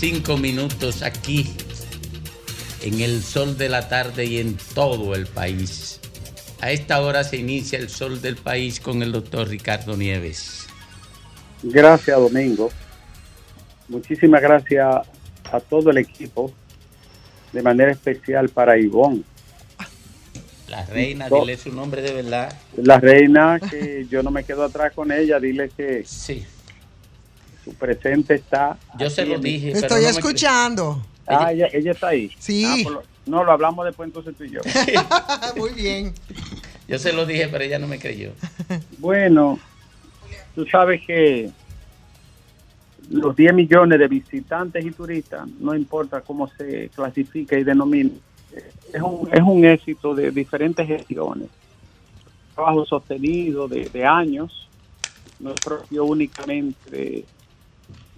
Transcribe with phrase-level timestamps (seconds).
[0.00, 1.52] 2.35 minutos aquí
[2.82, 6.00] en el sol de la tarde y en todo el país.
[6.60, 10.68] A esta hora se inicia el sol del país con el doctor Ricardo Nieves.
[11.64, 12.70] Gracias, Domingo.
[13.88, 14.86] Muchísimas gracias
[15.50, 16.52] a todo el equipo,
[17.52, 19.24] de manera especial para Ivonne.
[20.68, 22.56] La reina, dile su nombre de verdad.
[22.76, 26.46] La reina, que yo no me quedo atrás con ella, dile que sí.
[27.68, 28.78] Su presente está.
[28.98, 29.72] Yo se lo dije.
[29.72, 31.02] Estoy escuchando.
[31.26, 32.30] Ah, ella, está ahí.
[32.38, 32.64] Sí.
[32.66, 34.60] Ah, pues no, lo hablamos después entonces tú y yo.
[35.56, 36.14] Muy bien.
[36.88, 38.32] Yo se lo dije, pero ella no me creyó.
[38.98, 39.58] Bueno,
[40.54, 41.50] tú sabes que
[43.10, 48.10] los 10 millones de visitantes y turistas, no importa cómo se clasifica y denomina,
[48.92, 51.48] es un, es un éxito de diferentes gestiones.
[52.54, 54.68] Trabajo sostenido de, años,
[55.38, 57.24] no es propio únicamente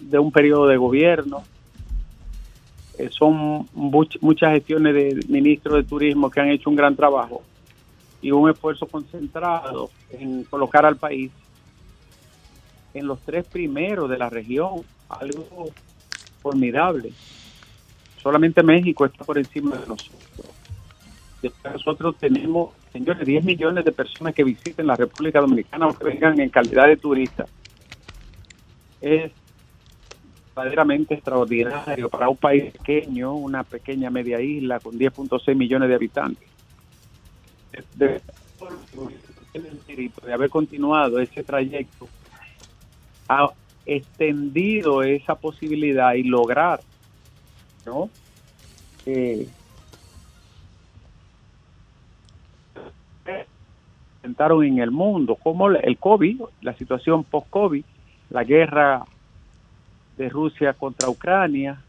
[0.01, 1.43] de un periodo de gobierno,
[2.97, 7.41] eh, son muchas gestiones de ministros de turismo que han hecho un gran trabajo
[8.21, 11.31] y un esfuerzo concentrado en colocar al país
[12.93, 15.69] en los tres primeros de la región, algo
[16.41, 17.11] formidable.
[18.21, 20.21] Solamente México está por encima de nosotros.
[21.41, 26.03] Después nosotros tenemos, señores, 10 millones de personas que visiten la República Dominicana o que
[26.03, 27.49] vengan en calidad de turistas.
[28.99, 29.31] Es
[30.55, 36.47] verdaderamente extraordinario para un país pequeño, una pequeña media isla con 10.6 millones de habitantes.
[37.95, 38.21] De,
[40.31, 42.07] haber continuado ese trayecto,
[43.29, 43.49] ha
[43.85, 46.81] extendido esa posibilidad y lograr,
[47.85, 48.09] ¿no?
[49.05, 49.47] Eh,
[54.23, 57.83] en el mundo, como el COVID, la situación post-COVID,
[58.29, 59.05] la guerra
[60.21, 61.81] de Rusia contra Ucrania,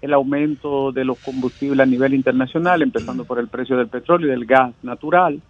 [0.00, 4.30] el aumento de los combustibles a nivel internacional, empezando por el precio del petróleo y
[4.30, 5.40] del gas natural,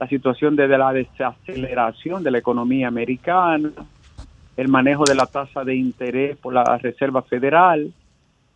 [0.00, 3.72] la situación de la desaceleración de la economía americana,
[4.56, 7.92] el manejo de la tasa de interés por la Reserva Federal,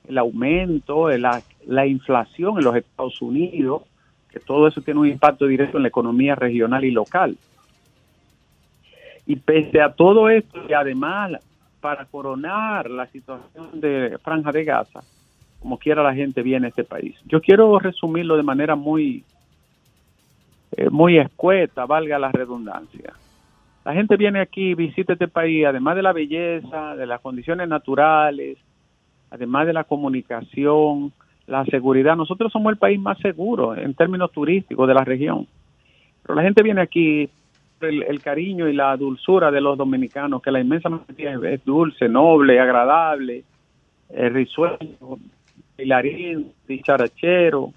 [0.08, 3.82] el aumento, de la, la inflación en los Estados Unidos,
[4.30, 7.36] que todo eso tiene un impacto directo en la economía regional y local.
[9.26, 11.32] Y pese a todo esto, y además
[11.80, 15.00] para coronar la situación de Franja de Gaza,
[15.60, 17.16] como quiera la gente viene a este país.
[17.26, 19.24] Yo quiero resumirlo de manera muy,
[20.76, 23.14] eh, muy escueta, valga la redundancia.
[23.84, 28.58] La gente viene aquí, visita este país, además de la belleza, de las condiciones naturales,
[29.30, 31.12] además de la comunicación,
[31.46, 32.16] la seguridad.
[32.16, 35.46] Nosotros somos el país más seguro en términos turísticos de la región.
[36.22, 37.30] Pero la gente viene aquí
[37.80, 42.58] el, cariño y la dulzura de los dominicanos, que la inmensa mayoría es dulce, noble,
[42.58, 43.44] agradable,
[44.10, 45.18] eh, risueño,
[45.76, 47.72] bailarín, dicharachero,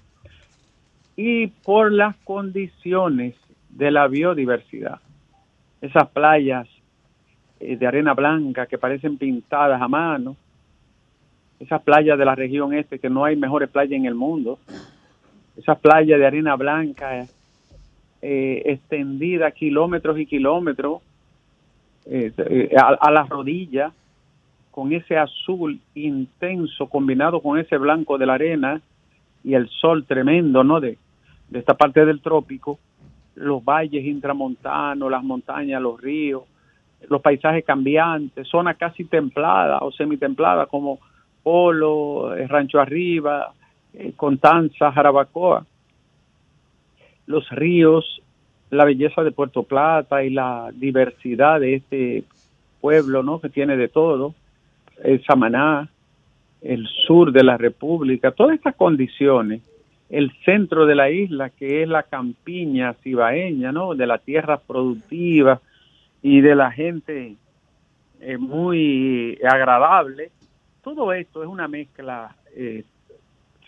[1.16, 3.34] y por las condiciones
[3.68, 5.00] de la biodiversidad.
[5.80, 6.68] Esas playas
[7.60, 10.36] eh, de arena blanca que parecen pintadas a mano,
[11.60, 14.58] esas playas de la región este que no hay mejores playas en el mundo,
[15.56, 17.26] esas playas de arena blanca
[18.24, 21.02] eh, extendida kilómetros y kilómetros
[22.06, 23.90] eh, eh, a, la rodilla,
[24.70, 28.80] con ese azul intenso combinado con ese blanco de la arena
[29.42, 30.78] y el sol tremendo, ¿no?
[30.78, 30.98] De,
[31.48, 32.78] de esta parte del trópico,
[33.34, 36.44] los valles intramontanos, las montañas, los ríos,
[37.08, 41.00] los paisajes cambiantes, zonas casi templadas o semitempladas como
[41.42, 43.52] Polo, Rancho Arriba,
[44.14, 45.66] Contanza, Jarabacoa
[47.32, 48.22] los ríos,
[48.70, 52.24] la belleza de Puerto Plata y la diversidad de este
[52.80, 53.40] pueblo, ¿no?
[53.40, 54.34] Que tiene de todo,
[55.02, 55.88] el Samaná,
[56.62, 59.62] el sur de la República, todas estas condiciones,
[60.08, 63.94] el centro de la isla, que es la campiña cibaeña, ¿no?
[63.94, 65.60] De la tierra productiva
[66.22, 67.34] y de la gente
[68.20, 70.30] eh, muy agradable.
[70.82, 72.84] Todo esto es una mezcla eh,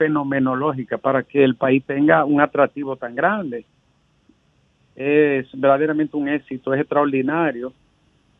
[0.05, 3.65] fenomenológica para que el país tenga un atractivo tan grande.
[4.95, 7.73] Es verdaderamente un éxito, es extraordinario.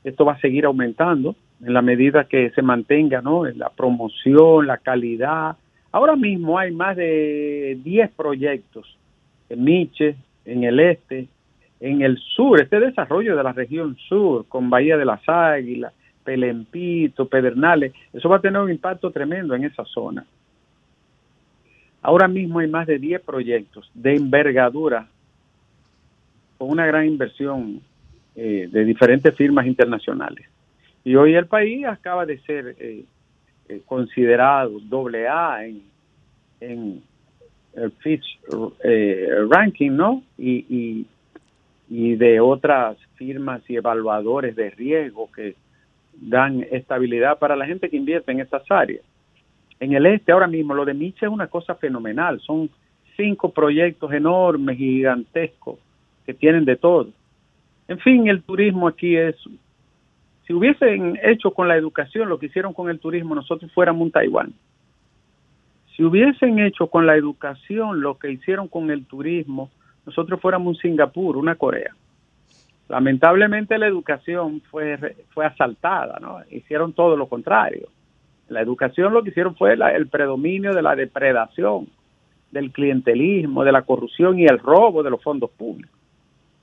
[0.05, 1.35] Esto va a seguir aumentando
[1.65, 3.47] en la medida que se mantenga ¿no?
[3.47, 5.57] la promoción, la calidad.
[5.91, 8.99] Ahora mismo hay más de 10 proyectos
[9.49, 11.29] en Miche, en el este,
[11.81, 15.95] en el sur, este desarrollo de la región sur, con Bahía de las Águilas,
[16.25, 20.25] Pelempito, Pedernales, eso va a tener un impacto tremendo en esa zona.
[22.05, 25.09] Ahora mismo hay más de 10 proyectos de envergadura
[26.59, 27.81] con una gran inversión
[28.37, 30.47] eh, de diferentes firmas internacionales.
[31.03, 33.05] Y hoy el país acaba de ser eh,
[33.71, 35.83] eh, considerado doble A en,
[36.61, 37.03] en
[37.75, 38.39] el Fitch
[39.49, 40.23] Ranking, ¿no?
[40.37, 41.07] Y, y,
[41.89, 45.55] y de otras firmas y evaluadores de riesgo que
[46.13, 49.03] dan estabilidad para la gente que invierte en estas áreas.
[49.81, 52.71] En el este ahora mismo lo de Miche es una cosa fenomenal, son
[53.17, 55.79] cinco proyectos enormes, gigantescos,
[56.27, 57.09] que tienen de todo.
[57.89, 59.37] En fin, el turismo aquí es,
[60.47, 64.11] si hubiesen hecho con la educación lo que hicieron con el turismo, nosotros fuéramos un
[64.11, 64.53] Taiwán.
[65.97, 69.71] Si hubiesen hecho con la educación lo que hicieron con el turismo,
[70.07, 71.95] nosotros fuéramos un Singapur, una Corea.
[72.89, 76.41] Lamentablemente la educación fue, fue asaltada, ¿no?
[76.51, 77.89] Hicieron todo lo contrario.
[78.49, 81.89] La educación lo que hicieron fue el predominio de la depredación,
[82.51, 85.99] del clientelismo, de la corrupción y el robo de los fondos públicos.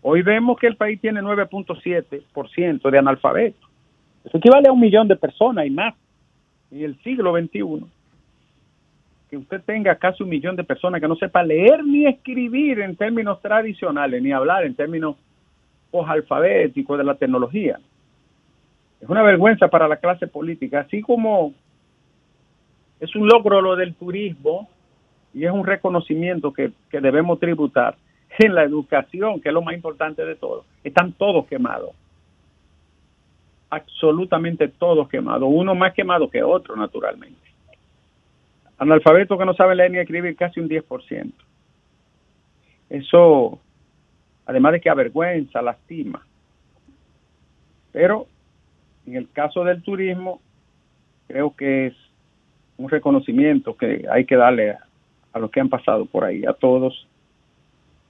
[0.01, 3.69] Hoy vemos que el país tiene 9.7% de analfabetos.
[4.23, 5.93] Eso equivale a un millón de personas y más
[6.71, 7.85] en el siglo XXI.
[9.29, 12.95] Que usted tenga casi un millón de personas que no sepa leer ni escribir en
[12.95, 15.15] términos tradicionales, ni hablar en términos
[15.89, 17.79] posalfabéticos de la tecnología.
[18.99, 21.53] Es una vergüenza para la clase política, así como
[23.01, 24.69] es un logro lo del turismo
[25.33, 27.97] y es un reconocimiento que, que debemos tributar
[28.37, 31.91] en la educación, que es lo más importante de todo, están todos quemados.
[33.71, 35.49] Absolutamente todos quemados.
[35.51, 37.39] Uno más quemado que otro, naturalmente.
[38.77, 41.31] Analfabetos que no saben leer ni escribir, casi un 10%.
[42.89, 43.59] Eso,
[44.45, 46.25] además de que avergüenza, lastima.
[47.91, 48.27] Pero
[49.07, 50.41] en el caso del turismo,
[51.27, 52.10] creo que es
[52.81, 54.79] un reconocimiento que hay que darle a,
[55.33, 57.07] a los que han pasado por ahí, a todos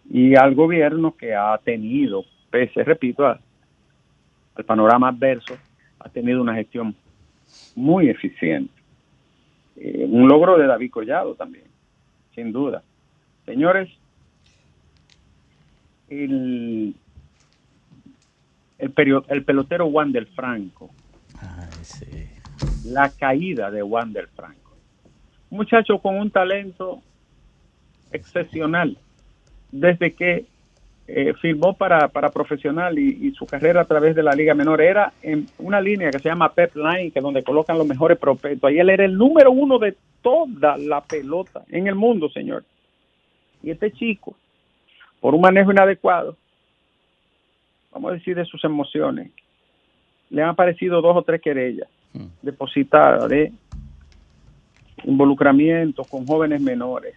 [0.09, 5.57] y al gobierno que ha tenido, pese, repito, al panorama adverso,
[5.99, 6.95] ha tenido una gestión
[7.75, 8.73] muy eficiente.
[9.77, 11.65] Eh, un logro de David Collado también,
[12.35, 12.83] sin duda.
[13.45, 13.89] Señores,
[16.09, 16.93] el,
[18.77, 18.93] el,
[19.29, 20.89] el pelotero Wander Franco,
[22.85, 24.60] la caída de Wander Franco,
[25.51, 27.01] un muchacho con un talento
[28.11, 28.97] excepcional,
[29.71, 30.45] desde que
[31.07, 35.11] eh, firmó para, para profesional y, su carrera a través de la Liga Menor era
[35.21, 38.69] en una línea que se llama Pep Line, que es donde colocan los mejores prospectos.
[38.69, 42.63] Ahí él era el número uno de toda la pelota en el mundo, señor.
[43.61, 44.35] Y este chico,
[45.19, 46.37] por un manejo inadecuado,
[47.91, 49.31] vamos a decir de sus emociones,
[50.29, 52.25] le han aparecido dos o tres querellas hmm.
[52.41, 53.51] depositadas de
[55.03, 57.15] involucramiento con jóvenes menores.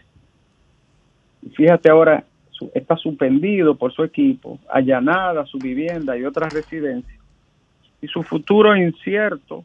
[1.54, 2.24] Fíjate ahora
[2.72, 7.20] está suspendido por su equipo, allanada su vivienda y otras residencias,
[8.00, 9.64] y su futuro incierto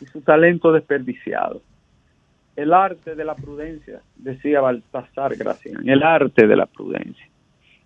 [0.00, 1.62] y su talento desperdiciado.
[2.56, 7.26] El arte de la prudencia, decía Baltasar Gracián, el arte de la prudencia.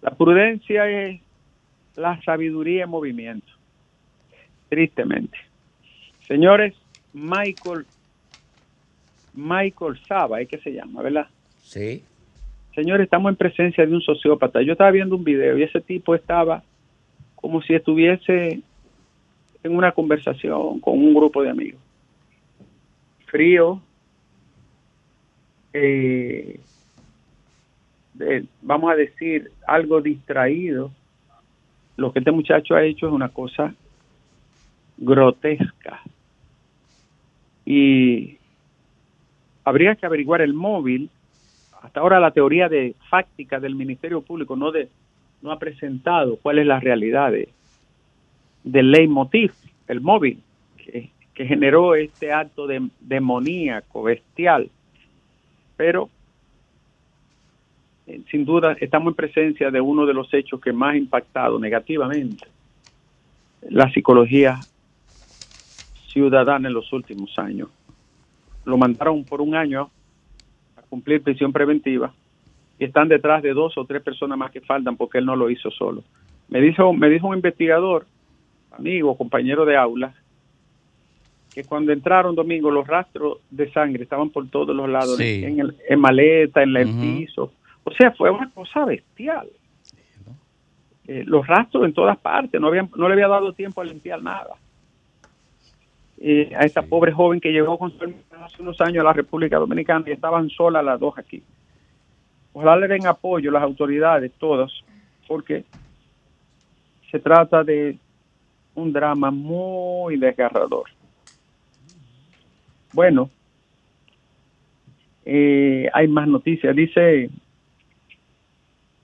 [0.03, 1.21] La prudencia es
[1.97, 3.53] la sabiduría en movimiento,
[4.69, 5.39] tristemente.
[6.27, 6.75] Señores,
[7.13, 7.87] Michael,
[9.35, 11.27] Michael Saba, es que se llama, ¿verdad?
[11.63, 12.03] Sí.
[12.75, 14.63] Señores, estamos en presencia de un sociópata.
[14.63, 16.63] Yo estaba viendo un video y ese tipo estaba
[17.37, 18.61] como si estuviese
[19.63, 21.81] en una conversación con un grupo de amigos.
[23.27, 23.81] Frío,
[25.73, 26.61] eh,
[28.63, 30.91] vamos a decir, algo distraído.
[31.97, 33.75] Lo que este muchacho ha hecho es una cosa
[34.97, 36.01] grotesca.
[37.67, 38.39] Y
[39.65, 41.11] habría que averiguar el móvil
[41.83, 44.89] hasta ahora la teoría de fáctica del Ministerio Público no de
[45.43, 47.51] no ha presentado cuál es la realidad de,
[48.63, 49.53] del leitmotiv,
[49.87, 50.41] el móvil,
[50.79, 54.71] que, generó este acto de, demoníaco, bestial.
[55.77, 56.09] Pero,
[58.07, 61.59] eh, sin duda, estamos en presencia de uno de los hechos que más ha impactado
[61.59, 62.47] negativamente
[63.69, 64.61] la psicología
[66.07, 67.69] ciudadana en los últimos años.
[68.65, 69.91] Lo mandaron por un año
[70.89, 72.15] cumplir prisión preventiva
[72.79, 75.51] y están detrás de dos o tres personas más que faltan porque él no lo
[75.51, 76.05] hizo solo.
[76.49, 78.07] Me dijo, me dijo un investigador,
[78.71, 80.15] amigo, compañero de aula,
[81.53, 85.77] que cuando entraron domingo los rastros de sangre estaban por todos los lados, en, el,
[85.89, 87.53] en maleta, en el piso.
[87.85, 89.49] O sea, fue una cosa bestial.
[91.07, 94.23] Eh, los rastros en todas partes, no, habían, no le había dado tiempo a limpiar
[94.23, 94.55] nada.
[96.21, 99.13] Eh, a esta pobre joven que llegó con su hermana hace unos años a la
[99.13, 101.43] República Dominicana y estaban solas las dos aquí.
[102.53, 104.73] Ojalá le den apoyo las autoridades, todas,
[105.27, 105.65] porque
[107.11, 107.99] se trata de
[108.75, 110.85] un drama muy desgarrador.
[112.93, 113.29] Bueno,
[115.25, 116.77] eh, hay más noticias.
[116.77, 117.29] Dice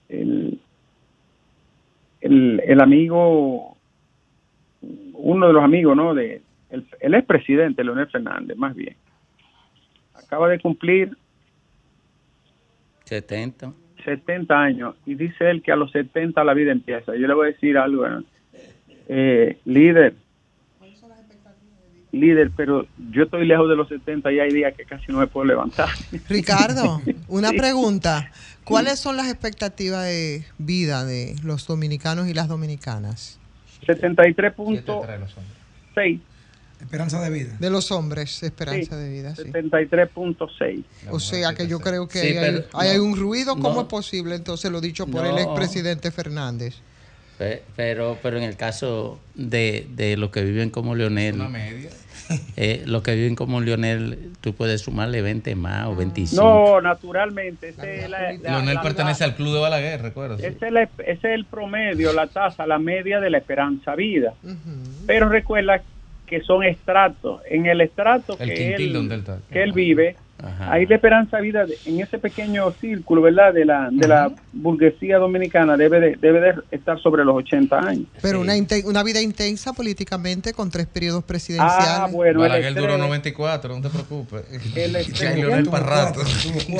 [0.07, 0.59] el,
[2.21, 3.75] el, el amigo,
[5.13, 6.13] uno de los amigos, ¿no?
[6.13, 6.41] De,
[6.71, 8.95] el, el expresidente Leonel Fernández, más bien,
[10.13, 11.15] acaba de cumplir
[13.05, 13.73] 70.
[14.05, 17.15] 70 años y dice él que a los 70 la vida empieza.
[17.15, 18.23] Yo le voy a decir algo, ¿no?
[19.07, 20.15] eh, líder,
[22.13, 25.27] líder, pero yo estoy lejos de los 70 y hay días que casi no me
[25.27, 25.89] puedo levantar.
[26.29, 27.57] Ricardo, una Sí.
[27.57, 28.31] pregunta.
[28.63, 33.39] ¿Cuáles son las expectativas de vida de los dominicanos y las dominicanas?
[33.85, 36.19] 73.6.
[36.81, 37.55] Esperanza de vida.
[37.59, 39.43] De los hombres, esperanza Sí, de vida, sí.
[39.43, 40.83] 73.6.
[41.09, 43.53] O sea que yo creo que Sí, hay, pero ahí hay no, un ruido.
[43.55, 43.81] ¿Cómo no.
[43.81, 45.39] es posible entonces lo dicho por el No.
[45.39, 46.75] expresidente Fernández?
[47.37, 51.89] Pe- Pero, pero en el caso de, de los que viven como Leonel, Una media.
[52.55, 56.43] eh, los que viven como Leonel, tú puedes sumarle 20 más o 25.
[56.43, 57.69] No, naturalmente.
[57.69, 60.35] Ese es, la- la- Leonel la- pertenece al club de Balaguer, recuerda.
[60.35, 64.33] ese es la- ese es el promedio, la tasa, la media de la esperanza vida.
[65.07, 65.81] Pero recuerda
[66.31, 67.41] que son estratos.
[67.49, 69.37] En el estrato El que, él, donde él está.
[69.51, 70.71] que él vive, Ajá.
[70.71, 73.53] ahí la esperanza vida de- en ese pequeño círculo, ¿verdad?
[73.53, 78.05] De la, de la burguesía dominicana debe de, debe de estar sobre los 80 años.
[78.21, 78.49] Pero Sí.
[78.49, 78.53] una,
[78.89, 81.85] una vida intensa políticamente con tres periodos presidenciales.
[81.85, 84.45] Ah, bueno, el duró estrés- 94, no te preocupes.
[84.75, 84.95] El
[85.27, 86.21] hay Leonel Parrato.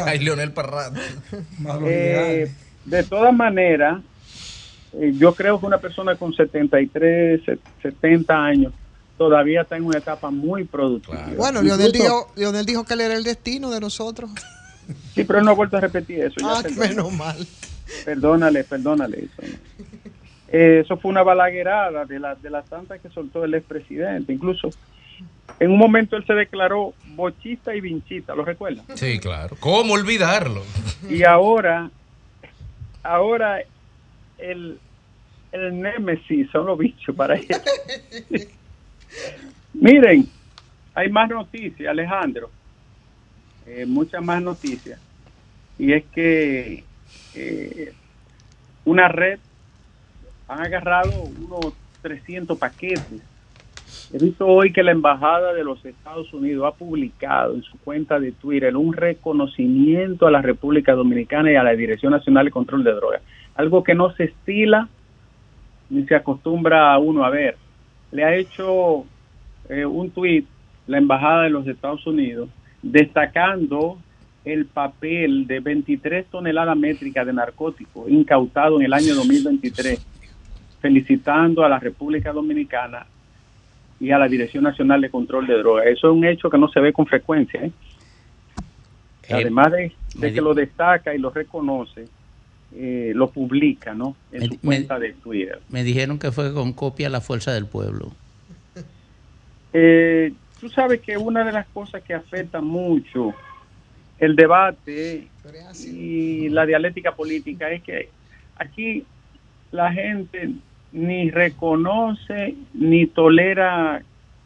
[0.05, 0.99] hay Leonel Parrato.
[0.99, 2.51] Eh, liberales.
[2.85, 4.01] de todas maneras,
[4.93, 8.73] eh, yo creo que una persona con 73, se- 70 años
[9.21, 11.15] todavía está en una etapa muy productiva.
[11.17, 11.37] Claro.
[11.37, 14.31] Bueno, Leonel Incluso- dijo, Leonel dijo que él era el destino de nosotros.
[15.13, 16.35] Sí, pero él no ha vuelto a repetir eso.
[16.39, 17.37] ya Ah, menos mal.
[18.03, 19.41] Perdónale, perdónale eso.
[19.43, 19.85] ¿no?
[20.47, 24.33] Eh, eso fue una balaguerada de las de las tantas que soltó el expresidente.
[24.33, 24.71] Incluso
[25.59, 28.83] en un momento él se declaró bochista y vinchista, ¿lo recuerda?
[28.95, 29.55] Sí, claro.
[29.59, 30.63] ¿Cómo olvidarlo?
[31.07, 31.91] Y ahora,
[33.03, 33.59] ahora
[34.39, 34.79] el,
[35.51, 37.45] el némesis son los bichos para él.
[39.73, 40.27] Miren,
[40.93, 42.49] hay más noticias, Alejandro.
[43.65, 44.99] Eh, muchas más noticias.
[45.77, 46.83] Y es que
[47.35, 47.93] eh,
[48.85, 49.39] una red
[50.47, 53.21] han agarrado unos 300 paquetes.
[54.13, 58.19] He visto hoy que la Embajada de los Estados Unidos ha publicado en su cuenta
[58.19, 62.83] de Twitter un reconocimiento a la República Dominicana y a la Dirección Nacional de Control
[62.83, 63.21] de Drogas.
[63.55, 64.87] Algo que no se estila
[65.89, 67.57] ni se acostumbra a uno a ver.
[68.11, 69.05] Le ha hecho
[69.69, 70.45] eh, un tuit
[70.87, 72.49] la Embajada de los Estados Unidos
[72.81, 73.97] destacando
[74.43, 80.03] el papel de 23 toneladas métricas de narcóticos incautados en el año 2023,
[80.81, 83.05] felicitando a la República Dominicana
[83.99, 85.85] y a la Dirección Nacional de Control de Drogas.
[85.85, 87.63] Eso es un hecho que no se ve con frecuencia.
[87.63, 87.71] ¿eh?
[89.27, 92.07] Eh, Además de, de que lo destaca y lo reconoce,
[92.75, 94.15] eh, lo publica ¿no?
[94.31, 95.59] en Me su cuenta de Twitter.
[95.69, 98.11] Me dijeron que fue con copia a la fuerza del pueblo.
[99.73, 103.33] Eh, tú sabes que una de las cosas que afecta mucho
[104.19, 105.27] el debate
[105.87, 108.09] y la dialéctica política es que
[108.57, 109.03] aquí
[109.71, 110.51] la gente
[110.91, 114.03] ni reconoce ni tolera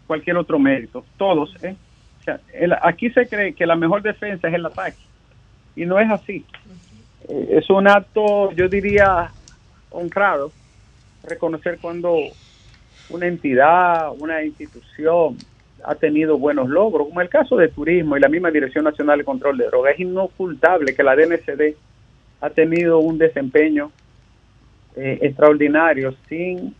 [0.08, 1.52] cualquier otro mérito, todos.
[1.64, 1.76] ¿eh?
[2.22, 4.98] O sea, el- aquí se cree que la mejor defensa es el ataque
[5.76, 6.46] y no es así.
[7.28, 9.32] Es un acto, yo diría,
[9.92, 10.52] honrado,
[11.24, 12.18] reconocer cuando
[13.10, 15.38] una entidad, una institución
[15.84, 19.24] ha tenido buenos logros, como el caso de turismo y la misma Dirección Nacional de
[19.24, 19.94] Control de Drogas.
[19.94, 21.76] Es inocultable que la DNCD
[22.42, 23.92] ha tenido un desempeño
[24.96, 26.76] eh, extraordinario sin,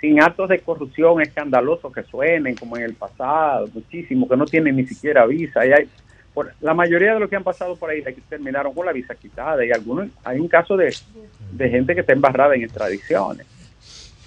[0.00, 4.76] sin actos de corrupción escandalosos que suenen como en el pasado, muchísimo, que no tienen
[4.76, 5.64] ni siquiera visa.
[5.66, 5.88] Y hay,
[6.34, 9.64] por, la mayoría de los que han pasado por ahí terminaron con la visa quitada
[9.64, 10.94] y algunos, hay un caso de,
[11.52, 13.46] de gente que está embarrada en extradiciones.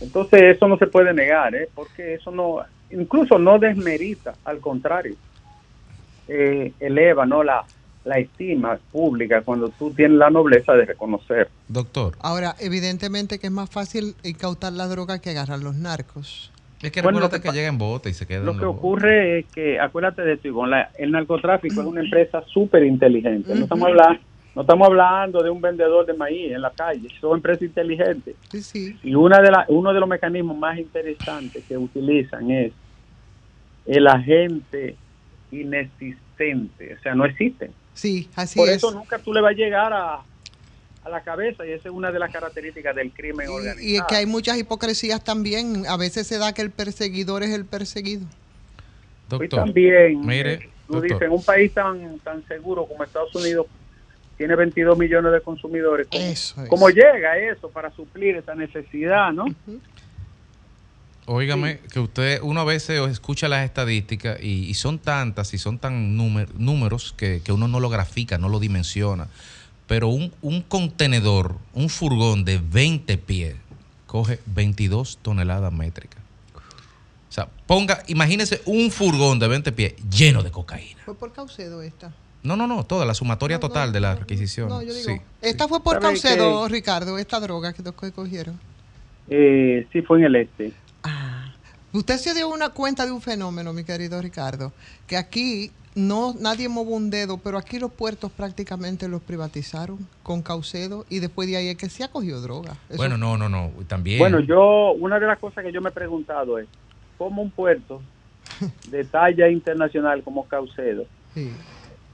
[0.01, 1.69] Entonces eso no se puede negar, ¿eh?
[1.73, 2.59] porque eso no,
[2.91, 5.15] incluso no desmerita, al contrario,
[6.27, 7.63] eh, eleva no la,
[8.03, 11.49] la estima pública cuando tú tienes la nobleza de reconocer.
[11.67, 16.51] Doctor, Ahora, evidentemente que es más fácil incautar la droga que agarrar los narcos.
[16.87, 18.59] Es que Bueno, recuérdate lo que que, llega en bote y se queda Lo en
[18.59, 22.43] que los- ocurre es que, acuérdate de esto, Ivonne, la- el narcotráfico es una empresa
[22.53, 23.53] súper inteligente.
[23.55, 24.19] No estamos hablando
[24.55, 28.37] no estamos hablando de un vendedor de maíz en la calle, son empresas inteligentes.
[28.49, 28.99] Sí, sí.
[29.03, 32.71] Y una de la, uno de los mecanismos más interesantes que utilizan es
[33.85, 34.95] el agente
[35.51, 37.73] inexistente, o sea, no existen.
[37.93, 38.75] Sí, así Por es.
[38.77, 40.23] eso nunca tú le vas a llegar a,
[41.05, 43.87] a la cabeza y esa es una de las características del crimen Y, organizado.
[43.87, 45.85] y es que hay muchas hipocresías también.
[45.87, 48.23] A veces se da que el perseguidor es el perseguido.
[48.23, 51.11] Y Doctor, también, mire, eh, tú doctor.
[51.19, 53.67] dices, un país tan, tan seguro como Estados Unidos,
[54.37, 56.07] tiene 22 millones de consumidores.
[56.11, 56.69] ¿Cómo, Eso es.
[56.69, 59.45] cómo llega eso para suplir esa necesidad, no?
[61.27, 65.79] Óigame, que usted, uno a veces escucha las estadísticas y, y son tantas y son
[65.79, 69.27] tan númer- números que, que uno no lo grafica, no lo dimensiona.
[69.87, 73.55] Pero un, un contenedor, un furgón de 20 pies,
[74.07, 76.21] coge 22 toneladas métricas.
[77.29, 81.01] O sea, ponga, imagínese un furgón de 20 pies lleno de cocaína.
[81.03, 82.13] Fue por Caucedo esta.
[82.41, 84.69] No, no, no, toda la sumatoria No, no, total de la no, requisición.
[84.69, 85.21] No, yo digo, sí.
[85.41, 88.59] esta fue por ¿Sabe Caucedo, Ricardo, esta droga que, que cogieron.
[89.29, 90.71] Eh, sí, fue en el este.
[91.03, 91.53] Ah,
[91.91, 94.71] usted se dio una cuenta de un fenómeno, mi querido Ricardo,
[95.07, 100.41] que aquí no nadie movió un dedo, pero aquí los puertos prácticamente los privatizaron con
[100.41, 102.73] Caucedo y después de ahí es que se ha cogido droga.
[102.89, 103.71] Eso- Bueno, no, no, no.
[103.87, 104.19] También.
[104.19, 106.67] Bueno, yo, una de las cosas que yo me he preguntado es,
[107.17, 108.01] ¿cómo un puerto
[108.89, 111.51] de talla internacional como Caucedo, sí.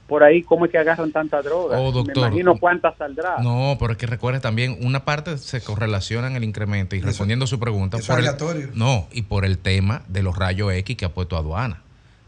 [0.06, 1.78] por ahí, cómo es que agarran tanta droga?
[1.78, 2.16] Oh, Me doctor.
[2.18, 3.38] imagino cuánta saldrá.
[3.42, 7.44] No, pero es que recuerde también, una parte se correlaciona en el incremento y respondiendo
[7.44, 7.96] a su pregunta.
[7.98, 8.68] eso es el, aleatorio.
[8.74, 11.82] no, y por el tema de los rayos X que ha puesto aduana.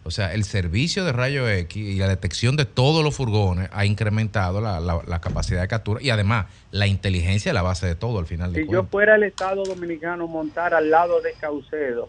[0.06, 3.86] O sea, el servicio de rayos X y la detección de todos los furgones ha
[3.86, 7.94] incrementado la, la- la capacidad de captura y además la inteligencia es la base de
[7.94, 12.08] todo al final de Si yo fuera el Estado Dominicano montar al lado de Caucedo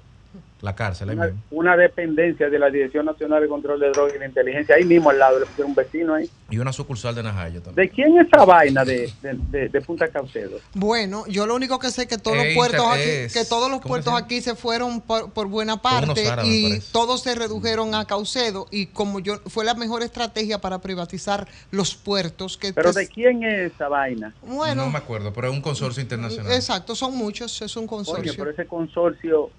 [0.61, 1.41] La cárcel ahí una, mismo.
[1.51, 5.09] una dependencia de la Dirección Nacional de Control de Drogas y de Inteligencia, ahí mismo
[5.11, 6.27] al lado, pusieron un vecino ahí.
[6.49, 7.87] Y una sucursal de Najayo también.
[7.87, 10.57] ¿De quién es esa vaina de, de, de- de Punta Caucedo?
[10.73, 13.79] Bueno, yo lo único que sé es que todos los puertos aquí, que todos los
[13.81, 16.91] ¿cómo puertos se aquí se fueron por, por buena parte árabes, y parece.
[16.91, 21.95] todos se redujeron a Caucedo y como yo fue la mejor estrategia para privatizar los
[21.95, 24.33] puertos que ¿Pero pues, de quién es esa vaina?
[24.41, 26.51] bueno, no me acuerdo, pero es un consorcio internacional.
[26.53, 28.33] exacto, son muchos, es un Oye, consorcio.
[28.37, 29.49] pero ese consorcio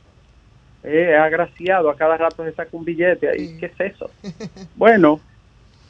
[0.87, 3.57] es agraciado, a cada rato se saca un billete ahí.
[3.59, 4.11] ¿Qué es eso?
[4.77, 5.21] bueno,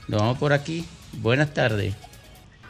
[0.08, 0.86] Nos vamos por aquí.
[1.14, 1.96] Buenas tardes.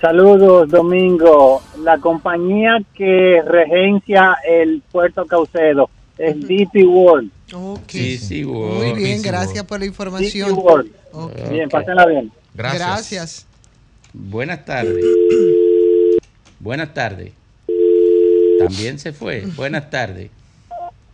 [0.02, 1.62] Saludos, Domingo.
[1.80, 7.32] La compañía que regencia el puerto Caucedo es DP World.
[7.54, 7.90] Ok.
[7.90, 10.54] Sí, sí, Muy bien, gracias por la DP información.
[10.54, 10.92] World.
[11.14, 11.50] Ok.
[11.50, 12.32] Bien, pásenla bien.
[12.54, 12.88] Gracias.
[12.88, 13.48] Gracias.
[14.14, 15.04] Buenas tardes.
[16.60, 17.34] Buenas tardes.
[18.60, 19.46] También se fue.
[19.56, 20.30] Buenas tardes.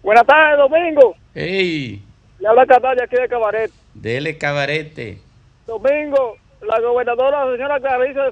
[0.02, 1.16] Buenas tardes, Domingo.
[1.34, 2.02] ¡Ey!
[2.40, 3.72] Le habla Catalla aquí de Cabaret.
[3.94, 5.20] Dele cabarete.
[5.66, 8.32] Domingo, la gobernadora, la señora Clarisa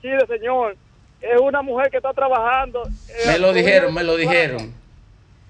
[0.00, 0.76] Chile, señor,
[1.20, 2.82] es una mujer que está trabajando.
[3.08, 4.72] eh, Me lo al dijeron, me lo dijeron.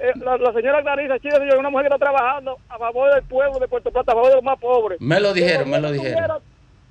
[0.01, 3.13] Eh, la, la señora Clarisa Chile, señor, es una mujer que está trabajando a favor
[3.15, 5.01] del pueblo de Puerto Plata, a favor de los más pobres.
[5.01, 6.15] Me lo dijeron, Si me lo dijeron.
[6.15, 6.39] tuviera-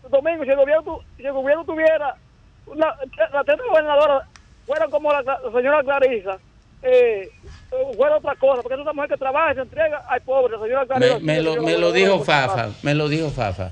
[0.09, 2.15] Domingo, si el gobierno, si el gobierno tuviera
[2.65, 2.95] una,
[3.33, 4.25] la teta gobernadora
[4.65, 6.37] fuera como la, la señora Clarisa,
[6.81, 7.29] eh,
[7.71, 10.81] eh, fuera otra cosa, porque esa mujer que trabaja y se entrega, ay, pobre, señora
[10.81, 13.71] Me, Carrera, me lo, me lo dijo Fafa, me lo dijo Fafa.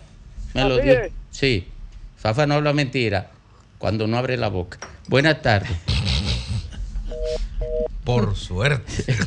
[0.53, 0.93] Me lo dijo.
[1.03, 1.11] es.
[1.31, 1.69] Sí,
[2.17, 3.27] Fafa no habla mentira
[3.77, 4.77] cuando no abre la boca.
[5.07, 5.71] Buenas tardes.
[8.03, 9.05] Por suerte.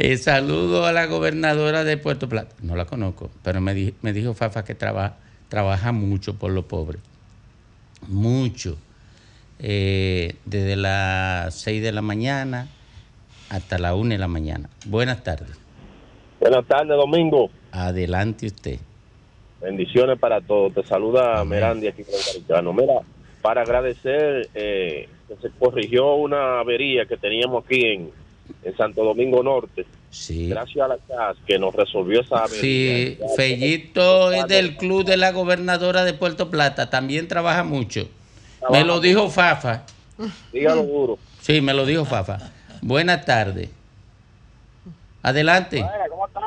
[0.00, 2.54] Eh, saludo a la gobernadora de Puerto Plata.
[2.62, 5.16] No la conozco, pero me, di- me dijo Fafa que trabaja,
[5.48, 7.00] trabaja mucho por los pobres.
[8.06, 8.78] Mucho.
[9.58, 12.68] Eh, desde las 6 de la mañana
[13.48, 14.68] hasta la 1 de la mañana.
[14.86, 15.56] Buenas tardes.
[16.38, 17.50] Buenas tardes, Domingo.
[17.72, 18.78] Adelante usted.
[19.60, 20.74] Bendiciones para todos.
[20.74, 22.76] Te saluda Merandi aquí con.
[22.76, 23.00] Mira,
[23.42, 28.10] para agradecer eh, que se corrigió una avería que teníamos aquí en,
[28.62, 29.84] en Santo Domingo Norte.
[30.10, 30.48] Sí.
[30.48, 32.60] Gracias a la CAS que nos resolvió esa avería.
[32.60, 38.08] Sí, Fellito es del club de la gobernadora de Puerto Plata, también trabaja mucho.
[38.70, 39.84] Me lo dijo Fafa.
[40.52, 41.18] Dígalo duro.
[41.40, 42.38] Sí, me lo dijo Fafa.
[42.80, 43.70] Buenas tardes.
[45.22, 45.84] Adelante.
[46.08, 46.42] ¿Cómo estás?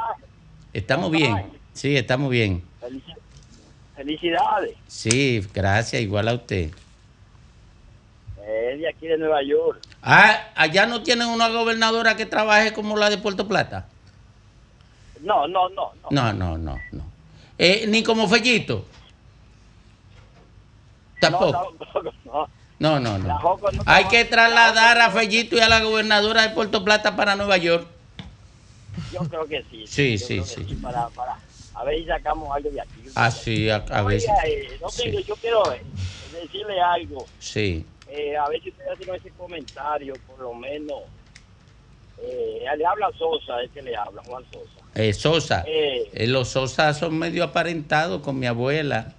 [0.74, 1.46] Estamos bien.
[1.74, 2.64] Sí, estamos bien.
[2.82, 3.16] Felici-
[3.96, 4.76] Felicidades.
[4.88, 6.72] Sí, gracias, igual a usted.
[8.44, 9.80] Es de aquí de Nueva York.
[10.02, 13.86] Ah, allá no tienen una gobernadora que trabaje como la de Puerto Plata.
[15.22, 15.92] No, no, no.
[16.10, 17.06] No, no, no, no.
[17.60, 18.86] Eh, ni como Fellito.
[21.20, 21.76] Tampoco.
[22.26, 22.48] No,
[22.80, 23.28] No, no, no.
[23.28, 23.72] no, no.
[23.72, 27.58] No Hay que trasladar a Fellito y a la gobernadora de Puerto Plata para Nueva
[27.58, 27.86] York.
[29.14, 29.86] Yo creo que sí.
[29.86, 30.64] Sí, sí, sí.
[30.82, 31.38] Para, para,
[31.76, 33.02] a ver si sacamos algo de aquí.
[33.16, 34.30] Así, a, a veces.
[34.30, 35.24] Oiga, eh, no tengo- Sí.
[35.28, 35.82] yo quiero eh,
[36.42, 37.26] decirle algo.
[37.40, 37.86] Sí.
[38.10, 41.00] Eh, a ver si ustedes hacen ese comentario, por lo menos.
[42.24, 44.86] Eh, le habla Sosa, es que le habla, Juan Sosa.
[44.96, 45.66] Eh, Sosa.
[46.14, 49.14] Los Sosa son medio aparentados con mi abuela.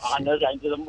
[0.00, 0.86] Ah, no, esa gente son.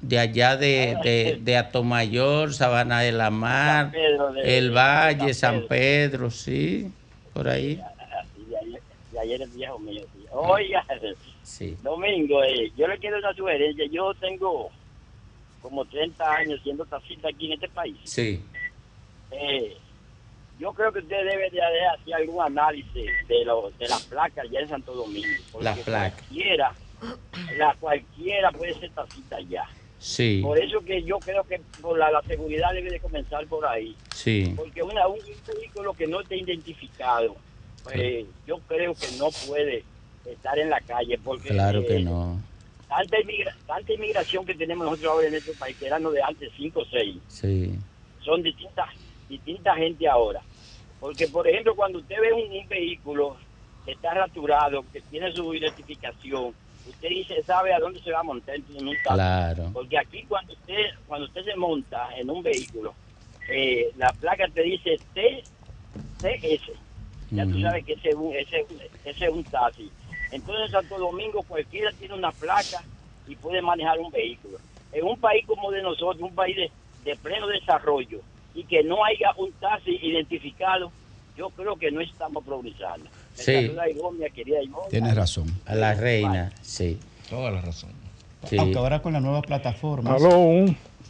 [0.00, 5.34] De allá de, de, de Atomayor, Sabana de la Mar, San Pedro de- El Valle,
[5.34, 6.90] San Pedro, sí.
[7.32, 7.80] Por ahí.
[9.20, 10.02] Ayer, el viejo mío.
[10.32, 10.84] Oiga,
[11.42, 11.76] Sí.
[11.82, 13.84] Domingo, eh, yo le quiero una sugerencia.
[13.90, 14.70] Yo tengo
[15.62, 17.96] como 30 años siendo taxista aquí en este país.
[18.04, 18.42] Sí.
[19.30, 19.76] Eh,
[20.58, 24.60] yo creo que usted debe de hacer algún análisis de, lo, de las placas allá
[24.60, 25.26] en Santo Domingo.
[25.52, 26.20] porque Las placas.
[26.22, 26.72] Cualquiera,
[27.56, 29.64] la cualquiera puede ser taxista allá.
[29.98, 30.40] Sí.
[30.42, 33.96] Por eso que yo creo que por la, la seguridad debe de comenzar por ahí.
[34.14, 34.52] Sí.
[34.56, 37.36] Porque una, un vehículo que no esté identificado,
[37.84, 39.84] pues, yo creo que no puede
[40.26, 41.18] estar en la calle.
[41.18, 42.40] Porque Claro que eh, no.
[42.88, 46.50] Tanta, inmigra- tanta inmigración que tenemos nosotros ahora en este país, que eran de antes
[46.56, 47.74] 5 o 6 Sí.
[48.24, 48.88] son distintas
[49.28, 50.40] distinta gente ahora.
[51.00, 53.36] Porque, por ejemplo, cuando usted ve un, un vehículo
[53.84, 56.54] que está raturado, que tiene su identificación,
[56.88, 59.14] usted dice, sabe a dónde se va a montar en un taxi.
[59.14, 59.70] Claro.
[59.74, 62.94] Porque aquí cuando usted cuando usted se monta en un vehículo,
[63.50, 64.98] eh, la placa te dice
[67.30, 67.60] Ya tú Ujú.
[67.62, 69.90] sabes que ese es un, ese, es un- ese es un taxi.
[70.32, 72.82] Entonces en Santo Domingo cualquiera tiene una placa
[73.26, 74.58] y puede manejar un vehículo.
[74.92, 76.70] En un país como de nosotros, un país de,
[77.04, 78.20] de pleno desarrollo,
[78.54, 80.90] y que no haya un taxi identificado,
[81.36, 83.04] yo creo que no estamos progresando.
[83.36, 83.52] Me Sí.
[83.52, 84.88] mi querida Ivonne.
[84.90, 85.46] Tienes razón.
[85.66, 86.98] A la reina, sí.
[87.30, 87.90] Toda la razón.
[88.48, 88.56] Sí.
[88.58, 90.14] Aunque ahora con la nueva plataforma.
[90.14, 90.64] Aló,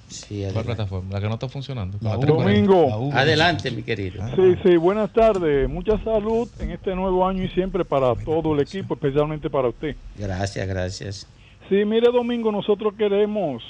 [0.08, 1.10] Sí, ¿Cuál plataforma?
[1.12, 1.98] La que no está funcionando.
[2.00, 2.20] La La U.
[2.20, 2.72] 340.
[2.72, 3.12] Domingo.
[3.14, 4.22] Adelante, mi querido.
[4.34, 5.68] Sí, sí, buenas tardes.
[5.68, 9.96] Mucha salud en este nuevo año y siempre para todo el equipo, especialmente para usted.
[10.16, 11.26] Gracias, gracias.
[11.68, 13.62] Sí, mire, Domingo, nosotros queremos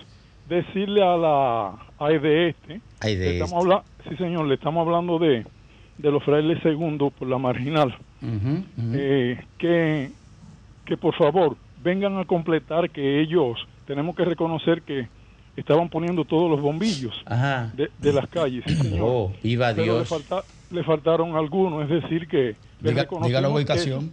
[0.48, 1.66] decirle a la
[1.98, 3.57] a este, Ay, le de estamos esto.
[3.74, 5.44] habla- sí señor, le estamos hablando de,
[5.98, 7.94] de los frailes segundos por la marginal,
[8.94, 10.11] eh, que,
[10.87, 15.09] que por favor vengan a completar que ellos, tenemos que reconocer que
[15.59, 17.71] estaban poniendo todos los bombillos Ajá.
[17.77, 19.01] de, de las calles, sí señor.
[19.03, 20.09] Oh, Pero le, Dios.
[20.09, 23.09] falta- le faltaron algunos, es decir, que le Diga, la
[23.49, 24.12] que- ubicación.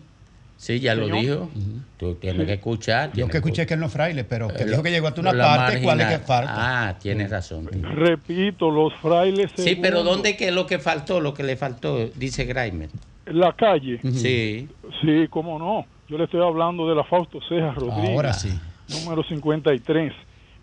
[0.58, 1.49] Sí, ya lo dijo.
[1.97, 3.10] Tú tienes que escuchar.
[3.10, 5.19] Yo tienes que escuché que él no fraile, pero que Eh, dijo que llegó hasta
[5.19, 6.25] una parte, ¿cuál es que marginal.
[6.47, 6.88] falta?
[6.88, 7.67] Ah, tienes razón.
[7.84, 12.08] Repito, los frailes Sí, pero ¿dónde que lo que faltó, lo que le faltó?
[12.15, 12.89] Dice Grimer.
[13.25, 14.69] La calle, Sí.
[15.01, 15.86] sí, cómo no.
[16.08, 18.12] Yo le estoy hablando de la Fausto Cejas Rodríguez.
[18.15, 18.49] Ahora sí.
[19.03, 20.13] número 53.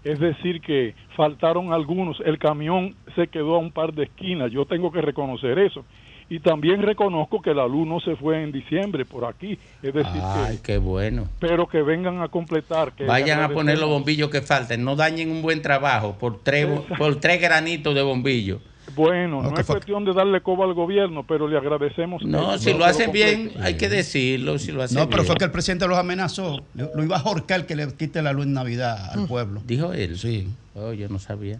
[0.04, 2.18] Es decir, que faltaron algunos.
[2.24, 4.50] El camión se quedó a un par de esquinas.
[4.50, 5.84] Yo tengo que reconocer eso.
[6.28, 9.58] Y también reconozco que la luz no se fue en diciembre por aquí.
[9.82, 11.28] Es decir, Ay, que, qué bueno.
[11.38, 12.92] pero que vengan a completar.
[12.92, 14.82] Que Vayan a poner los bombillos que falten.
[14.82, 18.60] No dañen un buen trabajo por tres, por tres granitos de bombillo.
[18.94, 22.22] Bueno, No, es cuestión de darle coba al gobierno, pero le agradecemos.
[22.24, 24.58] No, que- si lo hacen bien, hay que decirlo.
[24.58, 25.26] Si lo hacen No, pero bien.
[25.28, 26.62] fue que el presidente los amenazó.
[26.74, 29.62] Lo lo iba a jorcar que le quite la luz en Navidad al pueblo.
[29.64, 30.18] Dijo él.
[30.18, 30.48] Sí.
[30.74, 31.58] Oh, yo no sabía.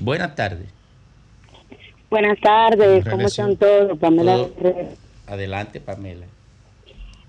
[0.00, 0.68] Buenas tardes.
[2.10, 3.98] Buenas tardes, ¿cómo están todos?
[3.98, 4.36] Pamela.
[4.36, 4.74] Todo-.
[5.26, 6.26] Adelante, Pamela.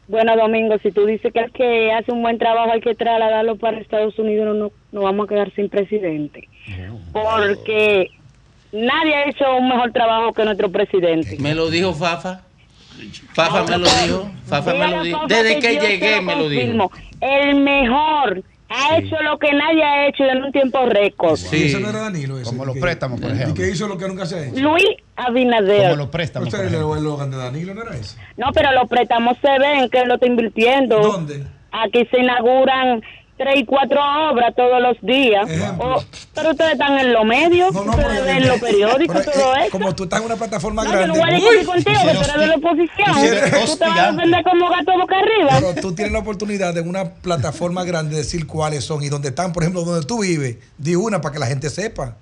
[0.08, 3.56] Bueno, Domingo, si tú dices que el que hace un buen trabajo hay que trasladarlo
[3.56, 6.48] para Estados Unidos, no, no, no vamos a quedar sin presidente.
[7.12, 8.12] Porque
[8.76, 11.38] nadie ha hecho un mejor trabajo que nuestro presidente.
[11.40, 12.42] Me lo dijo Fafa.
[13.34, 14.32] Fafa me lo dijo.
[14.46, 15.20] Fafa me lo dijo.
[15.28, 16.92] Desde que llegué lo me lo dijo.
[17.22, 18.44] El mejor.
[18.68, 21.38] Ha hecho lo que nadie ha hecho en un tiempo récord.
[21.52, 22.40] Y eso no era Danilo.
[22.40, 23.54] Ese, Como los que- préstamos, por ¿Y ejemplo.
[23.54, 24.60] qué hizo lo que nunca se ha hecho?
[24.60, 24.86] Luis
[25.16, 25.84] Abinader.
[25.92, 26.48] Como los préstamos.
[26.52, 28.18] Usted el eslogan de Danilo, ¿no era ese?
[28.38, 31.00] No, pero los préstamos se ven que él lo está invirtiendo.
[31.00, 31.44] ¿Dónde?
[31.72, 33.02] Aquí se inauguran
[33.38, 34.00] tres y cuatro
[34.32, 35.48] obras todos los días.
[35.80, 39.56] O- pero ustedes están en los medios, No, no, ustedes ven los periódicos, pero, todo
[39.56, 39.72] eh, eso.
[39.72, 41.14] Como tú estás en una plataforma No, yo grande.
[41.18, 43.66] no voy a discutir contigo, que tú eres de la oposición.
[43.66, 45.50] tú te vas a defender como gato boca arriba.
[45.60, 49.54] Pero tú tienes la oportunidad de una plataforma grande decir cuáles son y dónde están,
[49.54, 50.58] por ejemplo, donde tú vives.
[50.78, 52.16] Di una para que la gente sepa.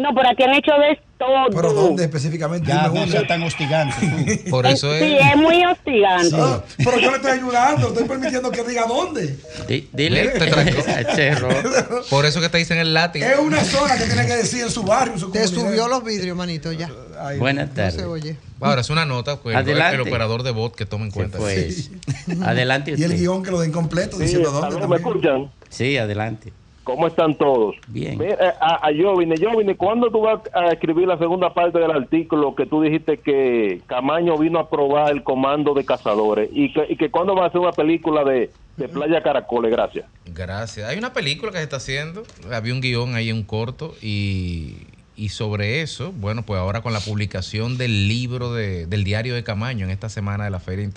[0.00, 1.46] No, pero aquí han hecho de todo.
[1.54, 2.68] Pero ¿dónde específicamente?
[2.68, 4.44] Ya, no sea tan hostigante.
[4.48, 5.26] Por eso Sí, es.
[5.30, 6.36] es muy hostigante.
[6.38, 9.36] Ah, Pero yo le estoy ayudando, estoy permitiendo que diga dónde.
[9.68, 10.30] Di- Dile.
[12.10, 13.26] Por eso que te dicen el látigo.
[13.26, 15.68] Es una zona que tiene que decir en su barrio, en su Te comunidad.
[15.68, 16.90] subió los vidrios, manito, ya.
[17.38, 17.94] Buenas No tardes.
[17.94, 18.36] se oye.
[18.60, 19.94] Ahora es una nota, pues, el- Adelante.
[19.96, 21.38] el operador de bot que tome en cuenta.
[21.38, 21.90] fue Sí.
[22.28, 22.44] eso.
[22.44, 23.18] Adelante Y el usted.
[23.18, 25.48] guion que lo den completo Sí, diciendo dónde.
[25.68, 26.52] Sí, adelante.
[26.84, 27.76] ¿Cómo están todos?
[27.88, 28.18] Bien.
[28.18, 31.90] Mira, eh, a, a Jovine, Jovine, ¿cuándo tú vas a escribir la segunda parte del
[31.90, 36.48] artículo que tú dijiste que Camaño vino a probar el comando de cazadores?
[36.52, 39.70] Y que, y que cuándo va a hacer una película de, de Playa Caracoles?
[39.70, 40.06] Gracias.
[40.26, 40.88] Gracias.
[40.88, 42.22] Hay una película que se está haciendo.
[42.50, 43.94] Había un guion ahí, un corto.
[44.00, 44.76] Y,
[45.16, 49.44] y sobre eso, bueno, pues ahora con la publicación del libro de- del diario de
[49.44, 50.88] Camaño en esta semana de la feria,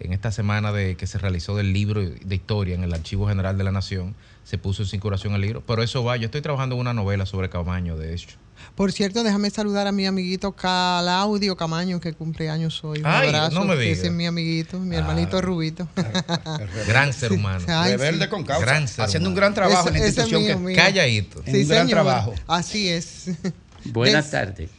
[0.00, 3.56] en esta semana de que se realizó del libro de historia en el Archivo General
[3.56, 4.16] de la Nación,
[4.50, 5.62] se puso en circulación el libro.
[5.64, 8.36] Pero eso va, yo estoy trabajando en una novela sobre Camaño, de hecho.
[8.74, 12.98] Por cierto, déjame saludar a mi amiguito Calaudio Camaño, que cumple años hoy.
[12.98, 13.54] Un Ay, abrazo.
[13.54, 13.98] no me digas.
[13.98, 14.98] Ese es mi amiguito, mi Ah.
[14.98, 15.86] hermanito Rubito.
[16.88, 17.64] Gran ser humano.
[17.68, 18.30] Ay, Rebelde sí.
[18.30, 18.66] con causa.
[18.66, 20.76] Gran ser haciendo un gran trabajo en la institución mío, que mío.
[20.76, 21.42] Calladito.
[21.46, 22.34] un gran trabajo.
[22.48, 23.30] Así es.
[23.84, 24.70] Buenas Des- tardes.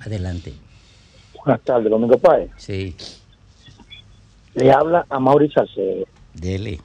[0.00, 0.52] Adelante.
[1.44, 2.50] Buenas tardes, Domingo Páez.
[2.58, 2.94] Sí,
[4.54, 6.78] Le habla a Mauricio Salcedo, dele.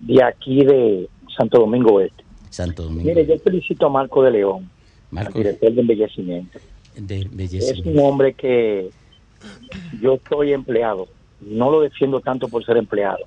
[0.00, 2.24] De aquí de Santo Domingo Oeste.
[2.50, 3.04] Santo Domingo.
[3.04, 4.70] Mire, yo felicito a Marco de León,
[5.10, 6.58] Marco al director de embellecimiento.
[6.96, 7.74] de Es belleza.
[7.84, 8.90] un hombre que
[10.00, 11.08] yo soy empleado.
[11.40, 13.24] No lo defiendo tanto por ser empleado.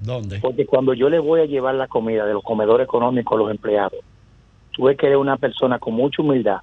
[0.00, 0.38] ¿Dónde?
[0.40, 3.50] Porque cuando yo le voy a llevar la comida de los comedores económicos a los
[3.50, 4.00] empleados,
[4.72, 6.58] tuve que eres una persona con mucha humildad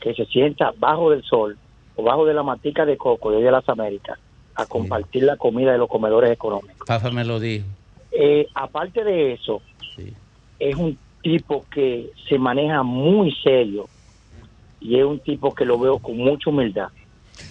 [0.00, 1.56] que se sienta bajo del sol
[1.96, 4.18] o bajo de la matica de coco de las Américas
[4.54, 6.86] a compartir la comida de los comedores económicos.
[6.86, 7.66] Fafa me lo dijo.
[8.12, 9.60] Eh, aparte de eso,
[9.96, 10.12] Sí.
[10.58, 13.88] es un tipo que se maneja muy serio
[14.80, 16.88] y es un tipo que lo veo con mucha humildad.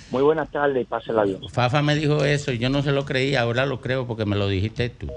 [0.10, 1.40] Muy buenas tardes y pásela bien.
[1.50, 4.36] Fafa me dijo eso y yo no se lo creía, ahora lo creo porque me
[4.36, 5.08] lo dijiste tú.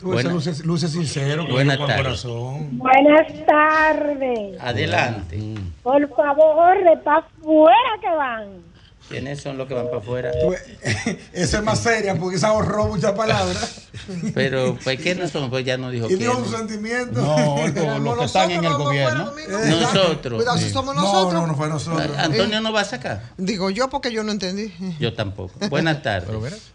[0.00, 2.04] Tú ese Buena- luce, luce sincero, Buenas con tardes.
[2.04, 2.78] corazón.
[2.78, 4.60] Buenas tardes.
[4.60, 5.38] Adelante.
[5.82, 8.48] Por favor, de para afuera que van.
[9.08, 10.30] ¿Quiénes son los que van para afuera?
[11.32, 13.88] Esa es más seria porque se ahorró muchas palabras.
[14.34, 15.50] Pero, pues, ¿quiénes son?
[15.50, 16.48] Pues ya no dijo Y dijo quiénes.
[16.50, 17.22] sus sentimientos.
[17.22, 17.56] No,
[17.98, 19.30] lo- los que están en el gobierno.
[19.68, 20.42] Nosotros.
[20.42, 21.34] Cuidado si somos No, nosotros.
[21.34, 22.16] no, no fue nosotros.
[22.16, 23.22] Antonio no va a sacar.
[23.36, 24.72] Digo yo porque yo no entendí.
[24.98, 25.52] Yo tampoco.
[25.68, 26.72] Buenas tardes.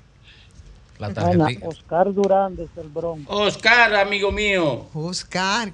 [0.99, 1.67] La tarjetita.
[1.67, 3.23] Oscar Durán desde el Bronx.
[3.29, 4.85] Oscar, amigo mío.
[4.93, 5.71] Oscar.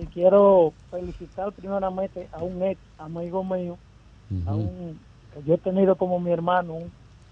[0.00, 3.78] Y quiero felicitar primeramente a un ex amigo mío,
[4.46, 4.98] a un
[5.46, 6.78] yo he tenido como mi hermano,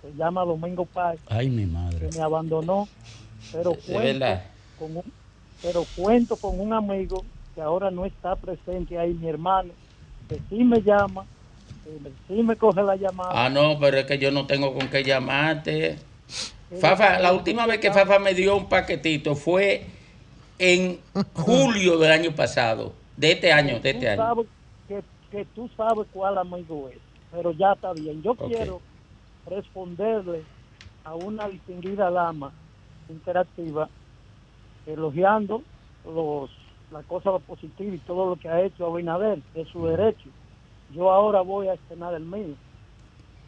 [0.01, 2.09] se llama Domingo Paz, Ay, mi madre.
[2.11, 2.89] que me abandonó,
[3.53, 4.27] pero De cuento,
[4.79, 5.13] con un,
[5.63, 9.73] pero cuento con un amigo que ahora no está presente ahí, mi hermano,
[10.29, 11.27] que sí me llama,
[11.85, 13.45] que me- sí me coge la llamada.
[13.45, 15.97] Ah, no, pero es que yo no tengo con qué llamarte.
[16.81, 19.85] Fafa, la última vez que Fafa me dio un paquetito fue
[20.59, 20.99] en
[21.35, 22.93] julio del año pasado.
[23.17, 24.35] De este año, de este año.
[24.89, 26.99] que, que tú sabes cuál amigo es,
[27.33, 28.23] pero ya está bien.
[28.23, 28.83] Yo quiero
[29.47, 30.47] responderle
[31.05, 32.55] a una distinguida dama
[33.09, 33.91] interactiva
[34.87, 35.65] elogiando
[36.05, 36.51] los
[36.91, 40.29] la cosa positiva y todo lo que ha hecho Abinader de su derecho.
[40.89, 42.57] Yo ahora voy a estrenar el mío.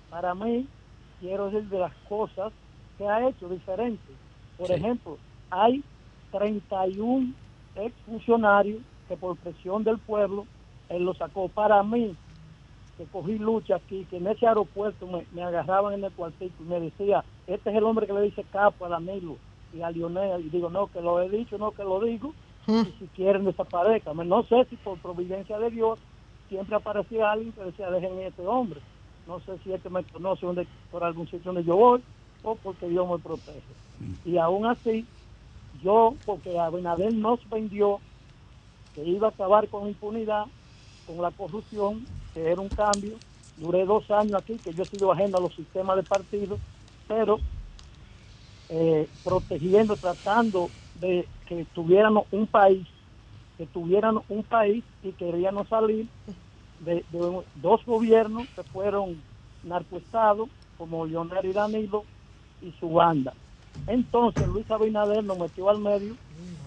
[0.08, 0.66] Para mí,
[1.18, 2.54] quiero decir de las cosas
[2.96, 4.16] que ha hecho diferentes.
[4.56, 4.74] Por Sí.
[4.74, 5.18] ejemplo,
[5.50, 5.84] hay
[6.30, 7.34] 31
[7.74, 10.46] exfuncionarios que por presión del pueblo
[10.88, 11.50] él lo sacó.
[11.50, 12.16] Para mí,
[12.96, 16.66] que cogí lucha aquí, que en ese aeropuerto me, me agarraban en el cuartito y
[16.66, 19.36] me decía, este es el hombre que le dice capo a Danilo
[19.74, 20.46] y a Lionel.
[20.46, 22.32] Y digo, no, que lo he dicho, no, que lo digo.
[22.66, 24.16] Y si quieren desaparezcan.
[24.28, 25.98] No sé si por providencia de Dios
[26.48, 28.80] siempre aparecía alguien que decía, dejen a este hombre.
[29.26, 32.02] No sé si es que me conoce donde, por algún sitio donde yo voy
[32.42, 33.60] o porque Dios me protege.
[34.24, 35.06] Y aún así,
[35.82, 38.00] yo, porque Abinader nos vendió
[38.94, 40.44] que iba a acabar con impunidad,
[41.06, 43.16] con la corrupción, que era un cambio.
[43.56, 46.58] Duré dos años aquí, que yo he sido ajeno a los sistemas de partido,
[47.06, 47.38] pero
[48.68, 50.68] eh, protegiendo, tratando
[51.00, 52.86] de que tuviéramos un país,
[53.56, 56.08] que tuviéramos un país y queríamos salir
[56.80, 59.20] de, de dos gobiernos que fueron
[59.62, 62.04] narcoestados, como Leonel y Danilo
[62.60, 63.32] y su banda.
[63.86, 66.16] Entonces Luis Abinader nos metió al medio,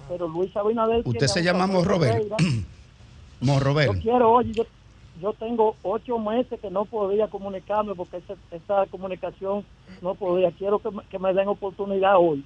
[0.07, 1.01] pero Luis Abinader...
[1.05, 1.67] Usted se llama.
[1.67, 2.37] Ferreira.
[3.41, 3.93] Morrobel.
[3.93, 4.63] Yo quiero, oye, yo,
[5.21, 9.65] yo tengo ocho meses que no podía comunicarme porque esa, esa comunicación
[10.01, 10.51] no podía.
[10.51, 12.43] Quiero que me, que me den oportunidad hoy.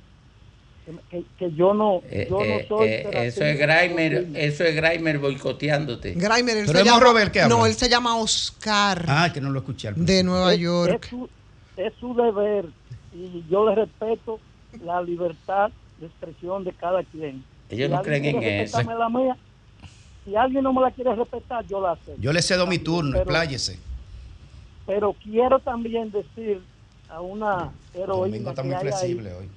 [0.86, 2.88] Que, que- que yo no, Eh, yo no eh, soy.
[2.88, 6.14] eh, eso es Grimer, eso es Grimer boicoteándote.
[6.14, 7.56] Grimer, él Pero se llama, que habla.
[7.56, 10.24] No, él se llama Oscar Ah, que no lo escuché al de.
[10.24, 11.04] Nueva Es- York.
[11.04, 11.30] Es su,
[11.78, 12.66] es su deber
[13.14, 14.40] y yo le respeto
[14.84, 17.44] la libertad de expresión de cada quien.
[17.70, 18.78] Ellos no creen en eso.
[18.78, 19.38] respetarme la mía,
[20.26, 22.22] si alguien no me la quiere respetar, yo la acepto.
[22.22, 23.80] Yo le cedo mi turno, Pero- expláyese.
[24.86, 26.62] Pero quiero también decir
[27.10, 29.50] a una heroína está que muy hay ahí, flexible hoy.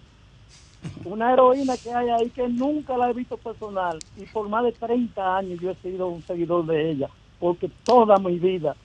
[1.05, 4.73] una heroína que hay ahí que nunca la he visto personal y por más de
[4.73, 7.09] 30 años yo he sido un seguidor de ella,
[7.41, 8.77] porque toda mi vida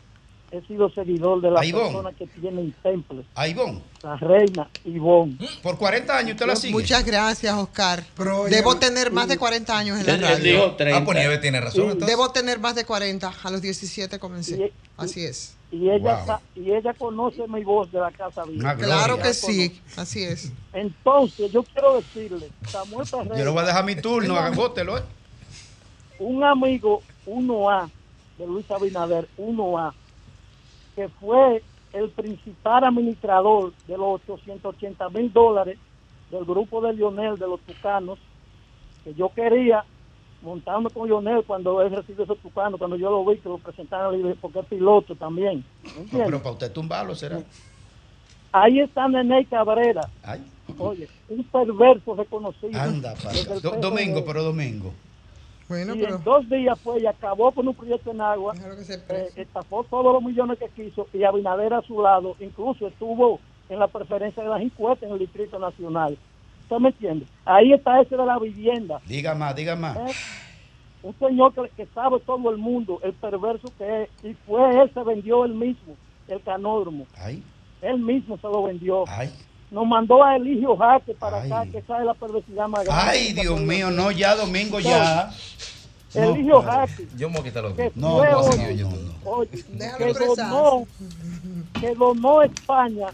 [0.52, 3.82] he sido seguidor de la persona que tiene el temple, A Ivonne.
[4.04, 5.38] la reina Ivonne.
[5.62, 6.74] Por 40 años usted la sigue.
[6.74, 8.04] Muchas gracias, Oscar.
[8.16, 10.54] Pero, Debo tener más de 40 años en la radio.
[10.66, 10.98] dijo 30.
[11.00, 11.84] Ah, pues Nieves tiene razón.
[11.84, 12.08] entonces.
[12.08, 13.32] Debo tener más de 40.
[13.44, 14.58] A los 17 comencé.
[14.58, 15.56] Y- Así es.
[15.72, 16.38] Y ella, Wow.
[16.56, 18.44] y ella conoce mi voz de la Casa
[18.80, 19.80] Claro que sí.
[19.96, 20.52] Así es.
[20.74, 24.98] Entonces, yo quiero decirle, Samuel Ferreira, Yo le voy a dejar mi turno, agótelo.
[24.98, 25.02] eh.
[26.20, 27.90] un amigo 1A
[28.38, 29.94] de Luis Abinader, 1A,
[31.00, 35.78] que fue el principal administrador de los 880 mil dólares
[36.30, 38.20] del grupo de Lionel, de los Tucanos,
[39.06, 39.86] que yo quería
[40.42, 44.36] montarme con Lionel cuando él recibió esos Tucanos, cuando yo lo vi, que lo presentaron,
[44.42, 45.64] porque es piloto también.
[46.12, 47.42] pero para usted tumbarlo será.
[48.52, 50.44] Ahí está Nene Cabrera, Ay,
[50.80, 52.78] oye, un perverso reconocido.
[52.78, 54.92] anda para domingo, pero domingo.
[55.70, 56.16] Bueno, y pero.
[56.16, 59.30] en dos días fue y acabó con un proyecto en agua, Déjalo que se eh,
[59.36, 63.88] estafó todos los millones que quiso y Abinader a su lado, incluso estuvo en la
[63.88, 66.18] preferencia de las encuestas en el Distrito Nacional.
[66.64, 67.26] ¿Usted me entiende?
[67.46, 69.00] Ahí está ese de la vivienda.
[69.06, 69.96] Diga más, diga más.
[69.98, 70.14] ¿eh?
[71.04, 74.92] Un señor que, que sabe todo el mundo, el perverso que es, y fue él,
[74.94, 75.96] se vendió él mismo,
[76.28, 77.06] el canódromo.
[77.18, 77.44] Ay,
[77.82, 79.06] Él mismo se lo vendió.
[79.08, 79.30] ay.
[79.72, 81.52] Nos mandó a Eligio Jaque para Ay.
[81.52, 83.04] acá, que esa es la perversidad más grande.
[83.12, 85.32] Ay, Dios mío, no, ya domingo ya.
[86.16, 86.88] No, Eligio padre.
[86.88, 87.08] Jaque.
[87.18, 89.50] Yo me voy a quitar los que No, fue no, oye, no, no, oye,
[89.98, 90.88] que donó,
[91.80, 93.08] que donó España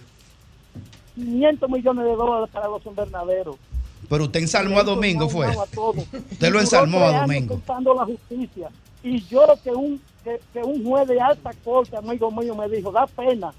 [1.15, 3.58] 500 millones de dólares para los invernaderos.
[4.10, 5.48] Pero usted ensalmó a Domingo, fue.
[5.50, 5.78] Usted
[6.32, 7.60] Usted lo ensalmó a Domingo.
[7.68, 8.70] la justicia.
[9.04, 12.91] Y yo que un, que, que un juez de alta corte, amigo mío, me dijo,
[12.91, 13.54] da pena.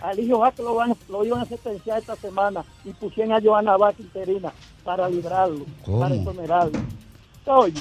[0.00, 3.76] Al hijo Jaque lo, van, lo iban a sentenciar esta semana y pusieron a Joana
[3.76, 4.52] Vázquez interina
[4.84, 6.00] para librarlo, ¿Cómo?
[6.00, 6.78] para exonerarlo.
[7.46, 7.74] Oye,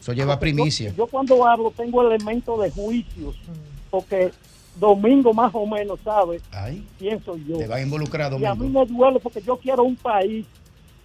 [0.00, 0.90] Eso lleva primicia.
[0.90, 3.34] Yo, yo cuando hablo tengo elementos de juicios,
[3.90, 4.32] porque
[4.76, 7.58] Domingo más o menos sabe Ay, quién soy yo.
[7.58, 8.80] te va a involucrar Y a mí Domingo.
[8.86, 10.46] me duele porque yo quiero un país,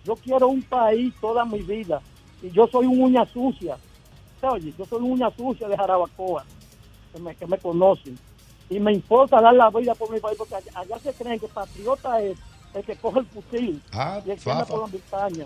[0.06, 2.02] yo quiero un país toda mi vida.
[2.42, 3.78] Y yo soy un uña sucia.
[4.42, 6.46] Oye, yo soy un uña sucia de Jarabacoa,
[7.14, 8.18] que me, que me conocen.
[8.70, 11.48] Y me importa dar la vida por mi país, porque allá, allá se creen que
[11.48, 12.38] patriota es
[12.74, 15.46] el que coge el fusil Ah, y el que anda por la montaña.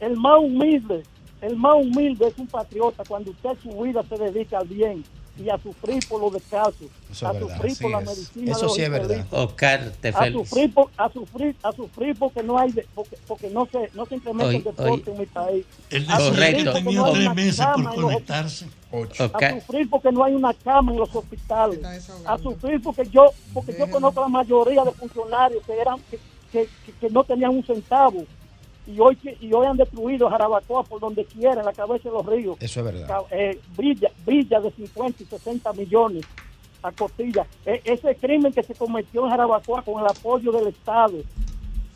[0.00, 1.02] El más humilde,
[1.40, 5.04] el más humilde es un patriota cuando usted su vida se dedica al bien
[5.38, 8.06] y a sufrir por los descalzos, Eso a verdad, sufrir por la es.
[8.06, 8.50] medicina.
[8.52, 9.26] Eso de los sí es verdad.
[9.32, 13.50] Oscar, te a sufrir por, a sufrir a sufrir porque no hay de- porque, porque
[13.50, 15.12] no se no se implementa Oye, el deporte oye.
[15.12, 15.66] en mi país
[16.08, 16.72] a Correcto.
[16.72, 18.66] tenía no tres una meses cama por en los conectarse.
[19.50, 21.84] a sufrir porque no hay una cama en los hospitales
[22.26, 26.18] a sufrir porque yo porque yo conozco a la mayoría de funcionarios que eran que,
[26.52, 28.24] que, que- que no tenían un centavo
[28.86, 32.24] y hoy y hoy han destruido Jarabacoa por donde quiera en la cabeza de los
[32.26, 33.20] ríos Eso es verdad.
[33.30, 36.24] Eh, brilla, brilla de 50 y 60 millones
[36.82, 37.46] a costilla.
[37.64, 41.14] E- ese crimen que se cometió en Jarabacoa con el apoyo del Estado,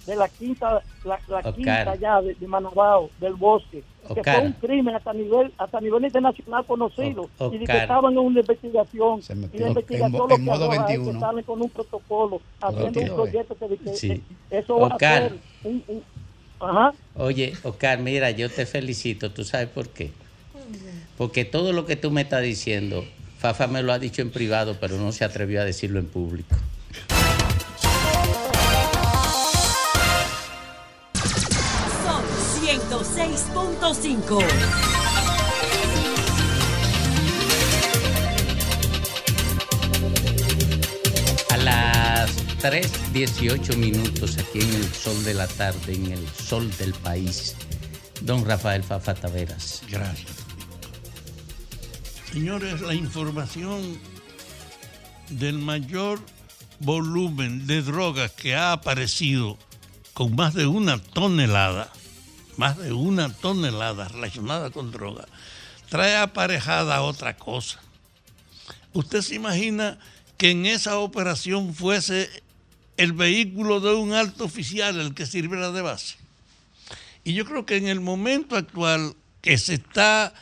[0.07, 1.19] de la quinta, la,
[1.53, 3.85] quinta ya de, de Manabao, del bosque,
[4.15, 8.41] que fue un crimen hasta nivel, hasta nivel internacional conocido y que estaban en una
[8.41, 9.23] investigación.
[9.23, 11.21] Se Y la en investigación lo en que es que 21.
[11.21, 14.23] salen con un protocolo, haciendo un proyecto que, que- Sí.
[14.51, 15.35] eso va a ser
[15.65, 16.03] un, un-
[16.61, 19.31] ajá, oye, Oscar, mira, yo te felicito.
[19.31, 20.11] ¿Tú sabes por qué?
[21.17, 23.05] Porque todo lo que tú me estás diciendo
[23.41, 26.55] Fafa me lo ha dicho en privado, pero no se atrevió a decirlo en público.
[32.05, 32.23] Son
[32.63, 34.90] 106.5.
[42.61, 47.57] 3.18 minutos aquí en el sol de la tarde, en el sol del país,
[48.21, 49.83] don Rafael Fafa Taveras.
[49.89, 50.29] Gracias.
[52.31, 53.99] Señores, la información
[55.31, 56.21] del mayor
[56.81, 59.57] volumen de drogas que ha aparecido
[60.13, 61.91] con más de una tonelada,
[62.59, 65.25] más de una tonelada relacionada con droga,
[65.89, 67.81] trae aparejada otra cosa.
[68.93, 69.99] ¿Usted se imagina
[70.37, 72.29] que en esa operación fuese
[73.01, 76.17] el vehículo de un alto oficial el que sirviera de base?
[77.25, 80.35] Y yo creo que en el momento actual que se está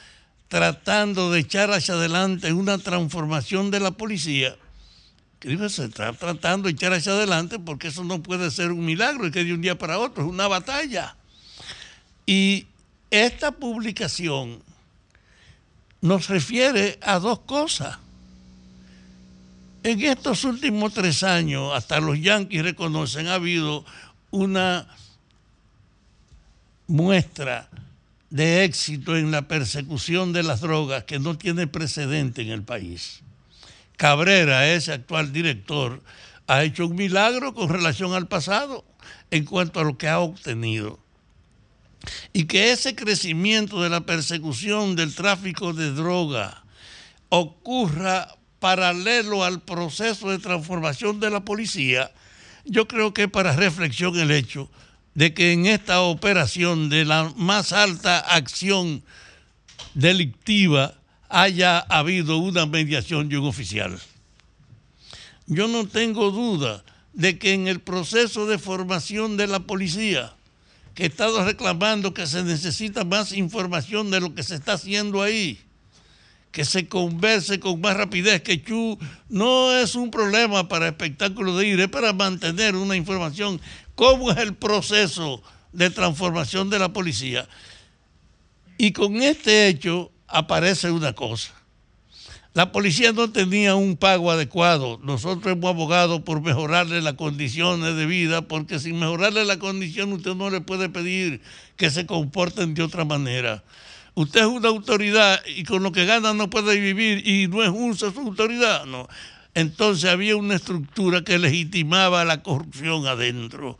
[0.48, 4.56] tratando de echar hacia adelante una transformación de la policía,
[5.38, 9.26] que se está tratando de echar hacia adelante porque eso no puede ser un milagro,
[9.26, 11.16] es que de un día para otro, es una batalla.
[12.26, 12.66] Y
[13.10, 14.62] esta publicación
[16.00, 17.98] nos refiere a dos cosas.
[19.82, 23.84] En estos últimos tres años, hasta los yanquis reconocen, ha habido
[24.30, 24.88] una
[26.88, 27.68] muestra
[28.30, 33.20] de éxito en la persecución de las drogas que no tiene precedente en el país.
[33.96, 36.02] Cabrera, ese actual director,
[36.46, 38.84] ha hecho un milagro con relación al pasado
[39.30, 40.98] en cuanto a lo que ha obtenido.
[42.32, 46.64] Y que ese crecimiento de la persecución del tráfico de droga
[47.28, 52.10] ocurra paralelo al proceso de transformación de la policía,
[52.64, 54.68] yo creo que para reflexión el hecho
[55.14, 59.02] de que en esta operación de la más alta acción
[59.94, 60.94] delictiva
[61.28, 63.98] haya habido una mediación de un oficial.
[65.46, 70.34] Yo no tengo duda de que en el proceso de formación de la policía,
[70.94, 75.22] que he estado reclamando que se necesita más información de lo que se está haciendo
[75.22, 75.58] ahí,
[76.52, 81.66] que se converse con más rapidez, que Chu no es un problema para espectáculo de
[81.66, 83.60] ir, es para mantener una información.
[83.94, 85.42] ¿Cómo es el proceso
[85.72, 87.48] de transformación de la policía?
[88.78, 91.52] Y con este hecho aparece una cosa.
[92.54, 94.98] La policía no tenía un pago adecuado.
[95.04, 100.34] Nosotros hemos abogado por mejorarle las condiciones de vida, porque sin mejorarle la condición usted
[100.34, 101.40] no le puede pedir
[101.76, 103.62] que se comporten de otra manera.
[104.18, 107.70] Usted es una autoridad y con lo que gana no puede vivir y no es
[107.70, 109.06] justa su autoridad, no.
[109.54, 113.78] Entonces había una estructura que legitimaba la corrupción adentro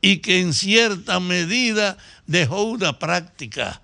[0.00, 3.80] y que en cierta medida dejó una práctica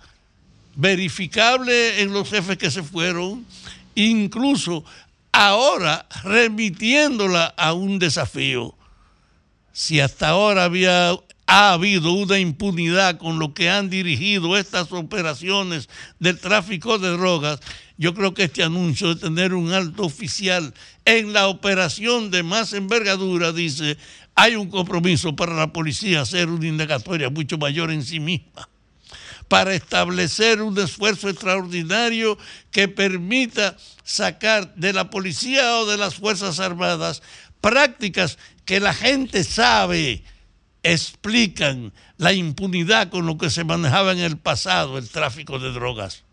[0.75, 3.47] verificable en los jefes que se fueron,
[3.95, 4.85] incluso
[5.31, 8.75] ahora remitiéndola a un desafío.
[9.73, 11.17] Si hasta ahora había
[11.55, 17.61] ha habido una impunidad con lo que han dirigido estas operaciones del tráfico de drogas,
[17.99, 20.73] yo creo que este anuncio de tener un alto oficial
[21.05, 23.99] en la operación de más envergadura dice,
[24.35, 28.67] hay un compromiso para la policía hacer una indagatoria mucho mayor en sí misma
[29.49, 32.39] para establecer un esfuerzo extraordinario
[32.71, 37.23] que permita sacar de la policía o de las Fuerzas Armadas
[37.61, 40.25] prácticas que la gente sabe,
[40.83, 46.24] explican la impunidad con lo que se manejaba en el pasado, el tráfico de drogas.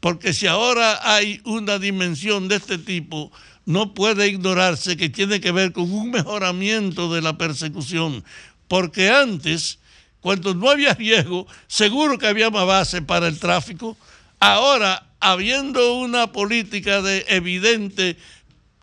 [0.00, 3.32] Porque si ahora hay una dimensión de este tipo,
[3.64, 8.24] no puede ignorarse que tiene que ver con un mejoramiento de la persecución.
[8.68, 9.78] Porque antes
[10.24, 13.94] cuando no había riesgo, seguro que había más base para el tráfico.
[14.40, 18.16] Ahora, habiendo una política de evidente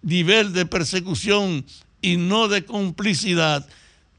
[0.04, 1.66] nivel de persecución
[2.00, 3.68] y no de complicidad,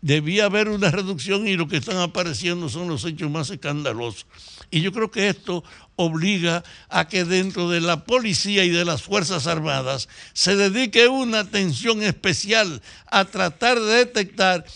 [0.03, 4.27] debía haber una reducción y lo que están apareciendo son los hechos más escandalosos.
[4.71, 5.65] Y yo creo que esto
[5.97, 11.41] obliga a que dentro de la policía y de las Fuerzas Armadas se dedique una
[11.41, 14.67] atención especial a tratar de detectar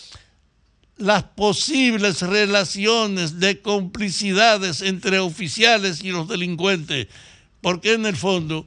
[0.96, 7.08] las posibles relaciones de complicidades entre oficiales y los delincuentes,
[7.60, 8.66] porque en el fondo,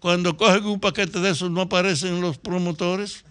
[0.00, 3.24] cuando cogen un paquete de esos no aparecen los promotores,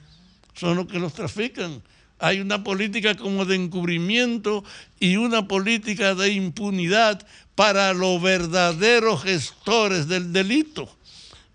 [0.54, 1.82] son los que los trafican.
[2.20, 4.64] Hay una política como de encubrimiento
[5.00, 10.90] y una política de impunidad para los verdaderos gestores del delito.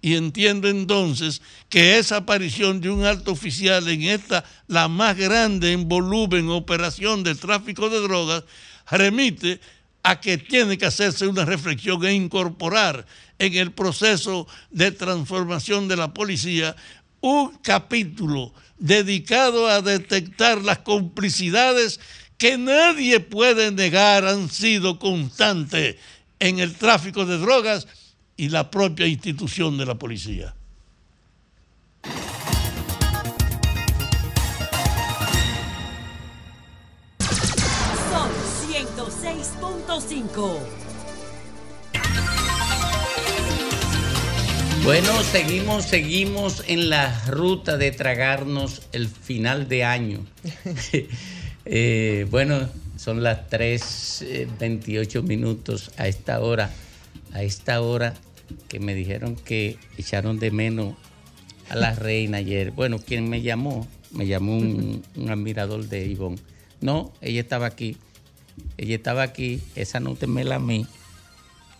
[0.00, 5.72] Y entiendo entonces que esa aparición de un alto oficial en esta, la más grande
[5.72, 8.42] en volumen operación de tráfico de drogas,
[8.90, 9.60] remite
[10.02, 13.06] a que tiene que hacerse una reflexión e incorporar
[13.38, 16.74] en el proceso de transformación de la policía
[17.22, 22.00] un capítulo dedicado a detectar las complicidades
[22.36, 25.96] que nadie puede negar han sido constantes
[26.40, 27.86] en el tráfico de drogas
[28.36, 30.56] y la propia institución de la policía.
[38.10, 38.30] Son
[38.68, 40.81] 106.5.
[44.84, 50.26] Bueno, seguimos, seguimos en la ruta de tragarnos el final de año.
[51.64, 56.72] Eh, bueno, son las 3.28 minutos a esta hora.
[57.32, 58.14] A esta hora
[58.66, 60.96] que me dijeron que echaron de menos
[61.68, 62.72] a la reina ayer.
[62.72, 66.38] Bueno, quien me llamó, me llamó un, un admirador de Ivonne.
[66.80, 67.96] No, ella estaba aquí.
[68.76, 70.84] Ella estaba aquí, esa noche me la mí.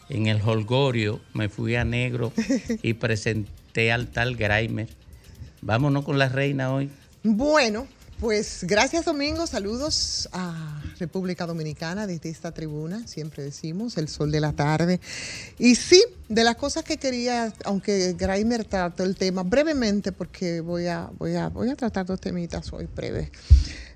[0.09, 2.33] En el holgorio me fui a negro
[2.83, 4.89] y presenté al tal Graimer.
[5.61, 6.91] Vámonos con la reina hoy.
[7.23, 7.87] Bueno,
[8.23, 14.41] pues gracias Domingo, saludos a República Dominicana desde esta tribuna, siempre decimos, el sol de
[14.41, 15.01] la tarde.
[15.59, 20.87] Y sí, de las cosas que quería, aunque Graimer trató el tema brevemente, porque voy
[20.87, 23.31] a, voy a, voy a tratar dos temitas hoy breves.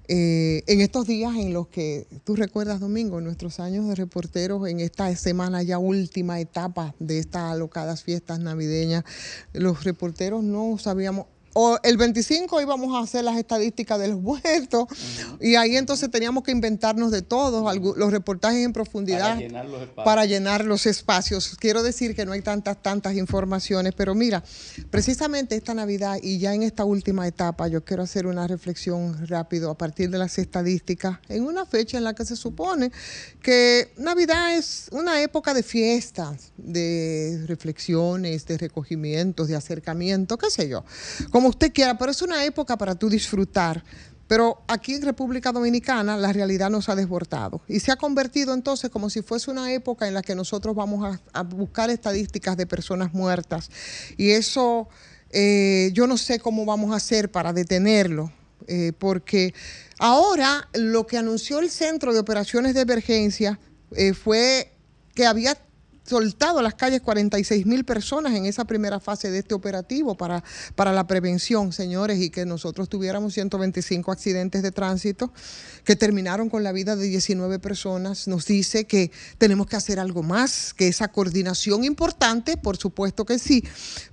[0.08, 4.80] Eh, en estos días en los que tú recuerdas, Domingo, nuestros años de reporteros, en
[4.80, 9.04] esta semana ya última etapa de estas alocadas fiestas navideñas,
[9.52, 11.26] los reporteros no sabíamos.
[11.58, 14.88] O el 25 íbamos a hacer las estadísticas de los muertos
[15.40, 19.80] y ahí entonces teníamos que inventarnos de todos, los reportajes en profundidad Para llenar los
[19.80, 20.04] espacios.
[20.04, 21.56] para llenar los espacios.
[21.58, 24.44] Quiero decir que no hay tantas, tantas informaciones, pero mira,
[24.90, 29.70] precisamente esta Navidad y ya en esta última etapa, yo quiero hacer una reflexión rápido
[29.70, 32.92] a partir de las estadísticas, en una fecha en la que se supone
[33.40, 40.68] que Navidad es una época de fiestas, de reflexiones, de recogimientos, de acercamiento, qué sé
[40.68, 40.84] yo,
[41.30, 43.82] como usted quiera, pero es una época para tú disfrutar.
[44.28, 48.90] Pero aquí en República Dominicana la realidad nos ha desbordado y se ha convertido entonces
[48.90, 53.14] como si fuese una época en la que nosotros vamos a, buscar estadísticas de personas
[53.14, 53.70] muertas.
[54.16, 54.88] Y eso
[55.30, 58.32] eh, yo no sé cómo vamos a hacer para detenerlo,
[58.66, 59.54] eh, porque
[59.98, 63.60] ahora lo que anunció el Centro de Operaciones de Emergencia
[63.92, 64.72] eh, fue
[65.14, 65.56] que había
[66.06, 70.44] soltado a las calles 46 mil personas en esa primera fase de este operativo para,
[70.74, 75.32] para la prevención, señores, y que nosotros tuviéramos 125 accidentes de tránsito
[75.84, 80.22] que terminaron con la vida de 19 personas, nos dice que tenemos que hacer algo
[80.22, 83.62] más, que esa coordinación importante, por supuesto que sí,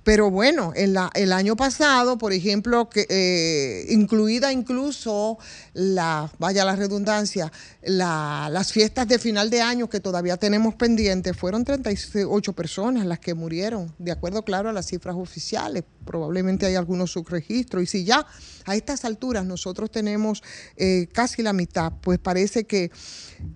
[0.02, 5.38] pero bueno, en la, el año pasado, por ejemplo, que, eh, incluida incluso
[5.72, 7.50] la, vaya la redundancia,
[7.82, 13.20] la- las fiestas de final de año que todavía tenemos pendientes, fueron 38 personas las
[13.20, 15.84] que murieron, de acuerdo, claro, a las cifras oficiales.
[16.04, 17.84] Probablemente hay algunos subregistros.
[17.84, 18.26] Y si ya
[18.64, 20.42] a estas alturas nosotros tenemos
[20.76, 22.90] eh, casi la mitad, pues parece que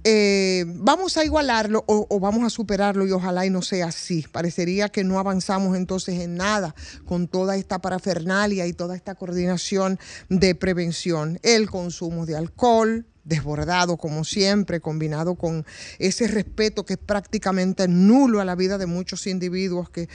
[0.05, 4.24] eh, vamos a igualarlo o vamos a superarlo y ojalá y no sea así.
[4.31, 6.74] Parecería que no avanzamos entonces en nada
[7.07, 9.99] con toda esta parafernalia y toda esta coordinación
[10.29, 11.41] de prevención.
[11.43, 15.66] El consumo de alcohol, desbordado como siempre, combinado con
[15.99, 20.09] ese respeto que es prácticamente nulo a la vida de muchos individuos que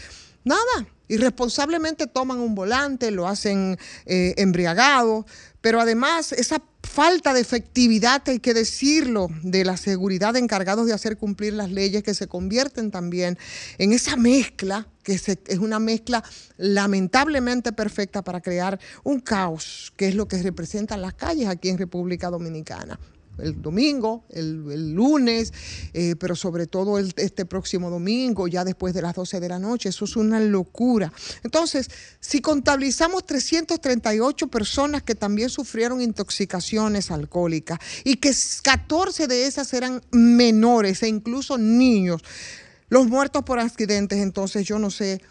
[0.43, 5.25] nada, irresponsablemente toman un volante, lo hacen eh, embriagados,
[5.61, 11.17] pero además esa falta de efectividad, hay que decirlo, de la seguridad encargados de hacer
[11.17, 13.37] cumplir las leyes que se convierten también
[13.77, 16.23] en esa mezcla, que es una mezcla
[16.57, 21.77] lamentablemente perfecta para crear un caos, que es lo que representan las calles aquí en
[21.77, 22.99] República Dominicana
[23.37, 25.53] el domingo, el, lunes,
[25.93, 29.59] eh, pero sobre todo el- este próximo domingo, ya después de las 12 de la
[29.59, 29.89] noche.
[29.89, 31.11] Eso es una locura.
[31.43, 38.31] Entonces, si contabilizamos 338 personas que también sufrieron intoxicaciones alcohólicas y que
[38.63, 42.21] 14 de esas eran menores e incluso niños,
[42.89, 45.21] los muertos por accidentes, entonces yo no sé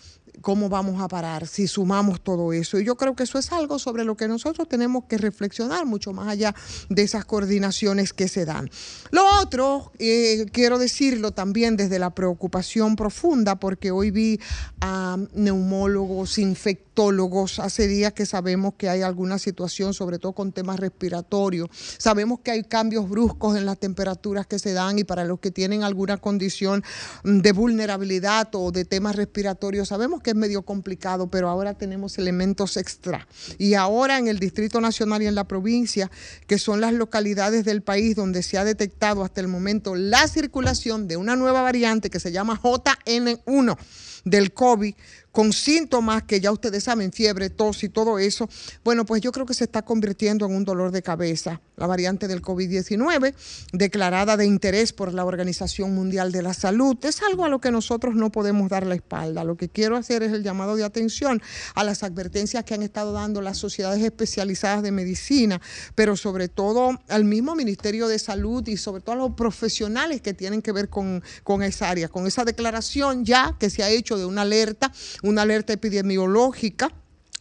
[0.41, 2.79] cómo vamos a parar si sumamos todo eso.
[2.79, 6.13] Y yo creo que eso es algo sobre lo que nosotros tenemos que reflexionar mucho
[6.13, 6.55] más allá
[6.89, 8.71] de esas coordinaciones que se dan.
[9.11, 14.41] Lo otro, eh, quiero decirlo también desde la preocupación profunda, porque hoy vi
[14.81, 20.81] a neumólogos, infectólogos, hace días que sabemos que hay alguna situación, sobre todo con temas
[20.81, 21.69] respiratorios.
[21.99, 25.51] Sabemos que hay cambios bruscos en las temperaturas que se dan y para los que
[25.51, 26.83] tienen alguna condición
[27.25, 32.77] de vulnerabilidad o de temas respiratorios, sabemos que es medio complicado, pero ahora tenemos elementos
[32.77, 33.27] extra.
[33.59, 36.11] Y ahora en el Distrito Nacional y en la provincia,
[36.47, 41.09] que son las localidades del país donde se ha detectado hasta el momento la circulación
[41.09, 43.77] de una nueva variante que se llama JN1
[44.25, 44.95] del COVID,
[45.33, 48.49] con síntomas que ya ustedes saben, fiebre, tos y todo eso,
[48.85, 51.61] bueno, pues yo creo que se está convirtiendo en un dolor de cabeza.
[51.77, 53.35] La variante del COVID-19,
[53.73, 57.73] declarada de interés por la Organización Mundial de la Salud, es algo a lo que
[57.73, 59.43] nosotros no podemos dar la espalda.
[59.43, 61.43] Lo que quiero hacer es el llamado de atención
[61.75, 65.61] a las advertencias que han estado dando las sociedades especializadas de medicina,
[65.95, 70.35] pero sobre todo al mismo Ministerio de Salud y sobre todo a los profesionales que
[70.35, 74.19] tienen que ver con, con esa área, con esa declaración ya que se ha hecho
[74.19, 76.91] de una alerta una alerta epidemiológica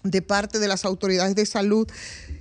[0.04, 1.88] de parte de las autoridades de salud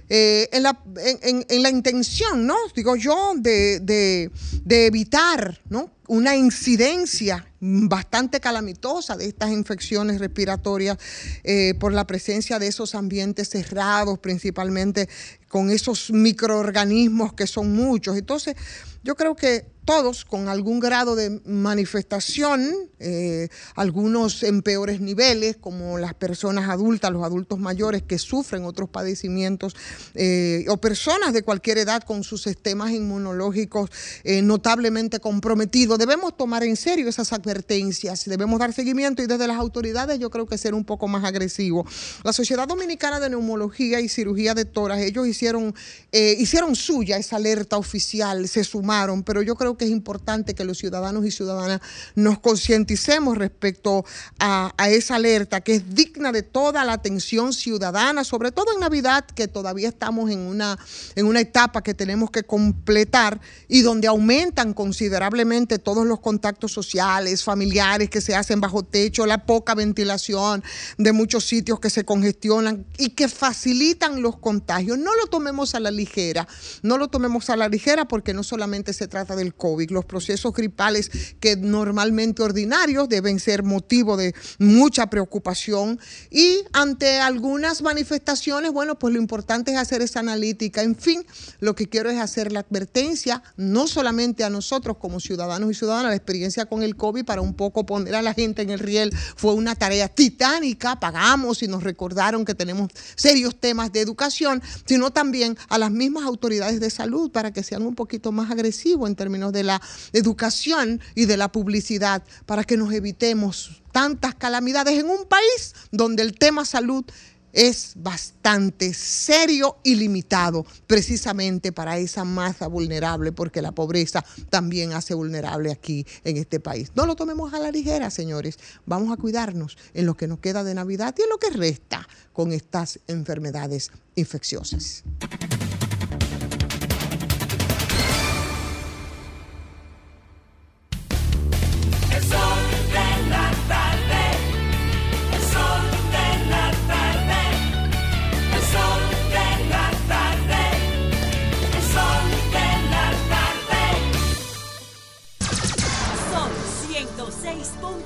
[0.09, 2.57] eh, en, la, en, en- en la intención, ¿no?
[2.74, 4.30] Digo yo, de,
[4.66, 5.61] evitar.
[6.09, 10.99] Una incidencia bastante calamitosa de estas infecciones respiratorias
[11.45, 15.09] eh, por la presencia de esos ambientes cerrados, principalmente
[15.49, 18.16] con esos microorganismos que son muchos.
[18.16, 18.57] Entonces,
[19.05, 25.99] yo creo que todos con algún grado de manifestación, eh, algunos en peores niveles, como
[25.99, 29.74] las personas adultas, los adultos mayores que sufren otros padecimientos,
[30.14, 33.91] eh, o personas de cualquier edad con sus sistemas inmunológicos
[34.22, 39.57] eh, notablemente comprometidos, debemos tomar en serio esas advertencias, debemos dar seguimiento y desde las
[39.57, 41.84] autoridades yo creo que ser un poco más agresivo.
[42.22, 45.74] La Sociedad Dominicana de Neumología y Cirugía de Toras, ellos hicieron,
[46.12, 50.78] hicieron suya esa alerta oficial, se sumaron, pero yo creo que es importante que los
[50.78, 51.81] ciudadanos y ciudadanas
[52.14, 54.05] nos concienticemos respecto
[54.39, 58.81] a, a esa alerta que es digna de toda la atención ciudadana, sobre todo en
[58.81, 60.78] Navidad, que todavía estamos en una,
[61.14, 67.45] en una etapa que tenemos que completar y donde aumentan considerablemente todos los contactos sociales,
[67.45, 70.62] familiares que se hacen bajo techo, la poca ventilación
[70.99, 74.99] de muchos sitios que se congestionan y que facilitan los contagios.
[74.99, 76.47] No lo tomemos a la ligera,
[76.83, 80.53] no lo tomemos a la ligera porque no solamente se trata del COVID, los procesos
[80.53, 86.01] gripales que normalmente ordinarios deben ser motivo de mucha preocupación.
[86.31, 90.83] Y ante algunas manifestaciones, bueno, pues lo importante es hacer esa analítica.
[90.83, 91.25] En fin,
[91.61, 96.11] lo que quiero es hacer la advertencia, no solamente a nosotros como ciudadanos y ciudadanas,
[96.11, 99.13] la experiencia con el COVID para un poco poner a la gente en el riel
[99.37, 105.11] fue una tarea titánica, pagamos y nos recordaron que tenemos serios temas de educación, sino
[105.11, 109.17] también a las mismas autoridades de salud para que sean un poquito más agresivos en
[109.17, 109.81] términos de la
[110.13, 116.23] educación y de la publicidad, para que nos evitemos tantas calamidades en un país donde
[116.23, 117.05] el tema salud
[117.53, 125.15] es bastante serio y limitado precisamente para esa masa vulnerable, porque la pobreza también hace
[125.15, 126.93] vulnerable aquí en este país.
[126.95, 128.59] No lo tomemos a la ligera, señores.
[128.87, 132.09] Vamos a cuidarnos en lo que nos queda de Navidad y en lo que resta
[132.33, 135.05] con estas enfermedades infecciosas.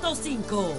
[0.05, 0.75] 105.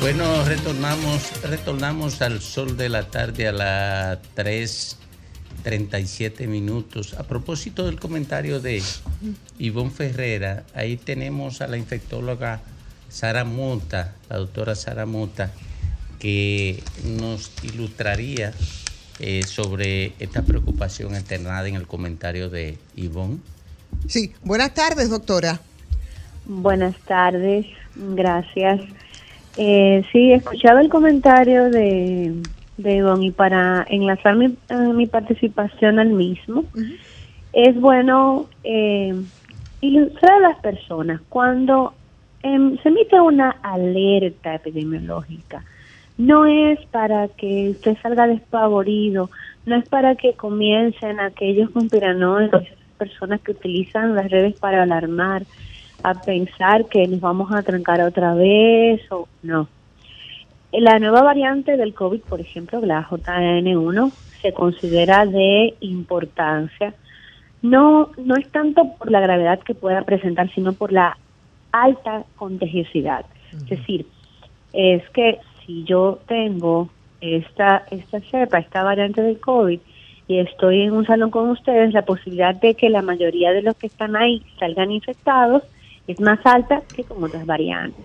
[0.00, 7.14] Bueno, retornamos, retornamos al sol de la tarde a las 3.37 minutos.
[7.14, 8.82] A propósito del comentario de
[9.60, 12.60] Ivonne Ferrera, ahí tenemos a la infectóloga
[13.08, 15.52] Sara Mota, la doctora Sara Mota,
[16.18, 18.52] que nos ilustraría
[19.20, 23.38] eh, sobre esta preocupación externada en el comentario de Ivonne.
[24.08, 25.60] Sí, buenas tardes, doctora.
[26.48, 28.80] Buenas tardes, gracias.
[29.58, 32.40] Eh, sí, he escuchado el comentario de,
[32.78, 36.64] de Ivonne y para enlazar mi, eh, mi participación al mismo,
[37.52, 39.14] es bueno eh,
[39.82, 41.92] ilustrar a las personas cuando
[42.42, 45.64] em, se emite una alerta epidemiológica.
[46.16, 49.28] No es para que usted salga despavorido,
[49.66, 52.64] no es para que comiencen aquellos conspiranoicos,
[52.96, 55.42] personas que utilizan las redes para alarmar,
[56.02, 59.68] a pensar que nos vamos a trancar otra vez o no.
[60.72, 66.94] La nueva variante del COVID, por ejemplo, la JN1, se considera de importancia.
[67.62, 71.16] No, no es tanto por la gravedad que pueda presentar, sino por la
[71.72, 73.24] alta contagiosidad.
[73.52, 74.06] Es decir,
[74.72, 76.90] es que si yo tengo
[77.20, 79.80] esta, esta cepa, esta variante del COVID,
[80.28, 83.74] y estoy en un salón con ustedes, la posibilidad de que la mayoría de los
[83.76, 85.62] que están ahí salgan infectados
[86.08, 88.04] es más alta que con otras variantes.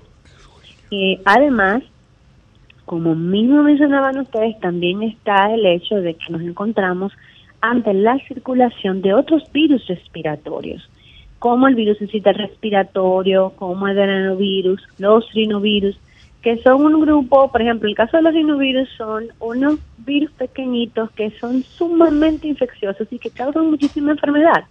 [0.91, 1.81] Eh, además,
[2.85, 7.13] como mismo mencionaban ustedes, también está el hecho de que nos encontramos
[7.61, 10.87] ante la circulación de otros virus respiratorios,
[11.39, 15.97] como el virus incita respiratorio, como el adenovirus, los rinovirus,
[16.41, 21.09] que son un grupo, por ejemplo, el caso de los rinovirus son unos virus pequeñitos
[21.11, 24.65] que son sumamente infecciosos y que causan muchísima enfermedad.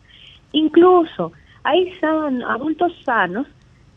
[0.52, 1.32] Incluso
[1.64, 3.46] hay san- adultos sanos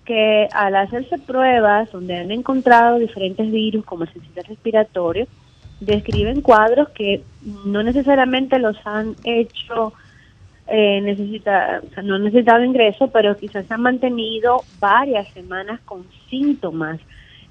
[0.06, 5.28] que al hacerse pruebas donde han encontrado diferentes virus como el respiratorio,
[5.80, 7.24] describen cuadros que
[7.66, 9.94] no necesariamente los han hecho
[10.68, 16.06] eh, necesita, o sea, no han necesitado ingreso, pero quizás han mantenido varias semanas con
[16.30, 17.00] síntomas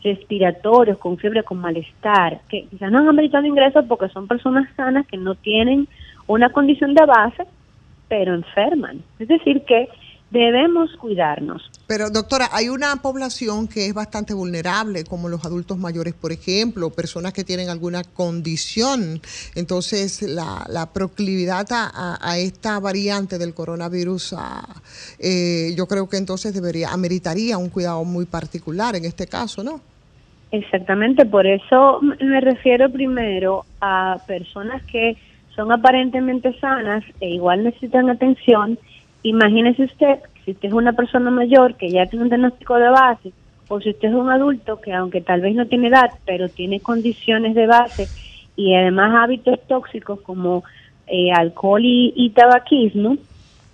[0.02, 5.06] respiratorios, con fiebre, con malestar, que quizás no han ameritado ingreso porque son personas sanas
[5.06, 5.88] que no tienen
[6.26, 7.44] una condición de base,
[8.08, 9.02] pero enferman.
[9.18, 9.88] Es decir, que
[10.34, 11.62] debemos cuidarnos.
[11.86, 16.90] Pero doctora, hay una población que es bastante vulnerable, como los adultos mayores, por ejemplo,
[16.90, 19.20] personas que tienen alguna condición.
[19.54, 24.66] Entonces, la, la proclividad a, esta variante del coronavirus, a-
[25.18, 29.80] eh, yo creo que entonces debería, ameritaría un cuidado muy particular en este caso, ¿no?
[30.50, 35.16] Exactamente, por eso me refiero primero a personas que
[35.54, 38.78] son aparentemente sanas e igual necesitan atención.
[39.24, 43.32] Imagínese usted, si usted es una persona mayor que ya tiene un diagnóstico de base,
[43.68, 46.80] o si usted es un adulto que aunque tal vez no tiene edad, pero tiene
[46.80, 48.06] condiciones de base
[48.54, 50.62] y además hábitos tóxicos como
[51.06, 53.16] eh, alcohol y, y tabaquismo,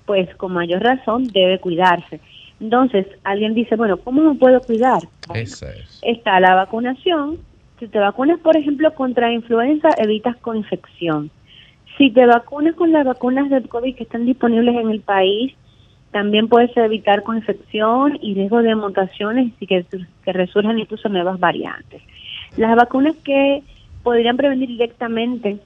[0.06, 2.20] pues con mayor razón debe cuidarse.
[2.60, 5.02] Entonces, alguien dice, bueno, ¿cómo me puedo cuidar?
[5.34, 5.98] Esa es.
[6.02, 7.38] está la vacunación.
[7.78, 11.30] Si te vacunas, por ejemplo, contra influenza, evitas coinfección.
[12.00, 15.52] Si te vacunas con las vacunas del COVID que están disponibles en el país,
[16.12, 19.84] también puedes evitar coinfección y riesgo de mutaciones y que,
[20.24, 22.00] que resurjan incluso nuevas variantes.
[22.56, 23.62] Las vacunas que
[24.02, 25.58] podrían prevenir directamente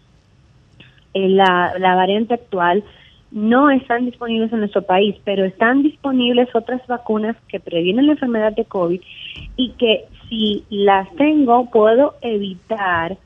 [1.15, 2.83] eh, la, la variante actual
[3.31, 8.55] no están disponibles en nuestro país, pero están disponibles otras vacunas que previenen la enfermedad
[8.57, 9.01] de COVID
[9.57, 13.17] y que si las tengo puedo evitar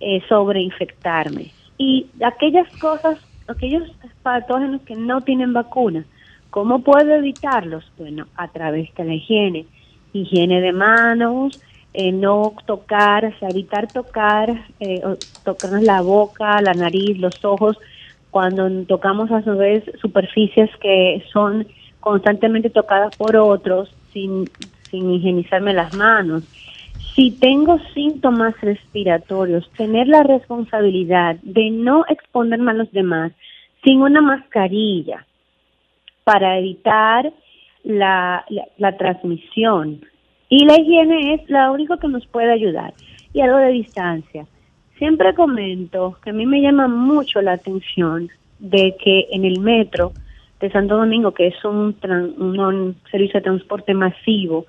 [0.00, 1.61] eh, sobreinfectarme.
[1.84, 3.18] Y aquellas cosas,
[3.48, 3.82] aquellos
[4.22, 6.04] patógenos que no tienen vacuna,
[6.50, 7.84] ¿cómo puedo evitarlos?
[7.98, 9.66] Bueno, a través de la higiene,
[10.12, 11.60] higiene de manos,
[11.92, 15.02] eh, no tocar, o sea, evitar tocar, eh,
[15.44, 17.76] tocarnos la boca, la nariz, los ojos,
[18.30, 21.66] cuando tocamos a su vez superficies que son
[21.98, 24.48] constantemente tocadas por otros sin,
[24.88, 26.44] sin higienizarme las manos.
[27.14, 33.32] Si tengo síntomas respiratorios, tener la responsabilidad de no exponerme a los demás
[33.84, 35.26] sin una mascarilla
[36.24, 37.30] para evitar
[37.84, 38.44] la,
[38.78, 40.00] la, transmisión.
[40.48, 42.94] Y la higiene es lo único que nos puede ayudar.
[43.34, 44.46] Y algo de distancia.
[44.96, 50.12] Siempre comento que a mí me llama mucho la atención de que en el metro
[50.60, 51.96] de Santo Domingo, que es un,
[52.38, 54.66] un servicio de transporte masivo,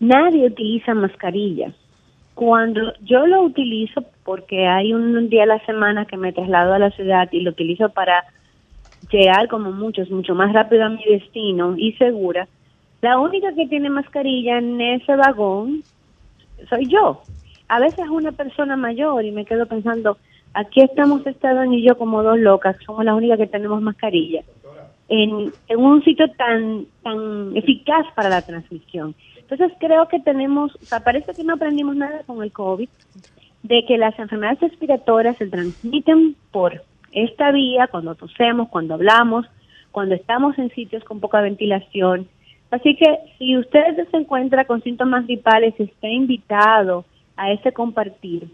[0.00, 1.72] nadie utiliza mascarilla.
[2.34, 6.78] Cuando yo lo utilizo, porque hay un día a la semana que me traslado a
[6.78, 8.24] la ciudad y lo utilizo para
[9.10, 12.46] llegar como muchos, mucho más rápido a mi destino y segura,
[13.00, 15.82] la única que tiene mascarilla en ese vagón
[16.68, 17.22] soy yo.
[17.68, 20.16] A veces es una persona mayor y me quedo pensando,
[20.54, 24.42] aquí estamos Esteban y yo como dos locas, somos las únicas que tenemos mascarilla.
[25.08, 29.14] En, en un sitio tan, tan eficaz para la transmisión.
[29.48, 32.88] Entonces creo que tenemos, o sea, parece que no aprendimos nada con el COVID,
[33.62, 36.82] de que las enfermedades respiratorias se transmiten por
[37.12, 39.46] esta vía, cuando tosemos, cuando hablamos,
[39.90, 42.28] cuando estamos en sitios con poca ventilación.
[42.70, 43.06] Así que
[43.38, 48.48] si usted se encuentra con síntomas gripales, está invitado a ese compartir.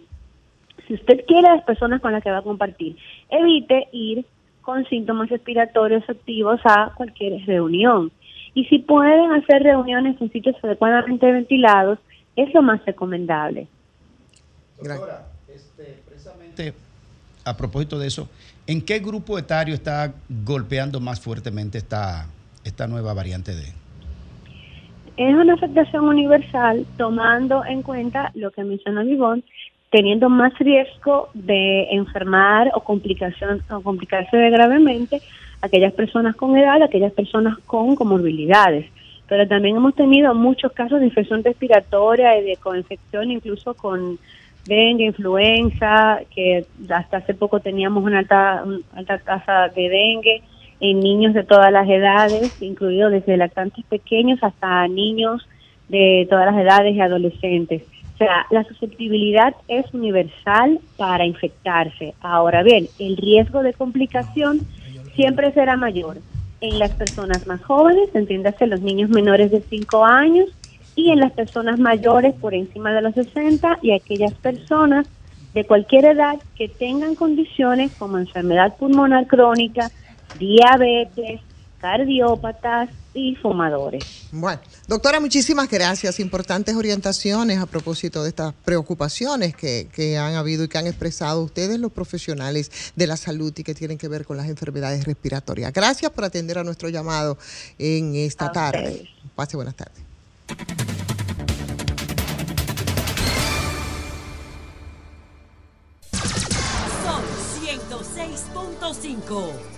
[0.86, 2.96] Si usted quiere a las personas con las que va a compartir,
[3.30, 4.24] evite ir
[4.62, 8.12] con síntomas respiratorios activos a cualquier reunión.
[8.54, 11.98] Y si pueden hacer reuniones en sitios adecuadamente ventilados,
[12.36, 13.66] es lo más recomendable.
[14.80, 16.74] Doctora, este, precisamente
[17.44, 18.28] a propósito de eso,
[18.66, 22.26] ¿en qué grupo etario está golpeando más fuertemente esta,
[22.64, 23.64] esta nueva variante de?
[25.16, 29.44] Es una afectación universal tomando en cuenta lo que mencionó Vivón,
[29.90, 35.22] teniendo más riesgo de enfermar o complicación o complicarse gravemente
[35.64, 38.86] aquellas personas con edad, aquellas personas con comorbilidades.
[39.26, 44.18] Pero también hemos tenido muchos casos de infección respiratoria y de coinfección, incluso con
[44.66, 50.42] dengue, influenza, que hasta hace poco teníamos una alta, una alta tasa de dengue
[50.80, 55.48] en niños de todas las edades, incluido desde lactantes pequeños hasta niños
[55.88, 57.82] de todas las edades y adolescentes.
[58.14, 62.14] O sea, la susceptibilidad es universal para infectarse.
[62.20, 64.60] Ahora bien, el riesgo de complicación
[65.14, 66.18] siempre será mayor
[66.60, 70.48] en las personas más jóvenes, entiéndase los niños menores de 5 años,
[70.96, 75.06] y en las personas mayores por encima de los 60 y aquellas personas
[75.52, 79.90] de cualquier edad que tengan condiciones como enfermedad pulmonar crónica,
[80.32, 81.40] diabetes,
[81.78, 84.26] cardiópatas y fumadores.
[84.32, 86.18] Bueno, doctora, muchísimas gracias.
[86.20, 91.42] Importantes orientaciones a propósito de estas preocupaciones que, que han habido y que han expresado
[91.42, 95.72] ustedes, los profesionales de la salud y que tienen que ver con las enfermedades respiratorias.
[95.72, 97.38] Gracias por atender a nuestro llamado
[97.78, 99.08] en esta tarde.
[99.34, 100.02] Pase buenas tardes.
[107.04, 107.22] Son
[107.62, 109.73] 106.5.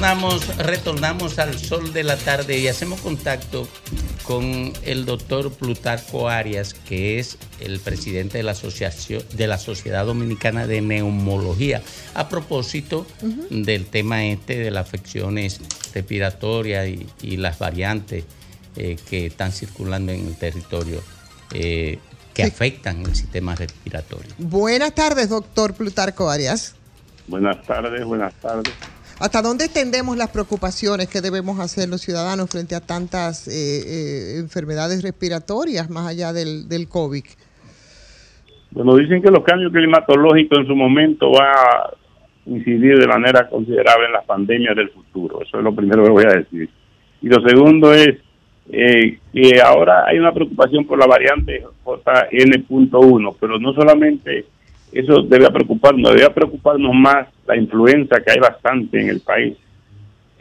[0.00, 3.68] Retornamos, retornamos al sol de la tarde y hacemos contacto
[4.22, 10.06] con el doctor Plutarco Arias, que es el presidente de la asociación de la Sociedad
[10.06, 11.82] Dominicana de Neumología,
[12.14, 13.06] a propósito
[13.50, 15.60] del tema este de las afecciones
[15.92, 18.24] respiratorias y, y las variantes
[18.76, 21.02] eh, que están circulando en el territorio
[21.52, 21.98] eh,
[22.32, 24.32] que afectan el sistema respiratorio.
[24.38, 26.74] Buenas tardes, doctor Plutarco Arias.
[27.26, 28.72] Buenas tardes, buenas tardes.
[29.20, 34.38] ¿Hasta dónde extendemos las preocupaciones que debemos hacer los ciudadanos frente a tantas eh, eh,
[34.38, 37.24] enfermedades respiratorias más allá del, del COVID?
[38.70, 41.90] Bueno, dicen que los cambios climatológicos en su momento va a
[42.46, 45.42] incidir de manera considerable en las pandemias del futuro.
[45.42, 46.70] Eso es lo primero que voy a decir.
[47.20, 48.16] Y lo segundo es
[48.72, 54.46] eh, que ahora hay una preocupación por la variante JN.1, pero no solamente
[54.92, 59.56] eso debe preocuparnos, debe preocuparnos más la influenza que hay bastante en el país.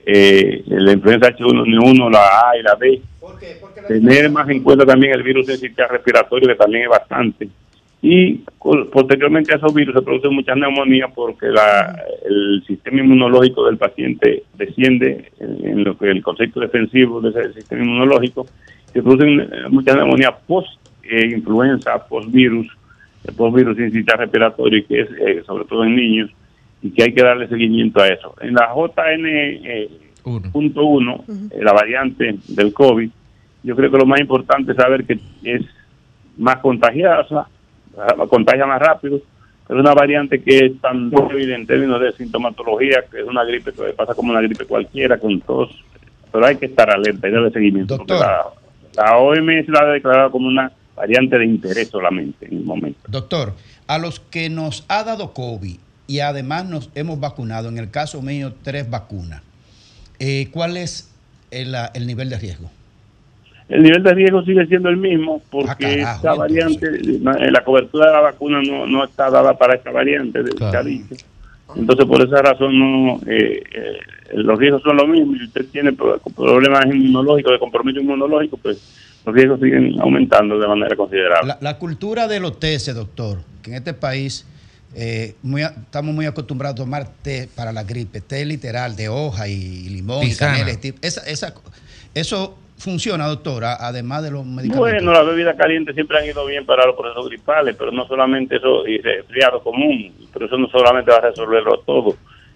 [0.05, 3.01] Eh, la influenza H1N1, la A y la B.
[3.87, 7.47] Tener más en cuenta también el virus del sistema respiratorio, que también es bastante.
[8.01, 13.77] Y posteriormente a esos virus se producen muchas neumonías porque la, el sistema inmunológico del
[13.77, 18.47] paciente desciende en, lo que el concepto defensivo del sistema inmunológico.
[18.93, 22.67] Se producen eh, muchas neumonías post-influenza, post-virus,
[23.29, 26.29] eh, post-virus sin sistema respiratorio, y que es eh, sobre todo en niños,
[26.81, 28.35] y que hay que darle seguimiento a eso.
[28.41, 29.89] En la JN eh,
[30.51, 33.09] punto uno, eh, la variante del COVID,
[33.63, 35.61] yo creo que lo más importante es saber que es
[36.37, 37.47] más contagiosa,
[37.97, 39.19] ah, contagia más rápido,
[39.67, 43.43] pero es una variante que es tan débil en términos de sintomatología, que es una
[43.43, 45.69] gripe que pasa como una gripe cualquiera, con tos,
[46.31, 47.97] pero hay que estar alerta y darle seguimiento.
[48.95, 52.99] la OMS la ha declarado como una variante de interés solamente en el momento.
[53.07, 53.53] Doctor,
[53.87, 55.77] a los que nos ha dado COVID
[56.07, 59.41] y además nos hemos vacunado, en el caso mío, tres vacunas,
[60.19, 61.09] eh, ¿cuál es
[61.51, 62.69] el, el nivel de riesgo?
[63.69, 67.63] El nivel de riesgo sigue siendo el mismo porque Ah, carajo, esta variante, eh, la
[67.63, 70.89] cobertura de la vacuna no, no está dada para esta variante de Claro.
[71.75, 73.97] Entonces, por esa razón, no eh, eh,
[74.33, 75.37] los riesgos son los mismos.
[75.37, 78.77] Si usted tiene pro- problemas inmunológicos, de compromiso inmunológico, pues
[79.25, 81.47] los riesgos siguen aumentando de manera considerable.
[81.47, 84.45] La, la cultura de los tés, doctor, que en este país
[84.95, 89.47] eh, muy estamos muy acostumbrados a tomar té para la gripe, té literal de hoja
[89.47, 91.53] y limón, y canela, este- esa, esa-
[92.15, 94.79] eso funciona, doctora, además de los medicamentos.
[94.79, 98.55] Bueno, las bebidas calientes siempre han ido bien para los procesos gripales, pero no solamente
[98.55, 102.15] eso, y resfriado común, pero eso no solamente va a resolverlo todo.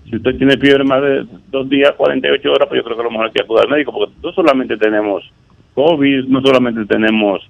[0.10, 3.06] Si usted tiene fiebre más de dos días, 48 horas, pues yo creo que a
[3.06, 5.24] lo mejor hay que acudir al médico, porque no solamente tenemos
[5.74, 7.42] COVID, no solamente tenemos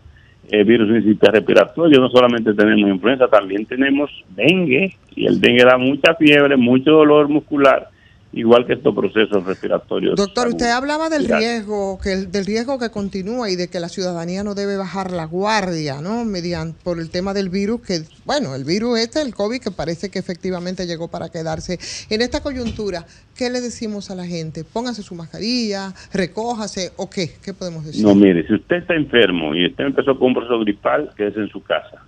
[0.49, 0.89] eh, virus
[1.21, 6.91] respiratorio, no solamente tenemos influenza, también tenemos dengue, y el dengue da mucha fiebre, mucho
[6.91, 7.87] dolor muscular,
[8.33, 10.15] igual que estos procesos respiratorios.
[10.15, 13.89] Doctor, usted hablaba del riesgo, que el- del riesgo que continúa y de que la
[13.89, 16.25] ciudadanía no debe bajar la guardia, ¿no?
[16.25, 20.09] Mediante por el tema del virus que, bueno, el virus este, el COVID, que parece
[20.09, 21.77] que efectivamente llegó para quedarse.
[22.09, 23.05] En esta coyuntura,
[23.37, 24.63] ¿qué le decimos a la gente?
[24.63, 27.31] Póngase su mascarilla, recójase o qué?
[27.43, 28.03] ¿Qué podemos decir?
[28.03, 31.49] No, mire, si usted está enfermo y usted empezó con un proceso gripal, quédese en
[31.49, 32.03] su casa.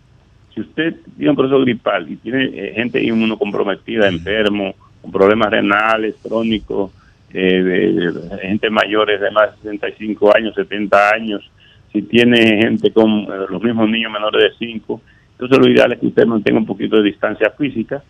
[0.53, 4.73] Si usted tiene un proceso gripal y tiene eh, gente inmunocomprometida, enfermo,
[5.05, 6.91] con problemas renales, crónicos,
[7.31, 11.51] eh, de, gente mayores de más de 65 años, 70 años,
[11.93, 15.01] si tiene gente con eh, los mismos niños menores de 5,
[15.33, 18.03] entonces lo ideal es que usted mantenga un poquito de distancia física.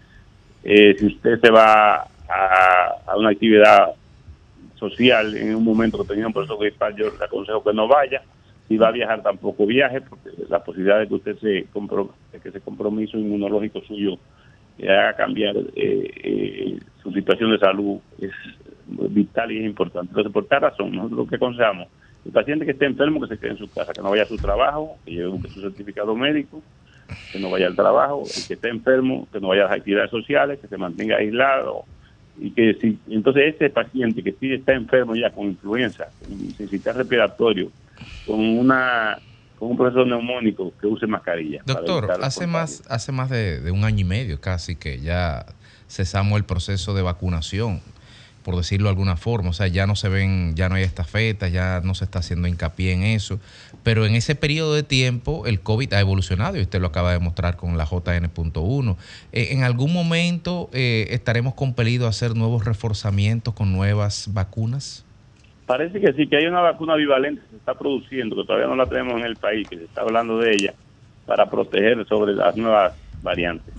[0.63, 2.07] Eh, si usted se va a,
[3.07, 3.89] a una actividad
[4.75, 8.21] social en un momento que tenía un proceso gripal, yo le aconsejo que no vaya.
[8.69, 12.39] Si va a viajar, tampoco viaje, porque la posibilidad de que usted se compro, de
[12.39, 14.17] que ese compromiso inmunológico suyo
[14.77, 18.31] le haga cambiar eh, eh, su situación de salud es
[18.87, 20.09] vital y es importante.
[20.09, 21.87] Entonces, por tal razón, nosotros lo que aconsejamos,
[22.25, 24.27] el paciente que esté enfermo, que se quede en su casa, que no vaya a
[24.27, 26.61] su trabajo, que lleve su certificado médico,
[27.31, 30.11] que no vaya al trabajo, el que esté enfermo, que no vaya a las actividades
[30.11, 31.85] sociales, que se mantenga aislado,
[32.37, 36.97] y que si entonces ese paciente que sí está enfermo ya con influenza, con sistema
[36.97, 37.71] respiratorio,
[38.25, 39.19] con una
[39.57, 41.61] con un proceso neumónico, que use mascarilla.
[41.65, 45.45] Doctor, hace más, hace más de, de un año y medio casi que ya
[45.87, 47.81] cesamos el proceso de vacunación,
[48.43, 49.49] por decirlo de alguna forma.
[49.49, 52.47] O sea, ya no se ven, ya no hay estafetas, ya no se está haciendo
[52.47, 53.39] hincapié en eso.
[53.83, 57.19] Pero en ese periodo de tiempo el COVID ha evolucionado y usted lo acaba de
[57.19, 58.97] mostrar con la JN.1.
[59.31, 65.04] Eh, ¿En algún momento eh, estaremos compelidos a hacer nuevos reforzamientos con nuevas vacunas?
[65.65, 68.75] Parece que sí, que hay una vacuna bivalente que se está produciendo, que todavía no
[68.75, 70.75] la tenemos en el país, que se está hablando de ella,
[71.25, 72.93] para proteger sobre las nuevas
[73.23, 73.73] variantes.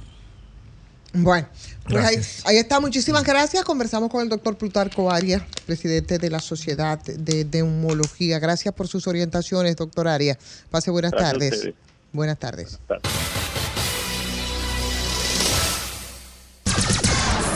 [1.12, 1.46] Bueno,
[1.88, 2.80] pues ahí, ahí está.
[2.80, 3.64] Muchísimas gracias.
[3.64, 8.38] Conversamos con el doctor Plutarco Arias, presidente de la Sociedad de Neumología.
[8.38, 10.66] Gracias por sus orientaciones, doctor Arias.
[10.70, 11.70] Pase buenas Gracias a tardes.
[12.12, 12.78] Buenas tardes.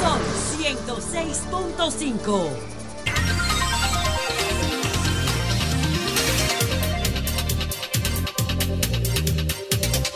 [0.00, 0.20] Sol
[0.58, 2.79] 106.5.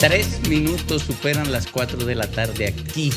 [0.07, 3.11] Tres minutos superan las cuatro de la tarde aquí,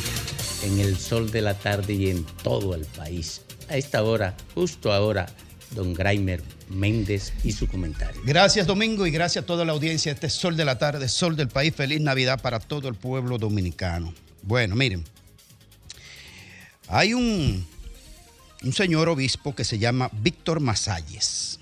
[0.64, 3.42] en el sol de la tarde y en todo el país.
[3.68, 5.26] A esta hora, justo ahora,
[5.72, 8.22] don Graimer Méndez y su comentario.
[8.24, 10.14] Gracias Domingo y gracias a toda la audiencia.
[10.14, 11.76] Este es Sol de la tarde, Sol del país.
[11.76, 14.14] Feliz Navidad para todo el pueblo dominicano.
[14.44, 15.04] Bueno, miren,
[16.88, 17.68] hay un,
[18.64, 21.60] un señor obispo que se llama Víctor Masalles.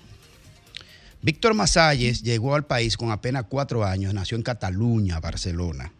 [1.26, 5.92] Víctor Masalles llegó al país con apenas cuatro años, nació en Cataluña, Barcelona.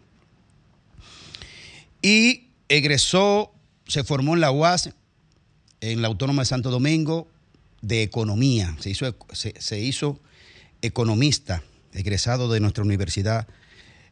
[2.01, 3.53] Y egresó,
[3.89, 4.91] se formó en la UAS,
[5.81, 7.27] en la Autónoma de Santo Domingo,
[7.83, 8.77] de Economía.
[8.79, 10.21] Se hizo, se, hizo
[10.81, 13.49] economista, egresado de nuestra Universidad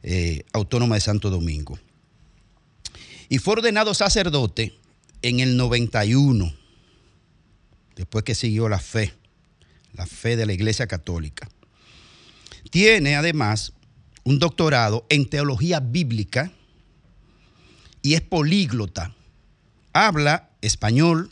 [0.03, 1.79] eh, Autónoma de Santo Domingo.
[3.29, 4.77] Y fue ordenado sacerdote
[5.23, 6.53] en el 91,
[7.95, 9.15] después que siguió la fe
[9.95, 11.49] la fe de la Iglesia Católica.
[12.71, 13.73] Tiene además
[14.25, 16.53] un doctorado en teología bíblica
[18.03, 19.15] y es políglota.
[19.93, 21.31] Habla español,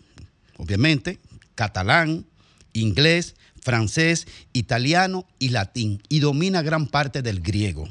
[0.56, 1.18] obviamente,
[1.54, 2.26] catalán,
[2.72, 7.88] inglés, francés, italiano y latín y domina gran parte del griego.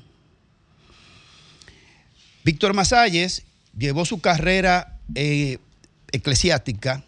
[2.43, 3.43] Víctor Masalles
[3.77, 5.59] llevó su carrera eh,
[6.11, 7.03] eclesiástica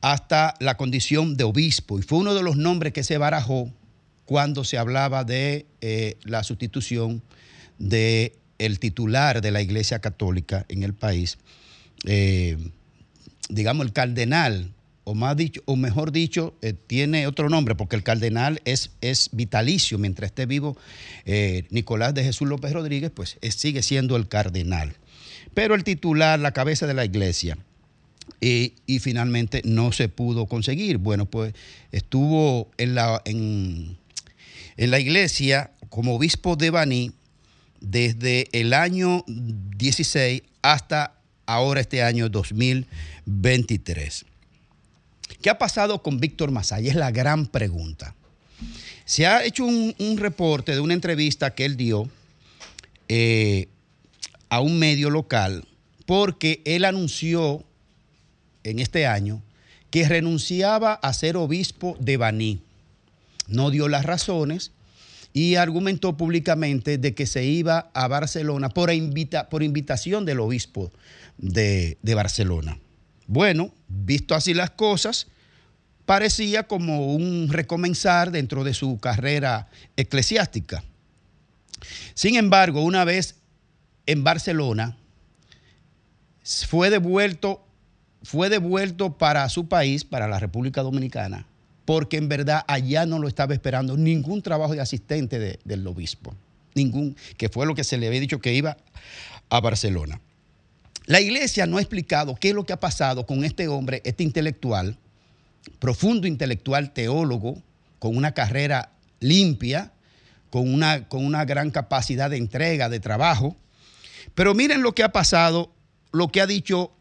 [0.00, 3.70] hasta la condición de obispo y fue uno de los nombres que se barajó
[4.24, 7.22] cuando se hablaba de eh, la sustitución
[7.78, 11.38] de el titular de la Iglesia Católica en el país,
[12.06, 12.56] eh,
[13.48, 14.72] digamos el cardenal,
[15.04, 19.30] o, más dicho, o mejor dicho, eh, tiene otro nombre, porque el cardenal es, es
[19.32, 20.76] vitalicio, mientras esté vivo
[21.70, 24.94] Nicolás de Jesús López Rodríguez, pues es- sigue siendo el cardenal.
[25.54, 27.58] Pero el titular, la cabeza de la iglesia,
[28.40, 30.98] y, y finalmente no se pudo conseguir.
[30.98, 31.54] Bueno, pues
[31.92, 33.98] estuvo en la, en,
[34.76, 37.12] en la iglesia como obispo de Baní
[37.80, 41.14] desde el año 16 hasta
[41.46, 44.24] ahora este año 2023.
[45.42, 46.90] ¿Qué ha pasado con Víctor Masaya?
[46.90, 48.14] Es la gran pregunta.
[49.04, 52.08] Se ha hecho un, un reporte de una entrevista que él dio
[53.08, 53.68] eh,
[54.48, 55.66] a un medio local
[56.06, 57.64] porque él anunció
[58.64, 59.42] en este año
[59.90, 62.62] que renunciaba a ser obispo de Baní.
[63.48, 64.72] No dio las razones
[65.32, 70.92] y argumentó públicamente de que se iba a Barcelona por, invita- por invitación del obispo
[71.38, 72.78] de, de Barcelona.
[73.26, 75.28] Bueno, visto así las cosas,
[76.04, 80.82] parecía como un recomenzar dentro de su carrera eclesiástica.
[82.14, 83.36] Sin embargo, una vez
[84.06, 84.96] en Barcelona,
[86.42, 87.64] fue devuelto,
[88.22, 91.46] fue devuelto para su país, para la República Dominicana,
[91.84, 96.34] porque en verdad allá no lo estaba esperando ningún trabajo de asistente de- del obispo,
[96.74, 98.76] ningún, que fue lo que se le había dicho que iba
[99.48, 100.20] a Barcelona.
[101.06, 104.22] La iglesia no ha explicado qué es lo que ha pasado con este hombre, este
[104.22, 104.96] intelectual,
[105.78, 107.60] profundo intelectual teólogo,
[107.98, 109.92] con una carrera limpia,
[110.50, 113.56] con una, con una gran capacidad de entrega, de trabajo.
[114.34, 115.72] Pero miren lo que ha pasado,
[116.12, 116.92] lo que ha dicho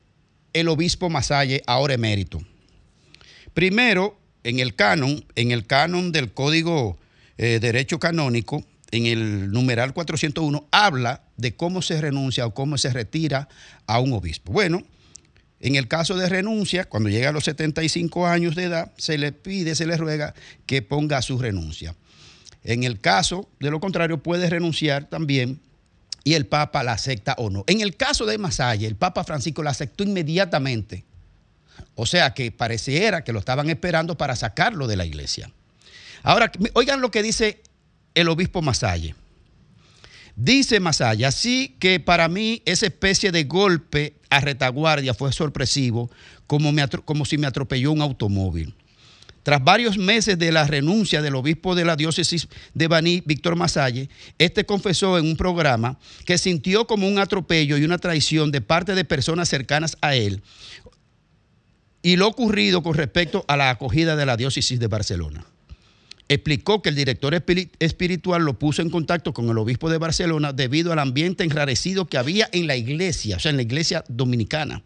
[0.54, 2.42] el obispo Masalle, ahora emérito.
[3.54, 6.98] Primero, en el canon, en el canon del Código
[7.38, 12.92] eh, derecho canónico, en el numeral 401, habla de cómo se renuncia o cómo se
[12.92, 13.48] retira
[13.86, 14.52] a un obispo.
[14.52, 14.84] Bueno,
[15.60, 19.32] en el caso de renuncia, cuando llega a los 75 años de edad, se le
[19.32, 20.34] pide, se le ruega
[20.66, 21.96] que ponga su renuncia.
[22.64, 25.60] En el caso de lo contrario, puede renunciar también
[26.30, 27.64] y el Papa la acepta o no.
[27.66, 31.04] En el caso de Masaya, el Papa Francisco la aceptó inmediatamente.
[31.96, 35.50] O sea que pareciera que lo estaban esperando para sacarlo de la iglesia.
[36.22, 37.64] Ahora, oigan lo que dice
[38.14, 39.16] el obispo Masalle.
[40.36, 46.12] Dice Masaya, así que para mí esa especie de golpe a retaguardia fue sorpresivo,
[46.46, 48.76] como si me atropelló un automóvil.
[49.50, 54.08] Tras varios meses de la renuncia del obispo de la diócesis de Baní, Víctor Masalle,
[54.38, 55.98] este confesó en un programa
[56.28, 60.44] que sintió como un atropello y una traición de parte de personas cercanas a él
[62.04, 65.44] y lo ocurrido con respecto a la acogida de la diócesis de Barcelona.
[66.28, 70.54] Explicó que el director espiri- espiritual lo puso en contacto con el obispo de Barcelona
[70.54, 74.84] debido al ambiente enrarecido que había en la iglesia, o sea, en la iglesia dominicana.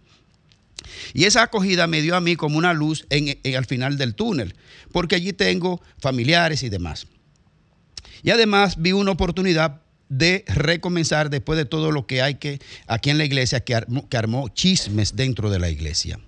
[1.14, 4.56] Y esa acogida me dio a mí como una luz en, al final del túnel,
[4.92, 7.08] porque allí tengo familiares y demás.
[8.24, 13.10] Y además vi una oportunidad de recomenzar después de todo lo que hay que aquí
[13.10, 16.20] en la iglesia, que armó, que armó chismes dentro de la iglesia,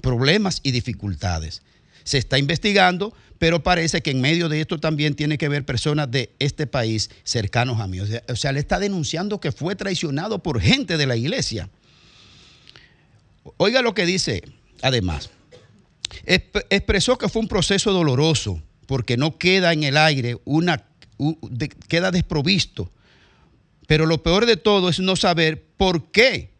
[0.00, 1.62] problemas y dificultades.
[2.04, 6.10] Se está investigando, pero parece que en medio de esto también tiene que ver personas
[6.10, 8.00] de este país cercanos a mí.
[8.00, 11.70] O sea, o sea, le está denunciando que fue traicionado por gente de la iglesia.
[13.56, 14.42] Oiga lo que dice,
[14.82, 15.30] además.
[16.26, 20.84] Exp- expresó que fue un proceso doloroso porque no queda en el aire una
[21.88, 22.90] queda desprovisto.
[23.86, 26.50] Pero lo peor de todo es no saber por qué.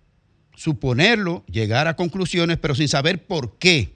[0.57, 3.95] Suponerlo, llegar a conclusiones, pero sin saber por qué.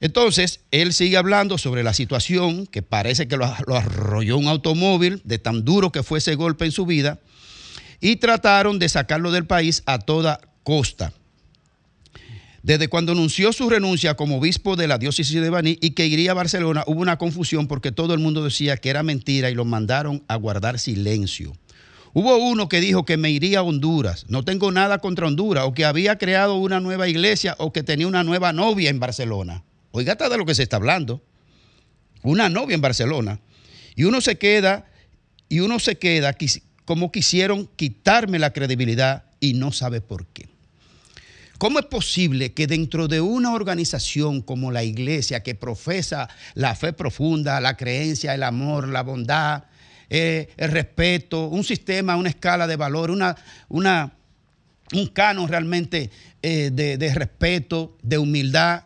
[0.00, 5.20] Entonces, él sigue hablando sobre la situación que parece que lo, lo arrolló un automóvil
[5.24, 7.18] de tan duro que fue ese golpe en su vida
[8.00, 11.14] y trataron de sacarlo del país a toda costa.
[12.62, 16.32] Desde cuando anunció su renuncia como obispo de la diócesis de Baní y que iría
[16.32, 19.64] a Barcelona, hubo una confusión porque todo el mundo decía que era mentira y lo
[19.64, 21.54] mandaron a guardar silencio.
[22.12, 24.26] Hubo uno que dijo que me iría a Honduras.
[24.28, 28.06] No tengo nada contra Honduras, o que había creado una nueva iglesia, o que tenía
[28.06, 29.64] una nueva novia en Barcelona.
[29.92, 31.22] Oiga, hasta de lo que se está hablando.
[32.22, 33.40] Una novia en Barcelona.
[33.96, 34.84] Y uno se queda,
[35.48, 36.36] y uno se queda
[36.84, 40.47] como quisieron quitarme la credibilidad y no sabe por qué.
[41.58, 46.92] ¿Cómo es posible que dentro de una organización como la iglesia que profesa la fe
[46.92, 49.64] profunda, la creencia, el amor, la bondad,
[50.08, 53.34] eh, el respeto, un sistema, una escala de valor, una,
[53.68, 56.10] un canon realmente
[56.42, 58.84] eh, de, de respeto, de humildad,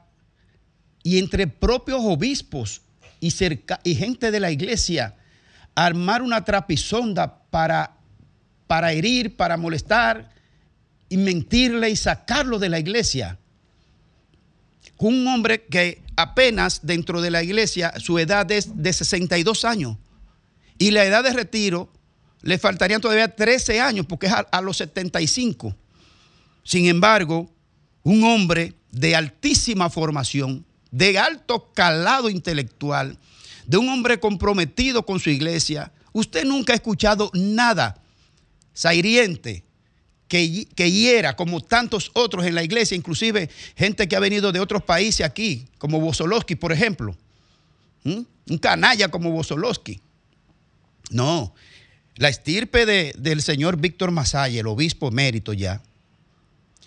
[1.02, 2.80] y entre propios obispos
[3.20, 3.34] y,
[3.84, 5.16] y gente de la iglesia,
[5.74, 7.96] armar una trapisonda para,
[8.66, 10.32] para herir, para molestar
[11.12, 13.38] y mentirle y sacarlo de la iglesia.
[14.96, 19.98] Un hombre que apenas dentro de la iglesia su edad es de 62 años
[20.78, 21.92] y la edad de retiro
[22.40, 25.76] le faltarían todavía 13 años porque es a, los 75.
[26.64, 27.52] Sin embargo,
[28.02, 33.18] un hombre de altísima formación, de alto calado intelectual,
[33.66, 38.00] de un hombre comprometido con su iglesia, usted nunca ha escuchado nada
[38.72, 39.66] sairiente
[40.32, 44.60] que, que hiera como tantos otros en la iglesia, inclusive gente que ha venido de
[44.60, 47.14] otros países aquí, como Bosolowski, por ejemplo.
[48.02, 48.20] ¿Mm?
[48.48, 50.00] Un canalla como Bosolowski.
[51.10, 51.54] No,
[52.16, 55.82] la estirpe de- del señor Víctor Masaya, el obispo emérito ya,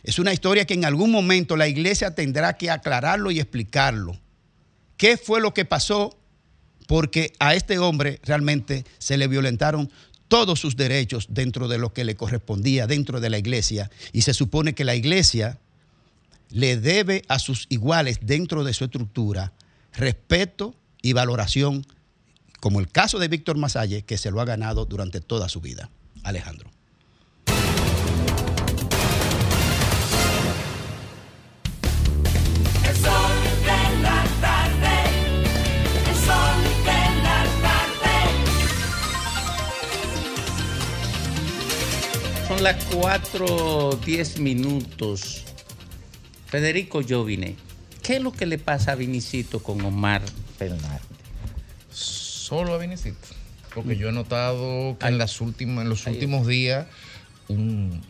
[0.02, 4.20] es una historia que en algún momento la iglesia tendrá que aclararlo y explicarlo.
[4.98, 6.18] ¿Qué fue lo que pasó?
[6.88, 9.92] Porque a este hombre realmente se le violentaron
[10.28, 14.34] todos sus derechos dentro de lo que le correspondía dentro de la iglesia y se
[14.34, 15.60] supone que la iglesia
[16.50, 19.54] le debe a sus iguales dentro de su estructura
[19.94, 21.86] respeto y valoración,
[22.60, 25.90] como el caso de Víctor Masalle, que se lo ha ganado durante toda su vida.
[26.24, 26.75] Alejandro.
[42.56, 45.44] Son las 4:10 minutos.
[46.48, 47.58] Federico Jovine,
[48.02, 50.22] ¿qué es lo que le pasa a Vinicito con Omar
[50.58, 51.02] Fernández?
[51.92, 53.18] Solo a Vinicito.
[53.74, 56.88] Porque yo he notado que en, las últimas, en los últimos días
[57.50, 58.02] un-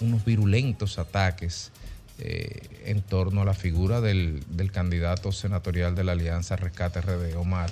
[0.00, 1.70] unos virulentos ataques
[2.18, 7.36] eh, en torno a la figura del, del candidato senatorial de la Alianza Rescate RD,
[7.36, 7.70] Omar.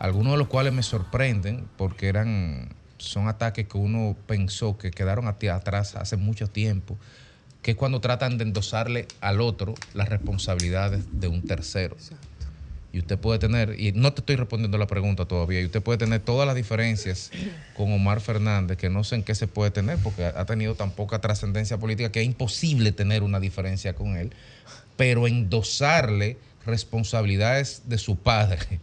[0.00, 5.28] algunos de los cuales me sorprenden porque eran son ataques que uno pensó que quedaron
[5.28, 6.98] atrás hace mucho tiempo,
[7.62, 11.96] que es cuando tratan de endosarle al otro las responsabilidades de un tercero.
[12.92, 15.98] Y usted puede tener, y no te estoy respondiendo la pregunta todavía, y usted puede
[15.98, 17.30] tener todas las diferencias
[17.76, 20.92] con Omar Fernández, que no sé en qué se puede tener, porque ha tenido tan
[20.92, 24.32] poca trascendencia política que es imposible tener una diferencia con él,
[24.96, 28.80] pero endosarle responsabilidades de su padre,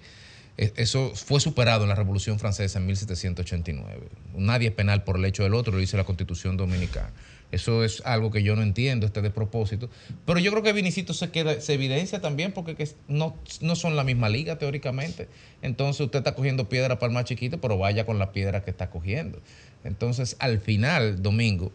[0.57, 4.07] eso fue superado en la Revolución Francesa en 1789.
[4.35, 7.11] Nadie es penal por el hecho del otro, lo dice la Constitución Dominicana.
[7.51, 9.89] Eso es algo que yo no entiendo, este de propósito.
[10.25, 13.95] Pero yo creo que Vinicito se queda, se evidencia también porque que no, no son
[13.95, 15.27] la misma liga teóricamente.
[15.61, 18.71] Entonces usted está cogiendo piedra para el más chiquito, pero vaya con la piedra que
[18.71, 19.39] está cogiendo.
[19.83, 21.71] Entonces, al final, Domingo,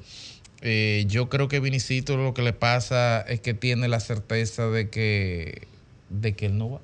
[0.62, 4.90] eh, yo creo que Vinicito lo que le pasa es que tiene la certeza de
[4.90, 5.69] que,
[6.11, 6.81] de que él no va.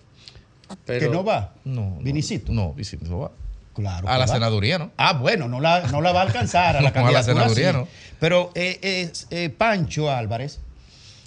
[0.87, 1.55] ¿Que no va?
[1.65, 1.99] No.
[2.01, 2.53] Vinicito.
[2.53, 3.31] No, Vinicito no va.
[3.75, 4.09] Claro.
[4.09, 4.33] A la va.
[4.33, 4.91] senaduría, ¿no?
[4.97, 7.23] Ah, bueno, no la, no la va a alcanzar a la No, a la candidatura.
[7.49, 7.77] senaduría, sí.
[7.79, 7.89] ¿no?
[8.19, 10.61] Pero eh, eh, eh, Pancho Álvarez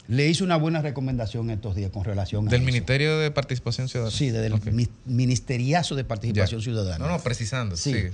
[0.08, 2.66] le hizo una buena recomendación estos días con relación a Del eso.
[2.66, 4.16] Ministerio de Participación Ciudadana.
[4.18, 4.66] Sí, del Ok.
[4.72, 6.64] mi- Ministeriazo de Participación Ya.
[6.64, 7.06] Ciudadana.
[7.06, 7.78] No, no, precisando.
[7.78, 7.94] Sí.
[7.94, 8.12] sigue.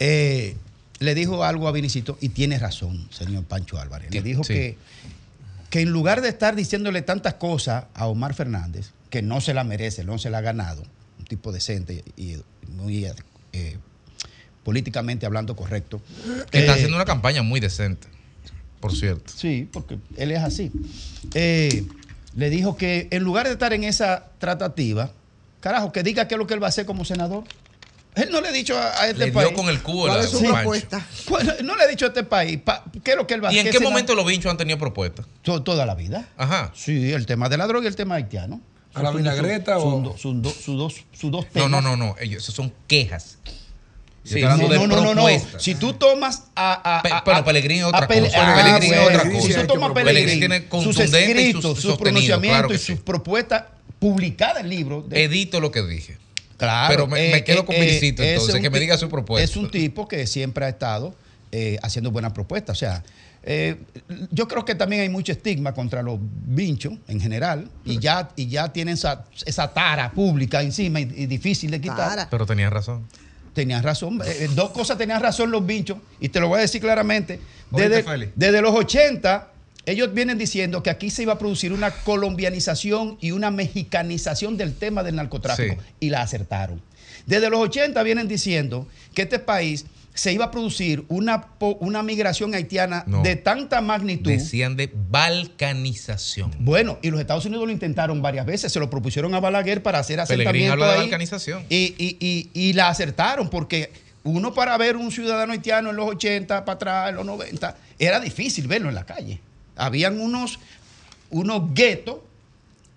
[0.00, 0.56] Eh,
[0.98, 4.12] le dijo algo a Vinicito y tiene razón, señor Pancho Álvarez.
[4.12, 4.52] Le dijo Sí.
[4.52, 4.78] que,
[5.70, 9.64] que en lugar de estar diciéndole tantas cosas a Omar Fernández, que no se la
[9.64, 10.82] merece, no se la ha ganado,
[11.18, 12.36] un tipo decente y
[12.68, 13.06] muy
[13.52, 13.76] eh,
[14.64, 16.00] políticamente hablando correcto.
[16.50, 18.08] Que está eh, haciendo una campaña muy decente,
[18.80, 19.32] por cierto.
[19.34, 20.70] Sí, porque él es así.
[21.34, 21.86] Eh,
[22.36, 25.10] le dijo que en lugar de estar en esa tratativa,
[25.60, 27.44] carajo, que diga qué es lo que él va a hacer como senador.
[28.18, 29.52] Él no le ha dicho a, a este Le dio país.
[29.54, 30.52] con el cubo ¿Cuál la- es su Pancho.
[30.54, 31.06] propuesta?
[31.28, 33.48] ¿Cuál- No le ha dicho a este país pa- qué es lo que él va
[33.48, 35.26] a ¿Y en qué momento los vinchos han tenido propuestas?
[35.42, 36.28] To- Toda la vida.
[36.36, 36.72] Ajá.
[36.74, 38.60] Sí, el tema de la droga y el tema haitiano.
[38.94, 41.70] ¿A la vinagreta o- son do- son do- sus dos, sus dos No, temas.
[41.70, 42.16] no, no, no.
[42.20, 43.38] Ellos, esos son quejas.
[44.24, 45.26] Sí, no, de no, no, no, no.
[45.58, 47.00] Si tú tomas a.
[47.02, 48.20] a, a- pero Pellegrini es otra cosa.
[48.34, 49.46] Ah, Pellegrini es otra cosa.
[49.46, 52.78] Si tú tomas Pellegrini tiene sus contundente y escritos, sus- sus sostenido, pronunciamientos claro y
[52.78, 52.92] sí.
[52.92, 53.64] sus propuestas
[53.98, 55.08] publicadas en libros.
[55.08, 56.18] de- Edito lo que dije.
[56.58, 59.44] Claro, Pero me, me eh, quedo eh, con eh, entonces, que me diga su propuesta.
[59.44, 61.14] Es un tipo que siempre ha estado
[61.52, 62.76] eh, haciendo buenas propuestas.
[62.76, 63.04] O sea,
[63.44, 63.76] eh,
[64.32, 68.48] yo creo que también hay mucho estigma contra los vinchos en general y ya, y
[68.48, 72.28] ya tienen esa, esa tara pública encima y, y difícil de quitar.
[72.28, 73.06] Pero tenías razón.
[73.54, 74.20] Tenían razón.
[74.54, 77.40] Dos cosas tenían razón los vinchos y te lo voy a decir claramente.
[77.70, 78.32] Oíste, Desde, Félix.
[78.34, 79.48] desde los 80,
[79.90, 84.74] ellos vienen diciendo que aquí se iba a producir una colombianización y una mexicanización del
[84.74, 85.80] tema del narcotráfico Sí.
[86.00, 86.80] y la acertaron.
[87.26, 89.84] Desde los 80 vienen diciendo que este país
[90.14, 91.46] se iba a producir una,
[91.80, 93.22] una migración haitiana No.
[93.22, 94.30] de tanta magnitud.
[94.30, 96.50] Decían de balcanización.
[96.58, 99.98] Bueno, y los Estados Unidos lo intentaron varias veces, se lo propusieron a Balaguer para
[99.98, 101.00] hacer asentamiento habla de ahí.
[101.02, 101.64] balcanización.
[101.68, 103.92] Y, y- y- y la acertaron, porque
[104.24, 108.18] uno para ver un ciudadano haitiano en los 80, para atrás, en los 90, era
[108.20, 109.40] difícil verlo en la calle.
[109.78, 110.58] Habían unos,
[111.30, 112.18] unos guetos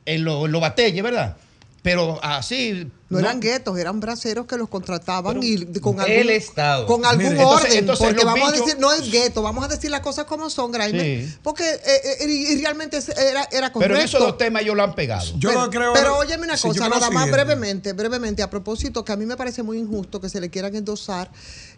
[0.06, 1.38] en los en los batalles, ¿verdad?
[1.82, 2.91] Pero así...
[3.12, 6.86] No eran guetos, eran braceros que los contrataban y con el algún, Estado.
[6.88, 7.78] con algún Mire, entonces- orden.
[7.80, 10.72] entonces porque vamos a decir, no es gueto, vamos a decir las cosas como son,
[10.72, 11.26] Graimer.
[11.28, 11.36] Sí.
[11.44, 13.80] Porque eh, eh, y, y realmente era, era correcto.
[13.80, 15.26] Pero en esos dos temas ellos lo han pegado.
[15.72, 19.18] pero, pero óyeme una yo cosa, creo nada más brevemente, brevemente, a propósito, que a
[19.18, 21.30] mí me parece muy injusto que se le quieran endosar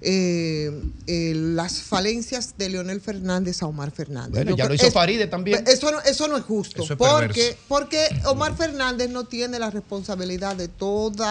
[0.02, 0.72] eh,
[1.08, 4.32] eh, las falencias de Leonel Fernández a Omar Fernández.
[4.34, 5.64] Bueno, Yo ya lo creo- hizo es- Faride también.
[5.68, 9.70] Eso no, eso no es justo, Eso es porque, porque Omar Fernández no tiene la
[9.70, 11.23] responsabilidad de toda,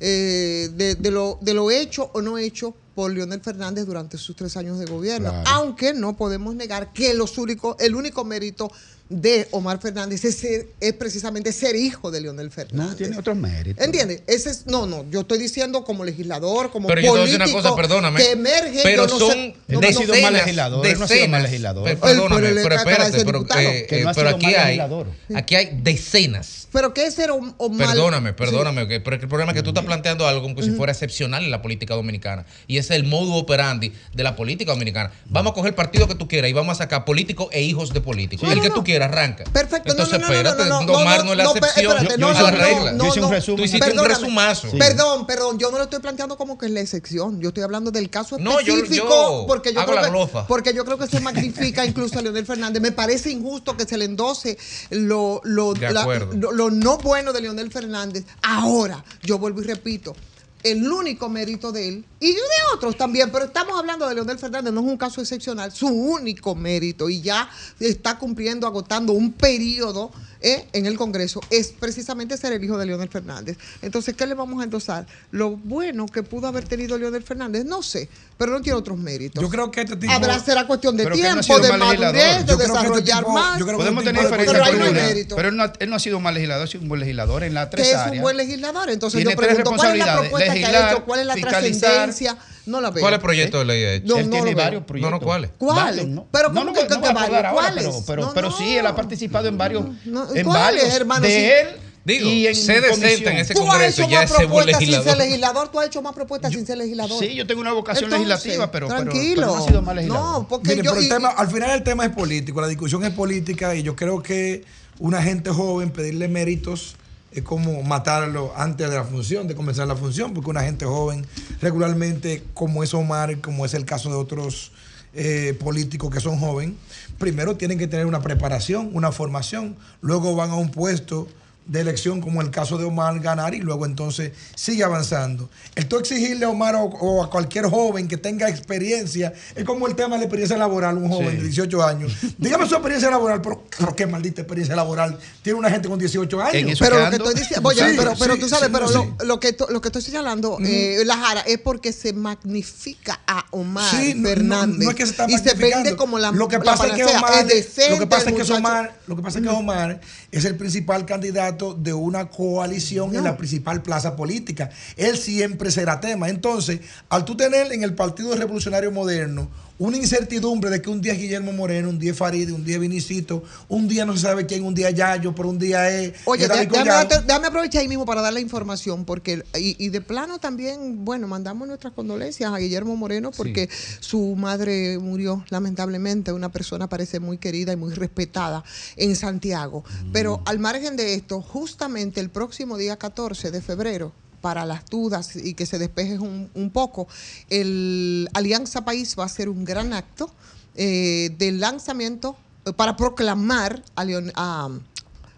[0.00, 4.34] eh, de, de lo, de lo hecho o no hecho por Leonel Fernández durante sus
[4.34, 5.30] tres años de gobierno.
[5.30, 5.48] Claro.
[5.50, 8.72] Aunque no podemos negar que los únicos, el único mérito
[9.10, 12.90] de Omar Fernández es, ser- es precisamente ser hijo de Leonel Fernández.
[12.90, 13.82] No, tiene otros méritos.
[13.84, 14.22] ¿Entiendes?
[14.26, 17.74] Ese es, no, no, yo estoy diciendo como legislador, como Pero yo político una cosa,
[17.74, 18.20] perdóname.
[18.20, 18.80] que emerge.
[18.82, 21.42] Pero yo no son sé- no decenas, sido mal legislador, él no ha sido mal
[21.42, 21.42] decenas.
[21.42, 21.84] legislador.
[21.84, 23.60] Pe- Él- Perdóname, pero pero espérate, pero, diputado.
[23.60, 25.06] eh, Que no ha pero sido aquí hay, legislador.
[25.34, 26.68] aquí hay decenas.
[26.70, 27.88] Pero que ser o, o mal.
[27.88, 28.34] Perdóname, Sí.
[28.36, 31.42] perdóname, que- pero el problema es que tú estás planteando algo como si fuera excepcional
[31.44, 32.44] en la política dominicana.
[32.66, 35.10] Y ese es el modo operandi de la política dominicana.
[35.26, 37.94] Vamos a coger el partido que tú quieras y vamos a sacar políticos e hijos
[37.94, 38.44] de políticos.
[38.44, 38.74] No, el no, que no.
[38.74, 39.44] tú quieras, arranca.
[39.44, 41.92] Perfecto, no, Entonces, no, no, no, espérate, no, no, Omar no, no es la excepción
[41.96, 42.92] espérate, Yo no, regla.
[42.92, 43.30] no, Yo hice un no.
[43.32, 43.56] resumen.
[43.58, 44.70] Tú hiciste un resumazo.
[44.70, 44.76] Sí.
[44.78, 47.40] Perdón, perdón, yo no lo estoy planteando como que es la excepción.
[47.40, 50.10] Yo estoy hablando del caso No, yo- específico yo porque yo hago creo la que,
[50.12, 50.46] glofa.
[50.46, 52.80] porque yo creo que se magnifica incluso a Leonel Fernández.
[52.82, 54.58] Me parece injusto que se le endose
[54.90, 56.04] lo, lo, la-
[56.34, 58.24] lo- lo no bueno de Leonel Fernández.
[58.42, 60.14] Ahora, yo vuelvo y repito.
[60.62, 62.40] El único mérito de él y de
[62.74, 66.54] otros también, pero estamos hablando de Leonel Fernández, no es un caso excepcional, su único
[66.54, 67.48] mérito y ya
[67.78, 70.10] está cumpliendo, agotando un periodo
[70.40, 73.56] eh, en el Congreso es precisamente ser el hijo de Leonel Fernández.
[73.82, 75.06] Entonces, ¿qué le vamos a endosar?
[75.30, 79.42] Lo bueno que pudo haber tenido Leonel Fernández, no sé, pero no tiene otros méritos.
[79.42, 80.12] Yo creo que este tipo.
[80.12, 83.32] Habrá será cuestión de Pero que él no tiempo, de madurez, de este desarrollar tipo-
[83.32, 83.62] más.
[83.62, 85.36] Podemos este tener diferencias Pero no mérito.
[85.36, 87.00] pero él no, ha- él no ha sido un mal legislador, ha sido un buen
[87.00, 88.16] legislador en las que tres es áreas.
[88.16, 88.90] un buen legislador.
[88.90, 91.04] Entonces yo pregunto, ¿cuál es la propuesta que ha hecho?
[91.04, 92.36] ¿Cuál es la trascendencia?
[92.68, 93.00] No la veo.
[93.00, 94.06] ¿Cuáles proyectos de ley ha hecho?
[94.06, 95.10] No, él no tiene varios proyectos.
[95.10, 95.50] No, no, ¿cuáles?
[95.58, 96.06] ¿Cuáles?
[96.06, 96.26] ¿no?
[96.30, 97.52] Pero no, ¿cómo no, que, no que varios?
[97.52, 97.84] ¿Cuáles?
[97.84, 98.56] pero, pero, No, pero no.
[98.58, 101.22] sí, él ha participado en varios, No, en ¿cuáles, varios hermano?
[101.26, 101.68] de él
[102.04, 104.96] Digo, y en sé decente en ese Congreso, ya más ese buen propuestas sin ser
[104.96, 105.18] legislador.
[105.18, 105.68] legislador.
[105.70, 107.18] Tú has hecho más propuestas sin ser legislador.
[107.22, 109.34] Sí, yo tengo una vocación Entonces, legislativa, pero, pero- tranquilo.
[109.42, 110.40] pero no ha sido mal legislador.
[110.42, 110.90] No, porque Mire, yo...
[110.92, 113.82] pero el y- tema, al final el tema es político, la discusión es política y
[113.82, 114.64] yo creo que
[115.00, 116.96] una gente joven pedirle méritos
[117.32, 121.26] es como matarlo antes de la función, de comenzar la función, porque una gente joven
[121.60, 124.72] regularmente, como es Omar, como es el caso de otros
[125.14, 126.76] eh, políticos que son jóvenes,
[127.18, 131.28] primero tienen que tener una preparación, una formación, luego van a un puesto
[131.68, 135.48] de elección, como el caso de Omar, ganar y luego entonces sigue avanzando.
[135.76, 139.86] El tú exigirle a Omar o, o a cualquier joven que tenga experiencia, es como
[139.86, 141.36] el tema de la experiencia laboral, un joven Sí.
[141.36, 142.12] de 18 años.
[142.38, 146.40] Dígame su experiencia laboral, pero, pero qué maldita experiencia laboral tiene una gente con 18
[146.42, 146.78] años.
[146.80, 148.94] Pero lo que estoy diciendo, Sí, pero, pero sí, tú sabes, sí, pero sí.
[148.94, 153.20] lo, lo que, to- lo que estoy señalando, eh, la Jara, es porque se magnifica
[153.26, 156.18] a Omar Sí, no- no- Fernández no es que se está y se vende como
[156.18, 157.04] la lo que la pasa es que.
[157.04, 158.52] Omar, decente lo que pasa es que.
[158.52, 160.00] Omar, lo que pasa es que Omar
[160.30, 164.70] es el principal candidato de una coalición en la principal plaza política.
[164.96, 166.28] Él siempre será tema.
[166.28, 169.48] Entonces, al tú tener en el Partido Revolucionario Moderno
[169.78, 172.74] una incertidumbre de que un día es Guillermo Moreno, un día es Farid, un día
[172.74, 175.88] es Vinicito, un día no se sabe quién, un día es Yayo, pero un día
[175.88, 180.38] es, Oye, déjame, aprovechar ahí mismo para dar la información, porque, y, y de plano
[180.38, 183.68] también, bueno, mandamos nuestras condolencias a Guillermo Moreno, porque
[184.00, 188.64] su madre murió, lamentablemente, una persona parece muy querida y muy respetada
[188.96, 189.84] en Santiago.
[190.12, 195.36] Pero al margen de esto, justamente el próximo día 14 de febrero, para las dudas
[195.36, 197.08] y que se despeje un, un poco,
[197.50, 200.30] el Alianza País va a hacer un gran acto
[200.74, 204.66] eh, de lanzamiento eh, para proclamar a, Leon- a,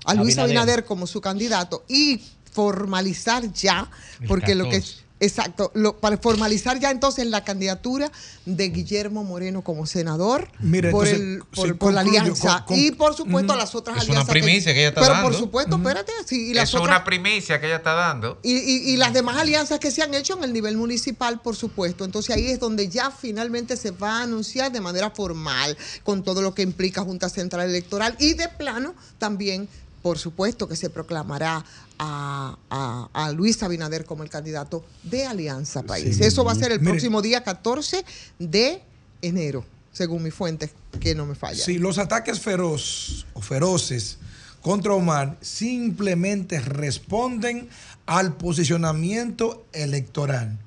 [0.04, 0.40] a Luis Abinader.
[0.58, 2.20] Abinader como su candidato y
[2.52, 3.90] formalizar ya,
[4.28, 5.09] porque lo que 14.
[5.20, 8.10] Exacto, lo, para formalizar ya entonces la candidatura
[8.46, 12.90] de Guillermo Moreno como senador Mire, por, entonces, el, por, la alianza con- con- y
[12.90, 14.32] por supuesto las otras Es una alianzas.
[14.32, 15.28] primicia que ella está Pero dando.
[15.28, 18.38] por supuesto, espérate, sí, y las Es otras una primicia que ella está dando.
[18.42, 21.54] y, y- y las demás alianzas que se han hecho en el nivel municipal, por
[21.54, 22.04] supuesto.
[22.04, 26.40] Entonces ahí es donde ya finalmente se va a anunciar de manera formal, con todo
[26.42, 29.68] lo que implica Junta Central Electoral y de plano también,
[30.02, 31.64] por supuesto, que se proclamará
[31.98, 36.16] a, a- a Luis Abinader como el candidato de Alianza País.
[36.16, 36.24] Sí.
[36.24, 36.92] Eso va a ser el Mire.
[36.92, 38.04] próximo día 14
[38.38, 38.82] de
[39.22, 40.70] enero, según mi fuente,
[41.00, 41.62] que no me falla.
[41.62, 44.16] Sí, los ataques feroz o feroces
[44.62, 47.68] contra Omar simplemente responden
[48.06, 50.58] al posicionamiento electoral,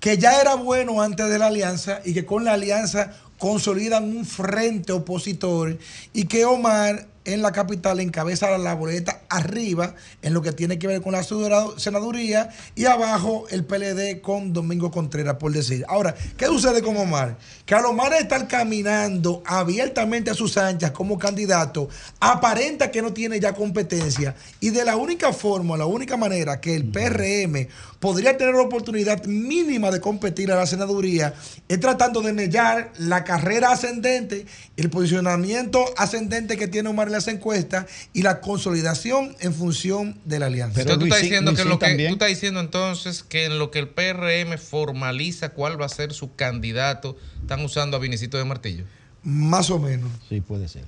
[0.00, 4.24] que ya era bueno antes de la alianza y que con la alianza consolidan un
[4.24, 5.78] frente opositor
[6.12, 10.86] y que Omar en la capital encabeza la boleta arriba en lo que tiene que
[10.86, 15.84] ver con la senaduría y abajo el PLD con Domingo Contreras, por decir.
[15.88, 17.36] Ahora, ¿qué sucede con Omar?
[17.66, 21.88] Que al Omar estar caminando abiertamente a sus anchas como candidato,
[22.18, 26.74] aparenta que no tiene ya competencia y de la única forma, la única manera que
[26.74, 27.68] el PRM
[28.00, 31.34] podría tener la oportunidad mínima de competir a la senaduría
[31.68, 34.46] es tratando de mellar la carrera ascendente,
[34.76, 40.38] el posicionamiento ascendente que tiene Omar en las encuestas y la consolidación en función de
[40.38, 40.80] la alianza.
[40.80, 43.70] Entonces, tú estás diciendo que, en lo que tú estás diciendo entonces que en lo
[43.70, 48.44] que el PRM formaliza cuál va a ser su candidato, están usando a Vinicito de
[48.44, 48.84] Martillo.
[49.22, 50.10] Más o menos.
[50.28, 50.84] Sí, puede ser.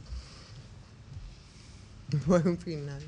[2.27, 3.01] Buen final.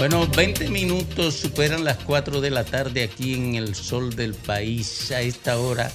[0.00, 5.10] Bueno, 20 minutos superan las 4 de la tarde aquí en el sol del país.
[5.10, 5.92] A esta hora,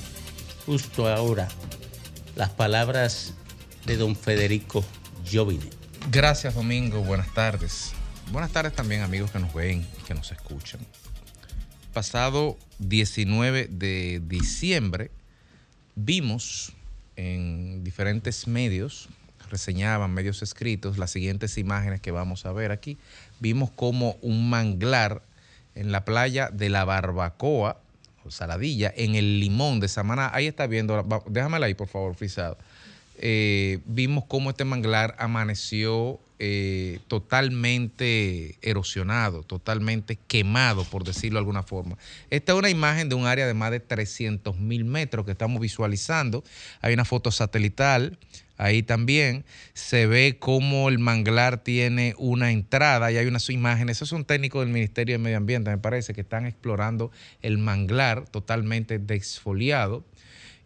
[0.67, 1.47] justo ahora,
[2.35, 3.33] las palabras
[3.87, 4.85] de don Federico
[5.27, 5.71] Jovine.
[6.11, 7.01] Gracias, Domingo.
[7.01, 7.93] Buenas tardes.
[8.31, 10.81] Buenas tardes también, amigos que nos ven y que nos escuchan.
[11.91, 15.09] Pasado 19 de diciembre,
[15.95, 16.73] vimos
[17.15, 19.09] en diferentes medios,
[19.49, 22.99] reseñaban medios escritos, las siguientes imágenes que vamos a ver aquí.
[23.39, 25.21] Vimos como un manglar
[25.75, 27.77] en la playa de la Barbacoa,
[28.23, 30.31] o Saladilla, en el Limón de Samaná.
[30.33, 32.57] Ahí está viendo, déjamela ahí, por favor, frisado.
[33.17, 41.63] eh, vimos cómo este manglar amaneció eh, totalmente erosionado, totalmente quemado, por decirlo de alguna
[41.63, 41.97] forma.
[42.29, 45.61] Esta es una imagen de un área de más de 300 mil metros que estamos
[45.61, 46.43] visualizando.
[46.81, 48.17] Hay una foto satelital.
[48.57, 53.97] Ahí también se ve cómo el manglar tiene una entrada y hay unas imágenes.
[53.97, 57.11] Esos son técnicos del Ministerio de Medio Ambiente, me parece, que están explorando
[57.41, 60.05] el manglar totalmente desfoliado.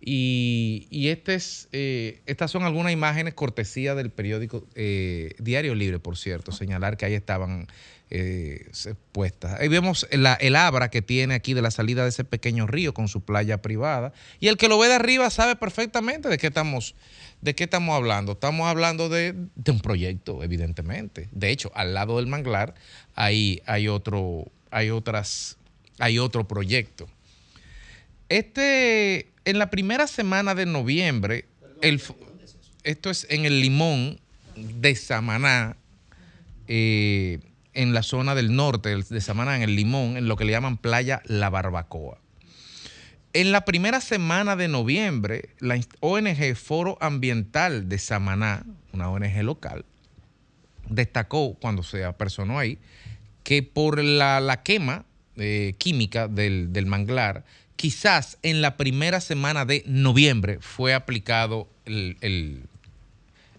[0.02, 6.00] Y, y este es, eh, estas son algunas imágenes cortesía del periódico eh, Diario Libre,
[6.00, 7.68] por cierto, señalar que ahí estaban
[8.12, 8.72] eh,
[9.12, 9.60] puestas.
[9.60, 13.08] Ahí vemos el abra que tiene aquí de la salida de ese pequeño río con
[13.08, 14.14] su playa privada.
[14.40, 16.96] Y el que lo ve de arriba sabe perfectamente de qué estamos,
[17.42, 18.34] de qué estamos hablando.
[18.34, 19.36] Estamos hablando de,
[19.68, 21.30] un proyecto, evidentemente.
[21.32, 22.76] De hecho, al lado del manglar
[23.16, 25.58] ahí hay otro, hay otras,
[26.00, 27.08] hay otro proyecto.
[28.28, 31.46] Este, en la primera semana de noviembre,
[31.82, 34.20] esto es en el Limón
[34.56, 35.78] de Samaná,
[36.68, 37.40] eh,
[37.74, 40.78] en la zona del norte de Samaná, en el Limón, en lo que le llaman
[40.78, 42.20] Playa La Barbacoa.
[43.34, 49.86] En la primera semana de noviembre, la ONG Foro Ambiental de Samaná, una ONG local,
[50.90, 52.80] destacó cuando se apersonó ahí
[53.44, 57.46] que por la, quema eh, química del, manglar,
[57.76, 62.64] quizás en la primera semana de noviembre fue aplicado el-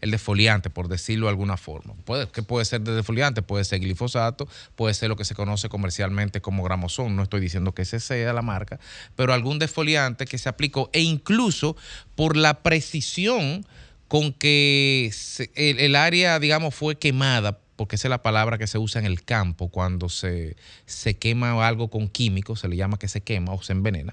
[0.01, 1.95] el defoliante, por decirlo de alguna forma.
[2.05, 5.69] Puede, que puede ser de defoliante, puede ser glifosato, puede ser lo que se conoce
[5.69, 7.17] comercialmente como gramosón.
[7.17, 8.81] No estoy diciendo que ese sea la marca,
[9.17, 11.77] pero algún defoliante que se aplicó e incluso
[12.15, 13.67] por la precisión
[14.09, 15.13] con que
[15.55, 19.23] el área, digamos, fue quemada, porque esa es la palabra que se usa en el
[19.23, 23.63] campo cuando se, se quema algo con químicos, se le llama que se quema o
[23.63, 24.13] se envenena.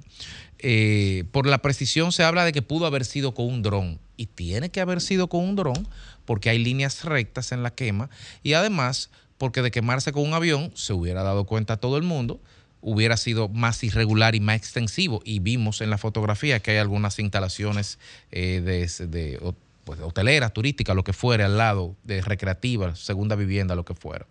[0.60, 4.26] Eh, por la precisión se habla de que pudo haber sido con un dron y
[4.26, 5.88] tiene que haber sido con un dron
[6.26, 8.10] porque hay líneas rectas en la quema
[8.44, 12.42] y además porque de quemarse con un avión se hubiera dado cuenta todo el mundo
[12.82, 17.18] hubiera sido más irregular y más extensivo y vimos en la fotografía que hay algunas
[17.20, 18.00] instalaciones
[18.32, 19.40] eh, de, de,
[19.84, 24.28] pues, hoteleras, turísticas, lo que fuera, al lado, de recreativas, segunda vivienda, lo que fuera.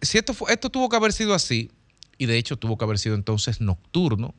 [0.00, 1.70] Si esto, esto tuvo que haber sido así,
[2.18, 4.34] y de hecho tuvo que haber sido entonces nocturno,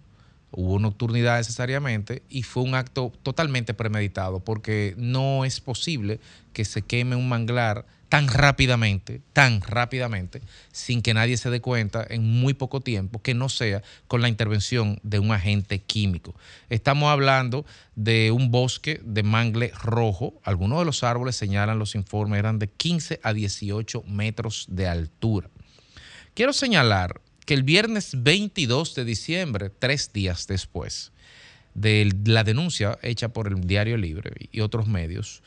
[0.54, 6.20] hubo nocturnidad necesariamente, y fue un acto totalmente premeditado, porque no es posible
[6.54, 12.06] que se queme un manglar tan rápidamente, tan rápidamente, sin que nadie se dé cuenta
[12.08, 16.36] en muy poco tiempo, que no sea con la intervención de un agente químico.
[16.70, 17.66] Estamos hablando
[17.96, 20.36] de un bosque de mangle rojo.
[20.44, 25.50] Algunos de los árboles, señalan los informes, eran de 15 a 18 metros de altura.
[26.36, 31.12] Quiero señalar que el viernes 22 de diciembre, tres días después
[31.74, 35.42] de la denuncia hecha por el Diario Libre y otros medios,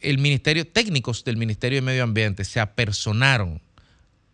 [0.00, 3.60] el ministerio, técnicos del Ministerio de Medio Ambiente se apersonaron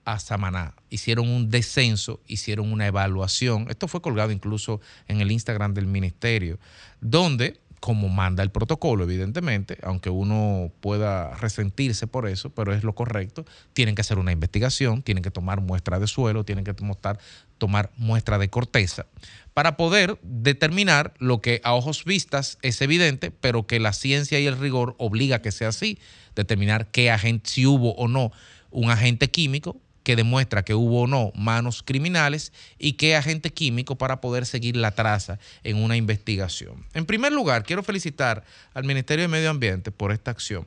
[0.05, 3.66] a Samaná, hicieron un descenso, hicieron una evaluación.
[3.69, 6.59] Esto fue colgado incluso en el Instagram del ministerio,
[7.01, 12.94] donde, como manda el protocolo, evidentemente, aunque uno pueda resentirse por eso, pero es lo
[12.94, 17.19] correcto, tienen que hacer una investigación, tienen que tomar muestra de suelo, tienen que tomar,
[17.57, 19.07] tomar muestra de corteza
[19.55, 24.47] para poder determinar lo que a ojos vistas es evidente, pero que la ciencia y
[24.47, 25.98] el rigor obliga a que sea así,
[26.35, 28.31] determinar qué agente, si hubo o no
[28.70, 29.81] un agente químico
[30.11, 34.77] que demuestra que hubo o no manos criminales y qué agente químico para poder seguir
[34.77, 36.85] la traza en una investigación.
[36.95, 38.43] En primer lugar, quiero felicitar
[38.74, 40.65] al Ministerio de Medio Ambiente por esta acción.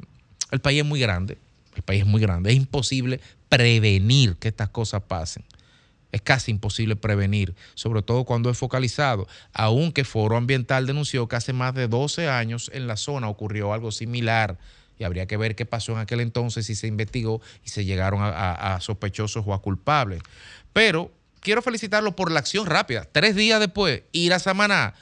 [0.49, 1.40] El país es muy grande,
[1.76, 5.44] el país es muy grande, es imposible prevenir que estas cosas pasen.
[6.14, 11.52] Es casi imposible prevenir, sobre todo cuando es focalizado, aunque Foro Ambiental denunció que hace
[11.52, 14.57] más de 12 años en la zona ocurrió algo similar
[15.05, 18.77] habría que ver qué pasó en aquel entonces si se investigó y se llegaron a
[18.81, 20.21] sospechosos o a culpables.
[20.73, 21.11] Pero
[21.43, 23.07] quiero felicitarlo por la acción rápida.
[23.11, 24.95] Tres días después, ir a Samaná,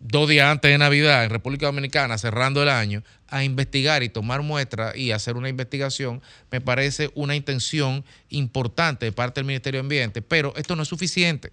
[0.00, 4.42] dos días antes de Navidad en República Dominicana, cerrando el año, a investigar y tomar
[4.42, 6.20] muestras y hacer una investigación,
[6.50, 10.88] me parece una intención importante de parte del Ministerio de Ambiente, pero esto no es
[10.88, 11.52] suficiente.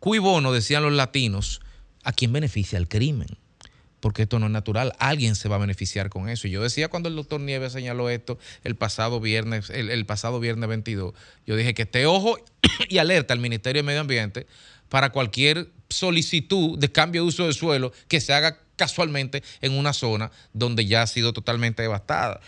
[0.00, 1.60] Cui bono, decían los latinos,
[2.02, 3.37] ¿a quién beneficia el crimen?
[4.00, 6.46] Porque esto no es natural, alguien se va a beneficiar con eso.
[6.46, 10.68] Y yo decía cuando el doctor Nieves señaló esto el pasado viernes, el, pasado viernes
[10.68, 11.14] 22,
[11.46, 12.38] yo dije que esté ojo
[12.88, 14.46] y alerta al Ministerio de Medio Ambiente
[14.88, 19.92] para cualquier solicitud de cambio de uso de suelo que se haga casualmente en una
[19.92, 22.40] zona donde ya ha sido totalmente devastada.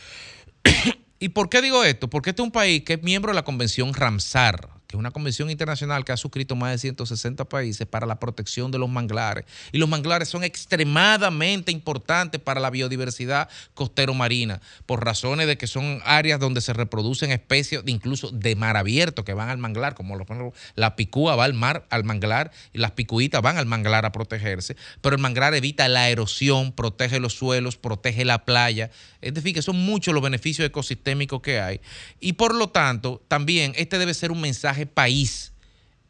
[1.19, 2.09] ¿Y por qué digo esto?
[2.09, 5.11] Porque este es un país que es miembro de la Convención Ramsar, que es una
[5.11, 9.45] convención internacional que ha suscrito más de 160 países para la protección de los manglares.
[9.73, 16.01] Y los manglares son extremadamente importantes para la biodiversidad costero-marina, por razones de que son
[16.05, 20.53] áreas donde se reproducen especies incluso de mar abierto que van al manglar, como ejemplo,
[20.75, 24.77] la picúa va al mar, al manglar, y las picuitas van al manglar a protegerse,
[25.01, 28.91] pero el manglar evita la erosión, protege los suelos, protege la playa,
[29.21, 31.81] es decir, que son muchos los beneficios ecosistémicos que hay.
[32.21, 35.53] Y por lo tanto, también este debe ser un mensaje país.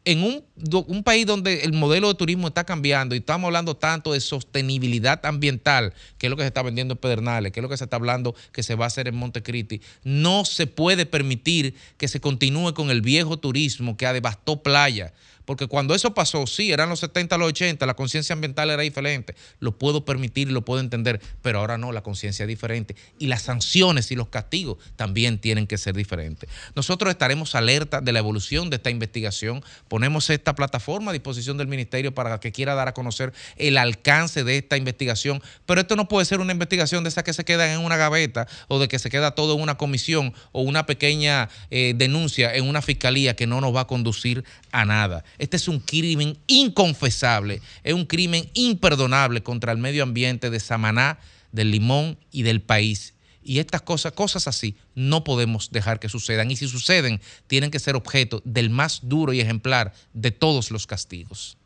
[0.03, 0.43] En un,
[0.87, 5.23] un país donde el modelo de turismo está cambiando y estamos hablando tanto de sostenibilidad
[5.27, 7.83] ambiental, que es lo que se está vendiendo en Pedernales, que es lo que se
[7.83, 12.19] está hablando que se va a hacer en Montecristi, no se puede permitir que se
[12.19, 15.13] continúe con el viejo turismo que devastó playa.
[15.45, 19.35] Porque cuando eso pasó, sí, eran los 70, los 80, la conciencia ambiental era diferente.
[19.59, 22.95] Lo puedo permitir y lo puedo entender, pero ahora no, la conciencia es diferente.
[23.19, 26.49] Y las sanciones y los castigos también tienen que ser diferentes.
[26.75, 29.63] Nosotros estaremos alerta de la evolución de esta investigación.
[29.87, 34.43] Ponemos esta plataforma a disposición del Ministerio para que quiera dar a conocer el alcance
[34.43, 35.41] de esta investigación.
[35.65, 38.47] Pero esto no puede ser una investigación de esas que se quedan en una gaveta
[38.67, 42.67] o de que se queda todo en una comisión o una pequeña eh, denuncia en
[42.67, 45.23] una fiscalía que no nos va a conducir a nada.
[45.41, 51.17] Este es un crimen inconfesable, es un crimen imperdonable contra el medio ambiente de Samaná,
[51.51, 53.15] del Limón y del país.
[53.41, 56.51] Y estas cosas, cosas así, no podemos dejar que sucedan.
[56.51, 60.85] Y si suceden, tienen que ser objeto del más duro y ejemplar de todos los
[60.85, 61.57] castigos.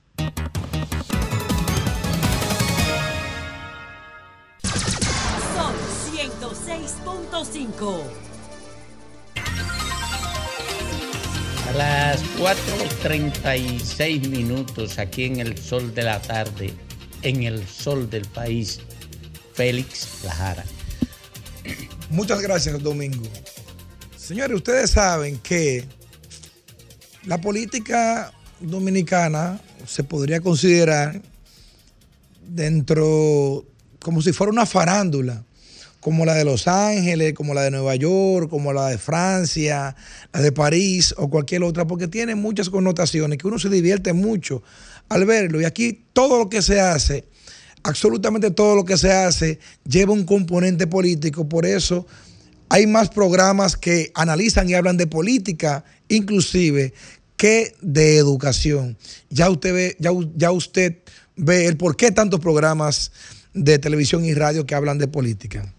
[4.64, 5.76] Son
[6.15, 8.24] 106.5.
[11.67, 16.73] A las 4.36 minutos aquí en el sol de la tarde,
[17.21, 18.79] en el sol del país,
[19.53, 20.63] Félix Lajara.
[22.09, 23.27] Muchas gracias, Domingo.
[24.15, 25.85] Señores, ustedes saben que
[27.25, 31.21] la política dominicana se podría considerar
[32.47, 33.65] dentro
[33.99, 35.43] como si fuera una farándula,
[36.06, 39.95] como la de Los Ángeles, como la de Nueva York, como la de Francia,
[40.32, 44.61] la de París o cualquier otra, porque tiene muchas connotaciones que uno se divierte mucho
[45.10, 45.60] al verlo.
[45.60, 47.26] Y aquí todo lo que se hace,
[47.82, 52.06] absolutamente todo lo que se hace, lleva un componente político, por eso
[52.69, 56.94] hay más programas que analizan y hablan de política, inclusive,
[57.36, 58.95] que de educación.
[59.32, 59.98] Ya usted ve,
[60.38, 60.98] ya, usted
[61.36, 63.11] ve el por qué tantos programas
[63.56, 65.74] de televisión y radio que hablan de política.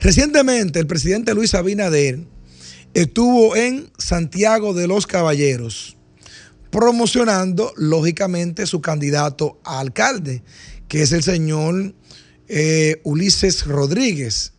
[0.00, 2.20] Recientemente el presidente Luis Abinader
[2.94, 5.96] estuvo en Santiago de los Caballeros
[6.70, 10.42] promocionando lógicamente su candidato a alcalde,
[10.88, 11.94] que es el señor
[12.48, 14.52] eh, Ulises Rodríguez.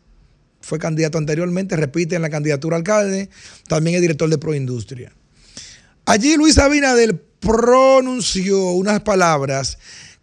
[0.60, 3.30] Fue candidato anteriormente, repite en la candidatura a alcalde,
[3.68, 5.14] también es director de Proindustria.
[6.06, 9.78] Allí Luis Abinader pronunció unas palabras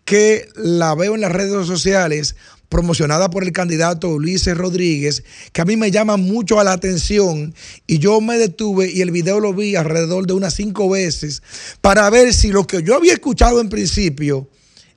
[0.05, 2.36] que la veo en las redes sociales
[2.69, 7.55] promocionada por el candidato Ulises Rodríguez, que a mí me llama mucho a la atención
[7.86, 11.43] y yo me detuve y el video lo vi alrededor de unas cinco veces
[11.81, 14.49] para ver si lo que yo había escuchado en principio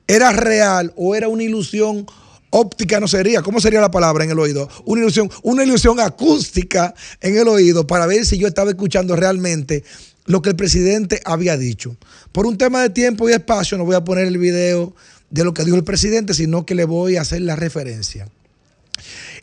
[0.07, 2.06] era real o era una ilusión
[2.49, 4.69] óptica, no sería, ¿cómo sería la palabra en el oído?
[4.85, 9.84] Una ilusión, una ilusión acústica en el oído para ver si yo estaba escuchando realmente
[10.26, 11.95] lo que el presidente había dicho.
[12.31, 14.94] Por un tema de tiempo y espacio no voy a poner el video
[15.30, 18.30] de lo que dijo el presidente, sino que le voy a hacer la referencia.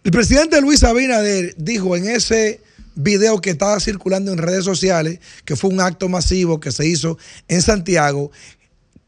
[0.02, 2.61] El presidente Luis Abinader dijo en ese
[2.94, 7.19] video que estaba circulando en redes sociales, que fue un acto masivo que se hizo
[7.48, 8.31] en Santiago,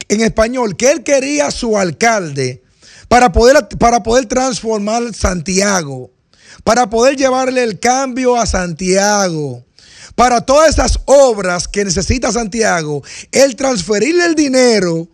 [0.08, 2.62] en español, que él quería a su alcalde
[3.08, 6.10] para poder, para poder transformar Santiago,
[6.64, 9.64] para poder llevarle el cambio a Santiago,
[10.14, 15.08] para todas esas obras que necesita Santiago, él transferirle el dinero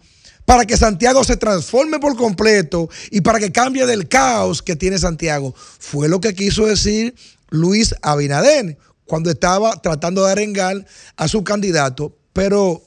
[0.44, 4.98] para que Santiago se transforme por completo y para que cambie del caos que tiene
[4.98, 5.54] Santiago.
[5.56, 7.14] Fue lo que quiso decir
[7.50, 10.86] Luis Abinader cuando estaba tratando de arengar
[11.16, 12.16] a su candidato.
[12.32, 12.82] Pero,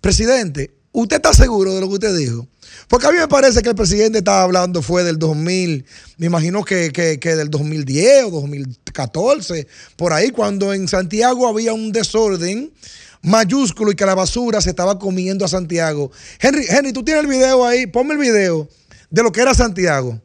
[0.00, 2.46] presidente, ¿usted está seguro de lo que usted dijo?
[2.86, 5.84] Porque a mí me parece que el presidente estaba hablando fue del 2000,
[6.18, 9.66] me imagino que, que, que del 2010 o 2014,
[9.96, 12.72] por ahí, cuando en Santiago había un desorden
[13.22, 16.10] mayúsculo y que la basura se estaba comiendo a Santiago.
[16.40, 18.68] Henry, Henry, tú tienes el video ahí, ponme el video
[19.10, 20.20] de lo que era Santiago.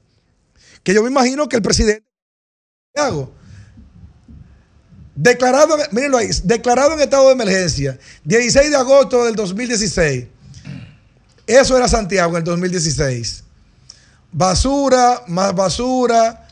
[0.84, 3.32] Que yo me imagino que el presidente de Santiago,
[5.16, 10.28] declarado, mírenlo ahí, declarado en estado de emergencia, 16 de agosto del 2016.
[11.48, 13.44] Eso era Santiago en el 2016.
[14.32, 16.48] Basura, más basura,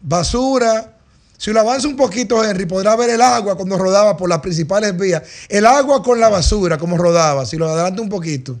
[0.00, 0.96] basura.
[1.40, 4.94] Si lo avanza un poquito, Henry, podrá ver el agua cuando rodaba por las principales
[4.94, 5.22] vías.
[5.48, 7.46] El agua con la basura, como rodaba.
[7.46, 8.58] Si lo adelanta un poquito.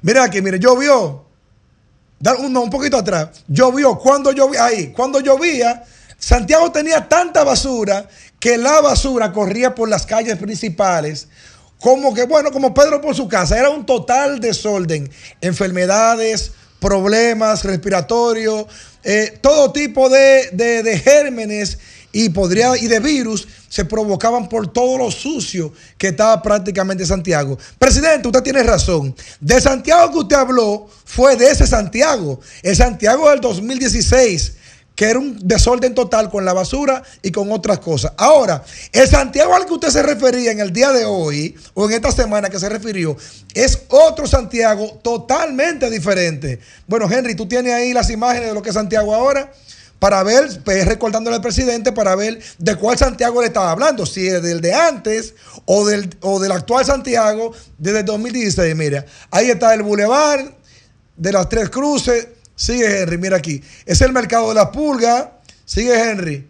[0.00, 1.26] Mira aquí, mire, llovió.
[2.20, 3.42] No, un poquito atrás.
[3.48, 3.98] Llovió.
[3.98, 5.84] Cuando llovía, ahí, cuando llovía,
[6.16, 8.08] Santiago tenía tanta basura
[8.40, 11.28] que la basura corría por las calles principales.
[11.78, 13.58] Como que, bueno, como Pedro por su casa.
[13.58, 15.10] Era un total desorden.
[15.42, 18.66] Enfermedades, problemas respiratorios,
[19.04, 21.78] eh, todo tipo de, de- gérmenes
[22.12, 27.58] y, podría, y de virus se provocaban por todo lo sucio que estaba prácticamente Santiago.
[27.78, 29.14] Presidente, usted tiene razón.
[29.40, 34.52] De Santiago que usted habló fue de ese Santiago, el Santiago del 2016
[34.98, 38.14] que era un desorden total con la basura y con otras cosas.
[38.16, 41.92] Ahora, el Santiago al que usted se refería en el día de hoy, o en
[41.94, 43.16] esta semana que se refirió,
[43.54, 46.58] es otro Santiago totalmente diferente.
[46.88, 49.52] Bueno, Henry, tú tienes ahí las imágenes de lo que es Santiago ahora,
[50.00, 54.26] para ver, pues, recordándole al presidente, para ver de cuál Santiago le estaba hablando, si
[54.26, 58.74] es del de antes o del, o del actual Santiago desde el 2016.
[58.74, 60.58] Mira, ahí está el bulevar
[61.16, 62.26] de las tres cruces.
[62.58, 63.62] Sigue Henry, mira aquí.
[63.86, 65.38] Es el mercado de la pulga.
[65.64, 66.48] Sigue Henry.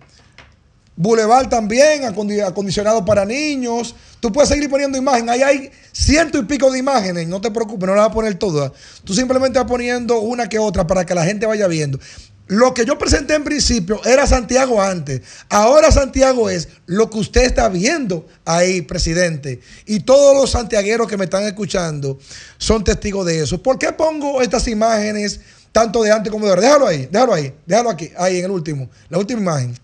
[0.96, 3.94] Boulevard también, acondi- acondicionado para niños.
[4.18, 5.34] Tú puedes seguir poniendo imágenes.
[5.34, 7.28] Ahí hay ciento y pico de imágenes.
[7.28, 8.72] No te preocupes, no las vas a poner todas.
[9.04, 12.00] Tú simplemente vas poniendo una que otra para que la gente vaya viendo.
[12.46, 15.20] Lo que yo presenté en principio era Santiago antes.
[15.50, 19.60] Ahora Santiago es lo que usted está viendo ahí, presidente.
[19.84, 22.18] Y todos los santiagueros que me están escuchando
[22.56, 23.62] son testigos de eso.
[23.62, 25.40] ¿Por qué pongo estas imágenes
[25.72, 26.62] tanto de antes como de ahora?
[26.62, 29.78] Déjalo ahí, déjalo ahí, déjalo aquí, ahí en el último, la última imagen.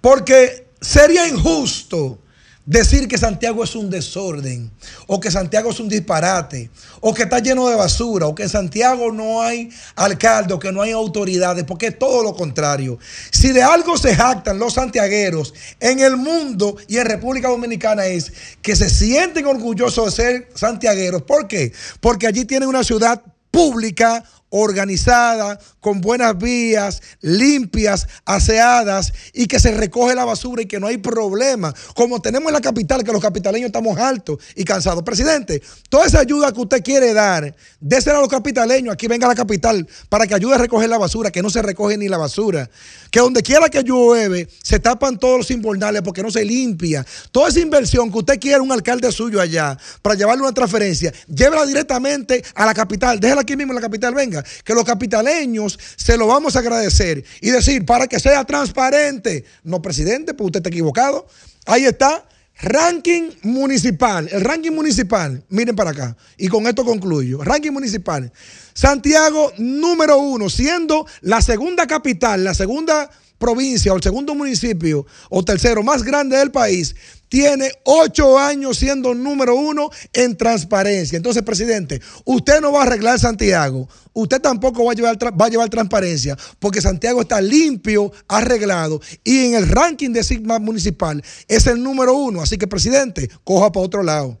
[0.00, 2.18] Porque sería injusto
[2.66, 4.70] decir que Santiago es un desorden,
[5.06, 6.70] o que Santiago es un disparate,
[7.00, 10.72] o que está lleno de basura, o que en Santiago no hay alcalde, o que
[10.72, 12.98] no hay autoridades, porque es todo lo contrario.
[13.30, 18.32] Si de algo se jactan los santiagueros en el mundo y en República Dominicana es
[18.62, 21.22] que se sienten orgullosos de ser santiagueros.
[21.22, 21.72] ¿Por qué?
[22.00, 23.20] Porque allí tienen una ciudad
[23.50, 24.24] pública,
[24.56, 30.86] organizada, con buenas vías, limpias, aseadas y que se recoge la basura y que no
[30.86, 31.74] hay problema.
[31.96, 35.02] Como tenemos en la capital, que los capitaleños estamos altos y cansados.
[35.02, 39.30] Presidente, toda esa ayuda que usted quiere dar, désela a los capitaleños, aquí venga a
[39.30, 42.18] la capital, para que ayude a recoger la basura, que no se recoge ni la
[42.18, 42.70] basura.
[43.10, 47.04] Que donde quiera que llueve, se tapan todos los invernales porque no se limpia.
[47.32, 51.66] Toda esa inversión que usted quiere un alcalde suyo allá para llevarle una transferencia, llévela
[51.66, 56.16] directamente a la capital, déjela aquí mismo en la capital, venga, que los capitaleños se
[56.16, 59.44] lo vamos a agradecer y decir para que sea transparente.
[59.62, 61.26] No, presidente, pues usted está equivocado.
[61.66, 62.26] Ahí está.
[62.60, 67.42] Ranking municipal, el ranking municipal, miren para acá, y con esto concluyo.
[67.42, 68.32] Ranking municipal.
[68.72, 75.44] Santiago número uno, siendo la segunda capital, la segunda provincia o el segundo municipio o
[75.44, 76.94] tercero más grande del país,
[77.34, 81.16] tiene ocho años siendo número uno en transparencia.
[81.16, 85.48] Entonces, presidente, usted no va a arreglar Santiago, usted tampoco va a llevar, va a
[85.48, 91.66] llevar transparencia, porque Santiago está limpio, arreglado, y en el ranking de Sigma municipal es
[91.66, 92.40] el número uno.
[92.40, 94.38] Así que, presidente, coja para otro lado.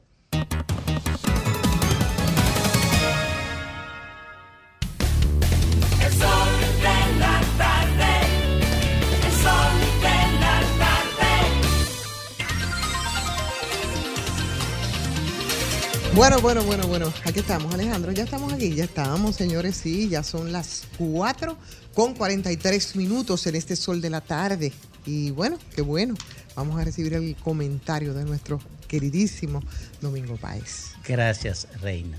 [16.14, 17.12] Bueno, bueno, bueno, bueno.
[17.24, 18.12] Aquí estamos, Alejandro.
[18.12, 19.74] Ya estamos aquí, ya estamos, señores.
[19.76, 21.58] Sí, ya son las 4
[21.92, 24.72] con 43 minutos en este sol de la tarde.
[25.04, 26.14] Y bueno, qué bueno.
[26.54, 29.60] Vamos a recibir el comentario de nuestro queridísimo
[30.00, 30.92] Domingo Páez.
[31.04, 32.16] Gracias, Reina.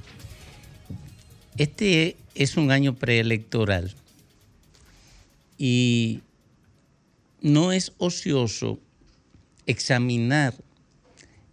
[1.55, 3.95] Este es un año preelectoral
[5.57, 6.19] y
[7.39, 8.77] no es ocioso
[9.65, 10.53] examinar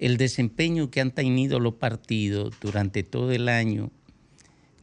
[0.03, 3.93] el desempeño que han tenido los partidos durante todo el año,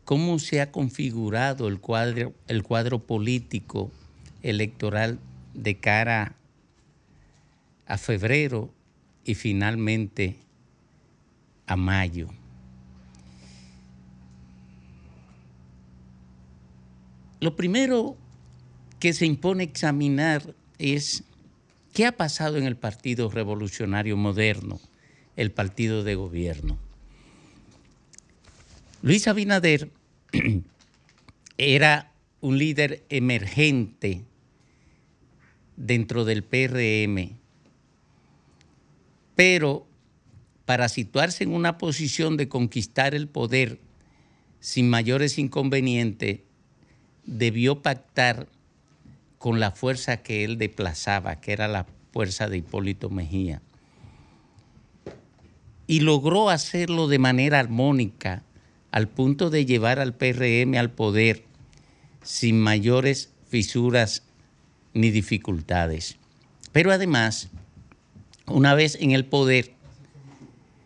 [0.06, 3.91] cómo se ha configurado el cuadro, político
[4.44, 5.20] electoral
[5.54, 6.38] de cara
[7.86, 8.74] a febrero
[9.26, 10.38] y finalmente
[11.68, 12.30] a mayo.
[17.41, 18.16] Lo primero
[19.02, 21.26] que se impone examinar es
[21.94, 24.80] qué ha pasado en el Partido Revolucionario Moderno,
[25.40, 26.78] el partido de gobierno.
[29.02, 29.90] Luis Abinader
[31.57, 32.11] era
[32.41, 34.26] un líder emergente
[35.78, 37.38] dentro del PRM,
[39.38, 39.88] pero
[40.66, 43.80] para situarse en una posición de conquistar el poder
[44.60, 46.41] sin mayores inconvenientes,
[47.26, 48.49] debió pactar
[49.38, 53.61] con la fuerza que él desplazaba, que era la fuerza de Hipólito Mejía.
[55.90, 58.44] Y logró hacerlo de manera armónica
[58.91, 61.45] al punto de llevar al PRM al poder
[62.22, 64.22] sin mayores fisuras
[64.94, 66.18] ni dificultades.
[66.74, 67.49] Pero además,
[68.45, 69.74] una vez en el poder,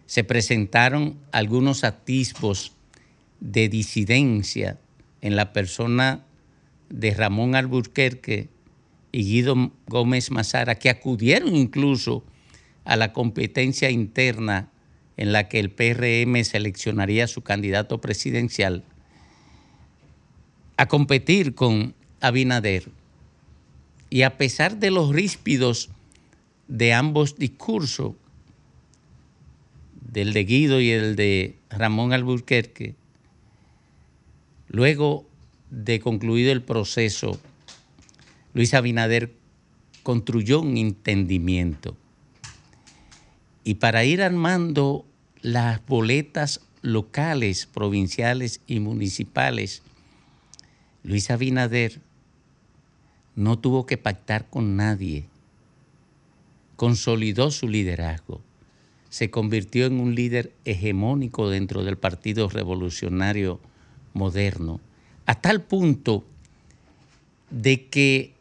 [0.05, 2.71] se presentaron algunos atisbos
[3.41, 4.80] de disidencia
[5.19, 6.23] en la persona
[6.89, 8.47] de Ramón Alburquerque
[9.11, 12.23] y Guido Gómez Mazara, que acudieron incluso
[12.85, 14.69] a la competencia interna
[15.18, 18.84] en la que el PRM seleccionaría a su candidato presidencial,
[20.77, 22.85] a competir con Abinader.
[24.10, 25.90] Y a pesar de los ríspidos
[26.68, 28.14] de ambos discursos,
[30.11, 32.95] del de Guido y el de Ramón Alburquerque,
[34.68, 35.26] luego
[35.72, 37.40] de concluido el proceso,
[38.53, 39.31] Luis Abinader
[40.03, 41.98] construyó un entendimiento.
[43.64, 45.06] Y para ir armando
[45.41, 49.84] las boletas locales, provinciales y municipales,
[51.03, 52.02] Luis Abinader
[53.35, 55.26] no tuvo que pactar con nadie.
[56.76, 58.41] Consolidó su liderazgo.
[59.10, 63.60] Se convirtió en un líder hegemónico dentro del Partido Revolucionario
[64.14, 64.80] Moderno,
[65.26, 66.26] a tal punto
[67.49, 68.34] de que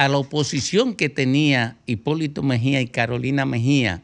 [0.00, 4.02] a la oposición que tenía Hipólito Mejía y Carolina Mejía,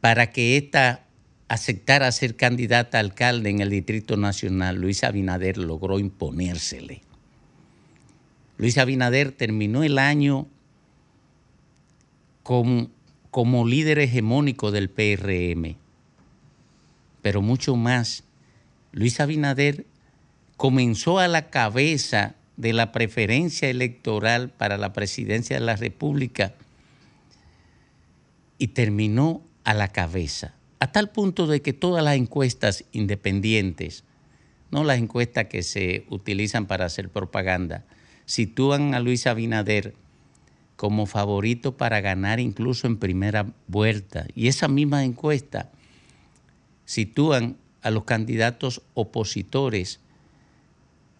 [0.00, 1.06] para que ésta
[1.46, 7.02] aceptara ser candidata a alcalde en el Distrito Nacional, Luis Abinader logró imponérsele.
[8.56, 10.48] Luis Abinader terminó el año
[12.42, 12.90] como,
[13.30, 15.76] como líder hegemónico del PRM,
[17.22, 18.24] pero mucho más.
[18.90, 19.86] Luis Abinader
[20.56, 26.52] comenzó a la cabeza de la preferencia electoral para la presidencia de la República
[28.58, 34.02] y terminó a la cabeza, a tal punto de que todas las encuestas independientes,
[34.72, 37.84] no las encuestas que se utilizan para hacer propaganda,
[38.26, 39.94] sitúan a Luis Abinader
[40.74, 44.26] como favorito para ganar incluso en primera vuelta.
[44.34, 45.70] Y esa misma encuesta
[46.84, 50.00] sitúan a los candidatos opositores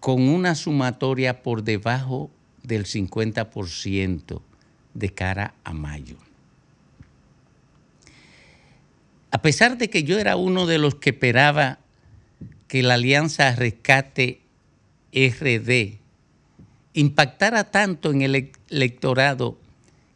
[0.00, 2.30] con una sumatoria por debajo
[2.62, 4.40] del 50%
[4.94, 6.16] de cara a mayo.
[9.30, 11.78] A pesar de que yo era uno de los que esperaba
[12.66, 14.40] que la alianza Rescate
[15.12, 15.98] RD
[16.94, 19.58] impactara tanto en el electorado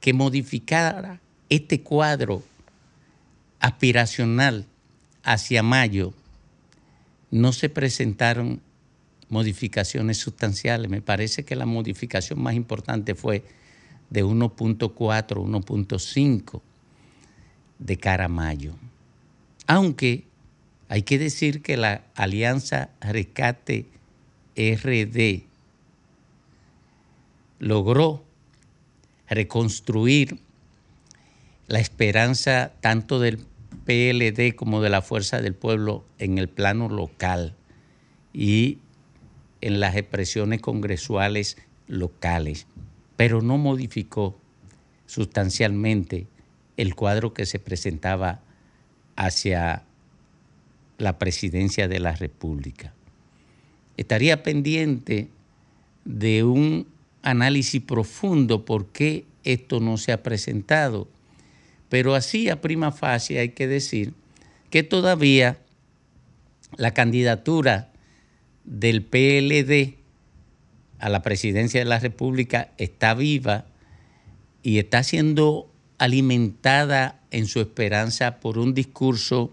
[0.00, 2.42] que modificara este cuadro
[3.60, 4.66] aspiracional
[5.22, 6.12] hacia mayo,
[7.30, 8.60] no se presentaron
[9.32, 10.90] modificaciones sustanciales.
[10.90, 13.42] Me parece que la modificación más importante fue
[14.10, 16.60] de 1.4, 1.5
[17.78, 18.74] de cara a mayo.
[19.66, 20.24] Aunque
[20.90, 23.86] hay que decir que la Alianza Rescate
[24.54, 25.44] RD
[27.58, 28.22] logró
[29.30, 30.40] reconstruir
[31.68, 33.38] la esperanza tanto del
[33.86, 37.54] PLD como de la Fuerza del Pueblo en el plano local
[38.34, 38.76] y
[39.62, 41.56] en las expresiones congresuales
[41.86, 42.66] locales,
[43.16, 44.38] pero no modificó
[45.06, 46.26] sustancialmente
[46.76, 48.40] el cuadro que se presentaba
[49.16, 49.84] hacia
[50.98, 52.92] la presidencia de la República.
[53.96, 55.28] Estaría pendiente
[56.04, 56.86] de un
[57.22, 61.08] análisis profundo por qué esto no se ha presentado,
[61.88, 64.14] pero así a prima facie hay que decir
[64.70, 65.58] que todavía
[66.76, 67.91] la candidatura
[68.64, 69.96] del PLD
[70.98, 73.66] a la presidencia de la República está viva
[74.62, 79.52] y está siendo alimentada en su esperanza por un discurso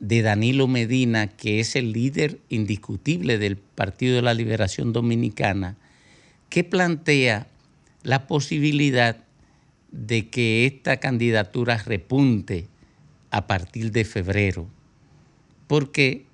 [0.00, 5.76] de Danilo Medina, que es el líder indiscutible del Partido de la Liberación Dominicana,
[6.50, 7.48] que plantea
[8.02, 9.16] la posibilidad
[9.90, 12.68] de que esta candidatura repunte
[13.30, 14.68] a partir de febrero,
[15.66, 16.27] porque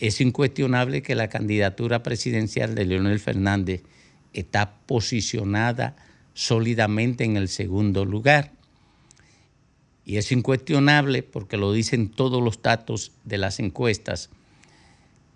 [0.00, 3.82] es incuestionable que la candidatura presidencial de Leonel Fernández
[4.32, 5.94] está posicionada
[6.32, 8.52] sólidamente en el segundo lugar.
[10.06, 14.30] Y es incuestionable, porque lo dicen todos los datos de las encuestas,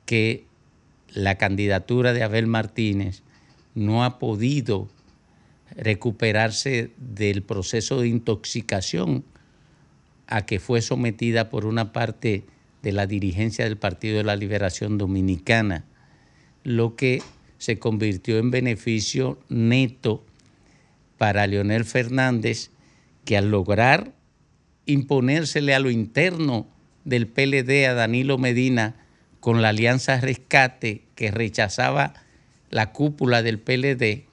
[0.07, 0.47] que
[1.11, 3.23] la candidatura de Abel Martínez
[3.75, 4.89] no ha podido
[5.77, 9.25] recuperarse del proceso de intoxicación
[10.27, 12.45] a que fue sometida por una parte
[12.85, 15.87] de la dirigencia del Partido de la Liberación Dominicana
[16.65, 17.23] lo que
[17.59, 20.25] se convirtió en beneficio neto
[21.19, 22.71] para Leonel Fernández,
[23.25, 24.13] que al lograr
[24.87, 26.67] imponérsele a lo interno
[27.05, 28.97] del PLD a Danilo Medina
[29.41, 32.15] con la alianza rescate que rechazaba
[32.71, 34.25] la cúpula del PLD,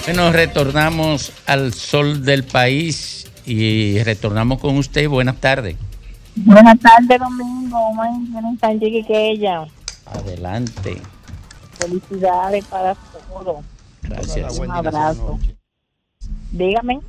[0.06, 5.06] Bueno, retornamos al sol del país y retornamos con usted.
[5.10, 5.76] Buenas tardes.
[6.44, 7.92] Buenas tardes, Domingo.
[7.94, 9.66] Muy bien, tan que ella.
[10.06, 11.00] Adelante.
[11.78, 13.64] Felicidades para todos.
[14.02, 14.58] Gracias.
[14.58, 15.38] Un abrazo.
[16.52, 17.00] Dígame.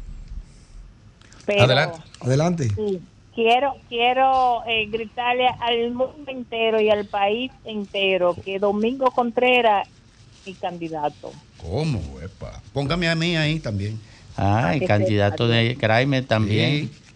[1.46, 2.00] Pero, Adelante.
[2.22, 2.70] Adelante.
[2.76, 3.02] sí,
[3.34, 10.48] quiero quiero eh, gritarle al mundo entero y al país entero que Domingo Contreras es
[10.48, 11.32] mi candidato.
[11.58, 12.00] ¿Cómo?
[12.22, 12.62] Epa.
[12.74, 14.00] Póngame a mí ahí también.
[14.38, 16.90] Ah, el candidato de Kramer también.
[16.90, 17.09] Sí.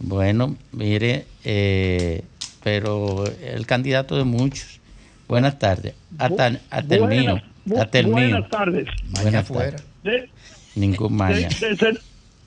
[0.00, 2.22] Bueno, mire, eh,
[2.62, 4.80] pero el candidato de muchos.
[5.28, 5.94] Buenas tardes.
[6.18, 7.78] Hasta, hasta el Buenas- mío.
[7.80, 8.14] Hasta el mío.
[8.14, 8.88] buenas tardes.
[9.10, 9.70] Buenas afuera.
[9.76, 9.84] tardes.
[10.02, 10.30] De-
[10.74, 11.48] Ningún maña.
[11.48, 11.98] de- desde,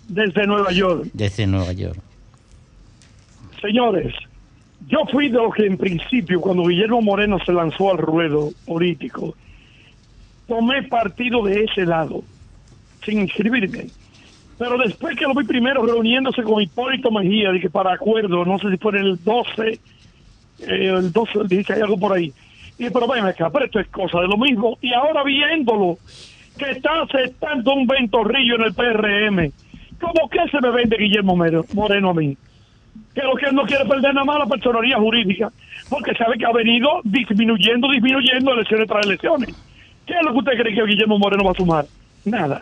[0.07, 1.07] desde Nueva York.
[1.13, 1.99] Desde Nueva York.
[3.61, 4.13] Señores,
[4.87, 9.35] yo fui de los que en principio, cuando Guillermo Moreno se lanzó al ruedo político,
[10.47, 12.23] tomé partido de ese lado,
[13.05, 13.87] sin inscribirme.
[14.57, 18.69] Pero después que lo vi primero reuniéndose con Hipólito Mejía, que para acuerdo, no sé
[18.69, 19.79] si fue el 12, eh,
[20.59, 22.31] el 12, dice hay algo por ahí.
[22.77, 24.77] Y pero ven acá, pero esto es cosa de lo mismo.
[24.81, 25.97] Y ahora viéndolo,
[26.57, 29.51] que está aceptando un ventorrillo en el PRM,
[29.99, 31.35] ¿cómo que se me vende Guillermo
[31.73, 32.37] Moreno a mí?
[33.13, 35.51] que lo que él no quiere perder nada más la personalidad jurídica,
[35.89, 39.49] porque sabe que ha venido disminuyendo, disminuyendo elecciones tras elecciones.
[40.05, 41.85] ¿Qué es lo que usted cree que Guillermo Moreno va a sumar?
[42.25, 42.61] Nada.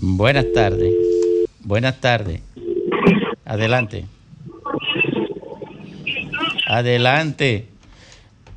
[0.00, 0.92] Buenas tardes.
[1.64, 2.42] Buenas tardes.
[3.44, 4.04] Adelante.
[6.66, 7.66] Adelante.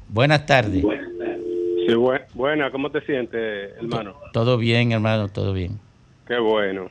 [0.09, 0.83] Buenas tardes.
[0.83, 4.15] Sí, bue- buena, ¿cómo te sientes, hermano?
[4.33, 5.79] Todo bien, hermano, todo bien.
[6.27, 6.89] Qué bueno.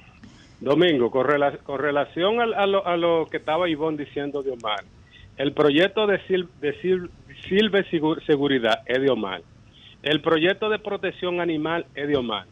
[0.61, 4.85] Domingo, con, rela- con relación a, lo, a lo que estaba Ivonne diciendo de Omar,
[5.37, 7.11] el proyecto de, Sil- de Sil-
[7.47, 9.43] Silve Sigur- Seguridad es de Omar.
[10.03, 12.47] El proyecto de protección animal es de Omar.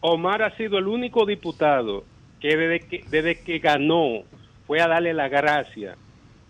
[0.00, 2.04] Omar ha sido el único diputado
[2.40, 4.22] que desde que, desde que ganó
[4.66, 5.96] fue a darle la gracia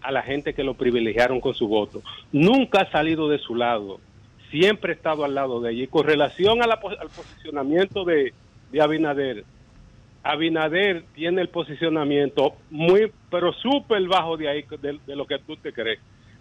[0.03, 2.03] a la gente que lo privilegiaron con su voto.
[2.33, 4.01] Nunca ha salido de su lado.
[4.51, 5.85] Siempre ha estado al lado de ella.
[5.85, 6.79] Y con relación al
[7.09, 8.33] posicionamiento de,
[8.73, 9.45] de Abinader,
[10.23, 15.57] Abinader tiene el posicionamiento muy, pero súper bajo de ahí, de, de lo que tú
[15.57, 16.01] te crees.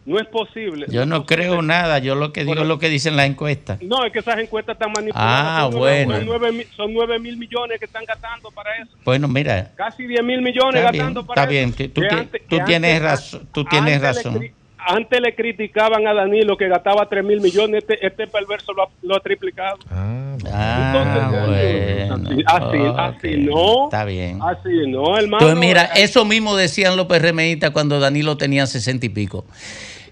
[0.10, 0.88] No es posible.
[0.90, 3.80] Yo no creo nada, yo lo que digo es lo que dicen las encuestas.
[3.84, 5.46] No, es que esas encuestas están manipuladas.
[5.46, 6.16] Ah, Son bueno.
[6.16, 8.90] Son nueve, mil- son nueve mil millones que están gastando para eso.
[9.06, 11.78] Bueno, mira, Casi 10 mil millones está bien, gastando para está bien, eso.
[11.78, 14.52] tú, tú Que ti- antes- tú que tienes antes- razón, tú tienes antes le razón.
[14.82, 18.88] Antes le criticaban a Danilo que gastaba 3 mil millones, este, este perverso lo ha,
[19.04, 19.78] lo ha triplicado.
[19.92, 22.16] Ah, bueno.
[22.48, 23.86] Así, así, no.
[23.86, 24.40] Está bien.
[24.42, 25.38] Así no, hermano.
[25.46, 29.46] Entonces, mira, eso mismo decían los PRMistas cuando Danilo tenía sesenta y pico.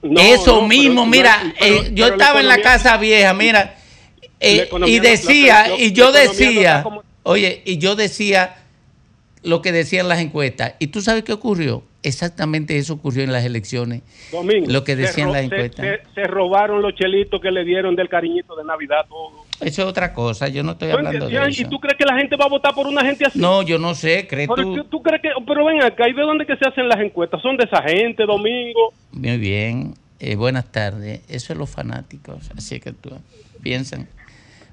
[0.02, 2.98] No, eso no, pero- mismo, no, mira, pero- eh, yo pero estaba en la casa
[2.98, 3.76] vieja, mira,
[4.40, 8.56] eh, y decía, y yo decía, como- oye, y yo decía,
[9.44, 10.74] lo que decían las encuestas.
[10.80, 11.84] ¿Y tú sabes qué ocurrió?
[12.04, 14.02] Exactamente eso ocurrió en las elecciones.
[14.32, 15.86] Domingo, Lo que decían las encuestas.
[15.86, 19.06] Se, se robaron los chelitos que le dieron del cariñito de Navidad.
[19.10, 19.46] Todo.
[19.60, 21.70] Eso es otra cosa, yo no estoy ¿Tú hablando de ¿Y eso.
[21.70, 23.40] tú crees que la gente va a votar por una gente así?
[23.40, 25.02] No, yo no sé, ¿crees Pero tú?
[25.02, 27.42] crees que, pero ven acá, ¿y de dónde que se hacen las encuestas?
[27.42, 28.94] ¿Son de esa gente, Domingo?
[29.12, 31.22] Muy bien, eh, buenas tardes.
[31.28, 33.12] Eso es los fanáticos, así que tú
[33.64, 34.08] piensan.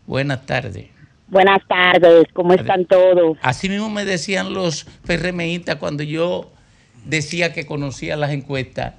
[0.07, 0.87] Buenas tardes.
[1.29, 3.39] Buenas tardes, ¿cómo están todos?
[3.41, 6.51] Así mismo me decían los PRMistas cuando yo
[7.07, 8.93] decía que conocía las encuestas,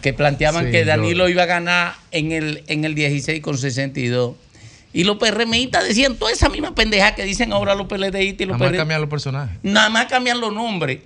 [0.00, 3.58] que planteaban Sí, que yo- Danilo iba a ganar en el, en el 16 con
[3.58, 4.36] 62.
[4.94, 8.56] Y los PRMistas decían toda esa misma pendeja que dicen ahora los PLDistas y los
[8.56, 8.78] Nada más PRD.
[8.78, 9.58] cambiar los personajes.
[9.62, 11.00] Nada más cambian los nombres.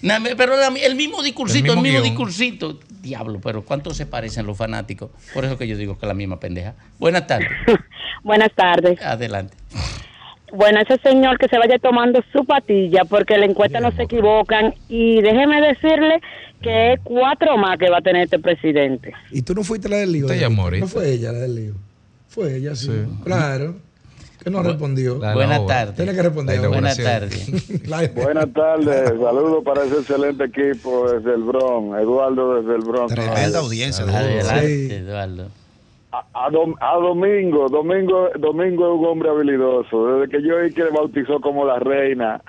[0.00, 2.04] Nada más- pero la- el mismo discursito, el El mismo, mismo guion.
[2.14, 2.78] discursito.
[3.02, 5.10] Diablo, pero ¿cuánto se parecen los fanáticos?
[5.34, 6.74] Por eso que yo digo que es la misma pendeja.
[7.00, 7.48] Buenas tardes.
[8.22, 9.00] Buenas tardes.
[9.02, 9.56] Adelante.
[10.52, 14.74] Bueno, ese señor que se vaya tomando su patilla porque la encuesta no se equivocan
[14.88, 16.20] y déjeme decirle
[16.60, 19.12] que es cuatro más que va a tener este presidente.
[19.30, 20.26] ¿Y tú no fuiste la del lío?
[20.26, 20.84] Usted llamó ahorita.
[20.84, 21.74] No fue ella la del lío.
[22.34, 22.86] Fue ella, sí.
[22.86, 23.22] Sí.
[23.24, 23.74] Claro.
[24.42, 25.18] Que no Bu- respondió.
[25.20, 25.94] Buenas tardes.
[25.96, 26.68] Tiene que responder.
[26.68, 27.46] Buenas tardes.
[28.14, 33.14] Buenas tardes, saludos para ese excelente equipo desde el Bronx, Eduardo desde el Bronx.
[33.14, 34.04] Tremenda audiencia.
[34.04, 34.94] de Adelante, Sí.
[34.94, 35.48] Eduardo.
[36.10, 40.06] A, a Dom- a Domingo, Domingo, Domingo es un hombre habilidoso.
[40.18, 42.40] Desde que yo vi que le bautizó como la reina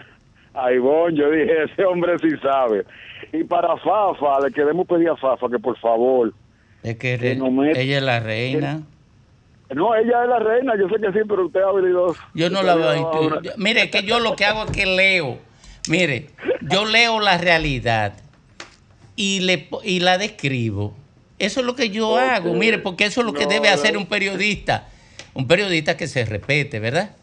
[0.55, 2.85] a Ivonne, yo dije, ese hombre sí sabe.
[3.31, 6.33] Y para Fafa, le queremos pedir a Fafa que por favor,
[6.81, 8.81] Es que Que re- no me- ella es la reina.
[9.75, 12.19] No, ella es la reina, yo sé que sí, pero usted es habilidoso.
[12.33, 13.41] Yo no Usted la veo.
[13.57, 15.37] Mire, que yo lo que hago es que leo.
[15.89, 16.29] Mire,
[16.61, 18.13] yo leo la realidad
[19.15, 20.95] y, le, y la describo.
[21.39, 22.53] Eso es lo que yo hago.
[22.53, 24.87] Mire, porque eso es lo que No, debe hacer un periodista.
[25.33, 27.15] Un periodista que se respete, ¿verdad?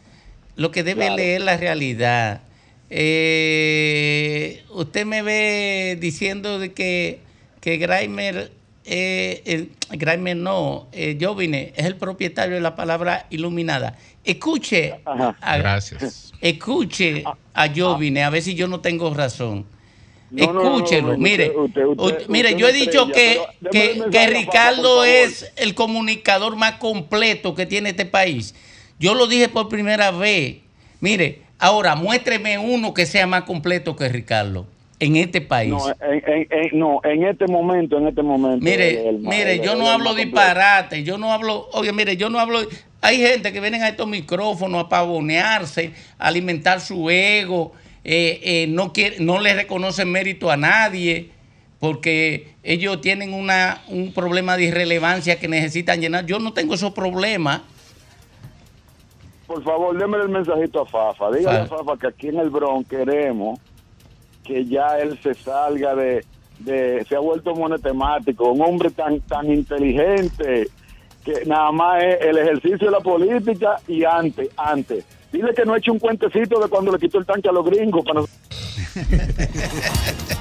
[0.55, 1.15] Lo que debe Claro.
[1.15, 2.41] leer la realidad.
[2.89, 7.19] Eh, usted me ve diciendo de que,
[7.61, 8.51] que Grimer,
[8.85, 13.97] eh, el, no, eh, Jovine es el propietario de la palabra iluminada.
[14.23, 15.35] Escuche, Ajá.
[15.41, 16.31] a- Gracias.
[16.41, 19.65] escuche a Jovine, a ver si yo no tengo razón.
[20.31, 23.07] No, no, no, no, Escúchelo, usted- mire, usted- usted- usted- mire, usted yo he dicho
[23.07, 28.55] estrella, que, pero que, Ricardo es el comunicador más completo que tiene este país.
[28.97, 30.57] Yo lo dije por primera vez.
[31.01, 34.67] Mire, ahora muéstreme uno que sea más completo que Ricardo
[35.01, 35.71] en este país.
[35.71, 38.63] No, en, en- en- no, en este momento, en este momento.
[38.63, 42.39] Mire, el- mire, el- yo no hablo disparate, yo no hablo, oye, mire, yo no
[42.39, 42.59] hablo,
[43.01, 47.73] hay gente que vienen a estos micrófonos a pavonearse, a alimentar su ego,
[48.03, 51.29] eh, eh, no quiere, no le reconocen mérito a nadie,
[51.79, 56.27] porque ellos tienen una, un problema de irrelevancia que necesitan llenar.
[56.27, 57.61] Yo no tengo esos problemas.
[59.47, 61.31] Por favor, démele el mensajito a Fafa.
[61.31, 63.59] Dígale a Fa- Fafa que aquí en el Bronx queremos
[64.51, 66.25] que ya él se salga de,
[66.59, 70.67] de se ha vuelto monotemático, un hombre tan tan inteligente
[71.23, 75.05] que nada más es el ejercicio de la política y antes, antes.
[75.31, 78.03] Dile que no eche un cuentecito de cuando le quitó el tanque a los gringos
[78.03, 78.21] para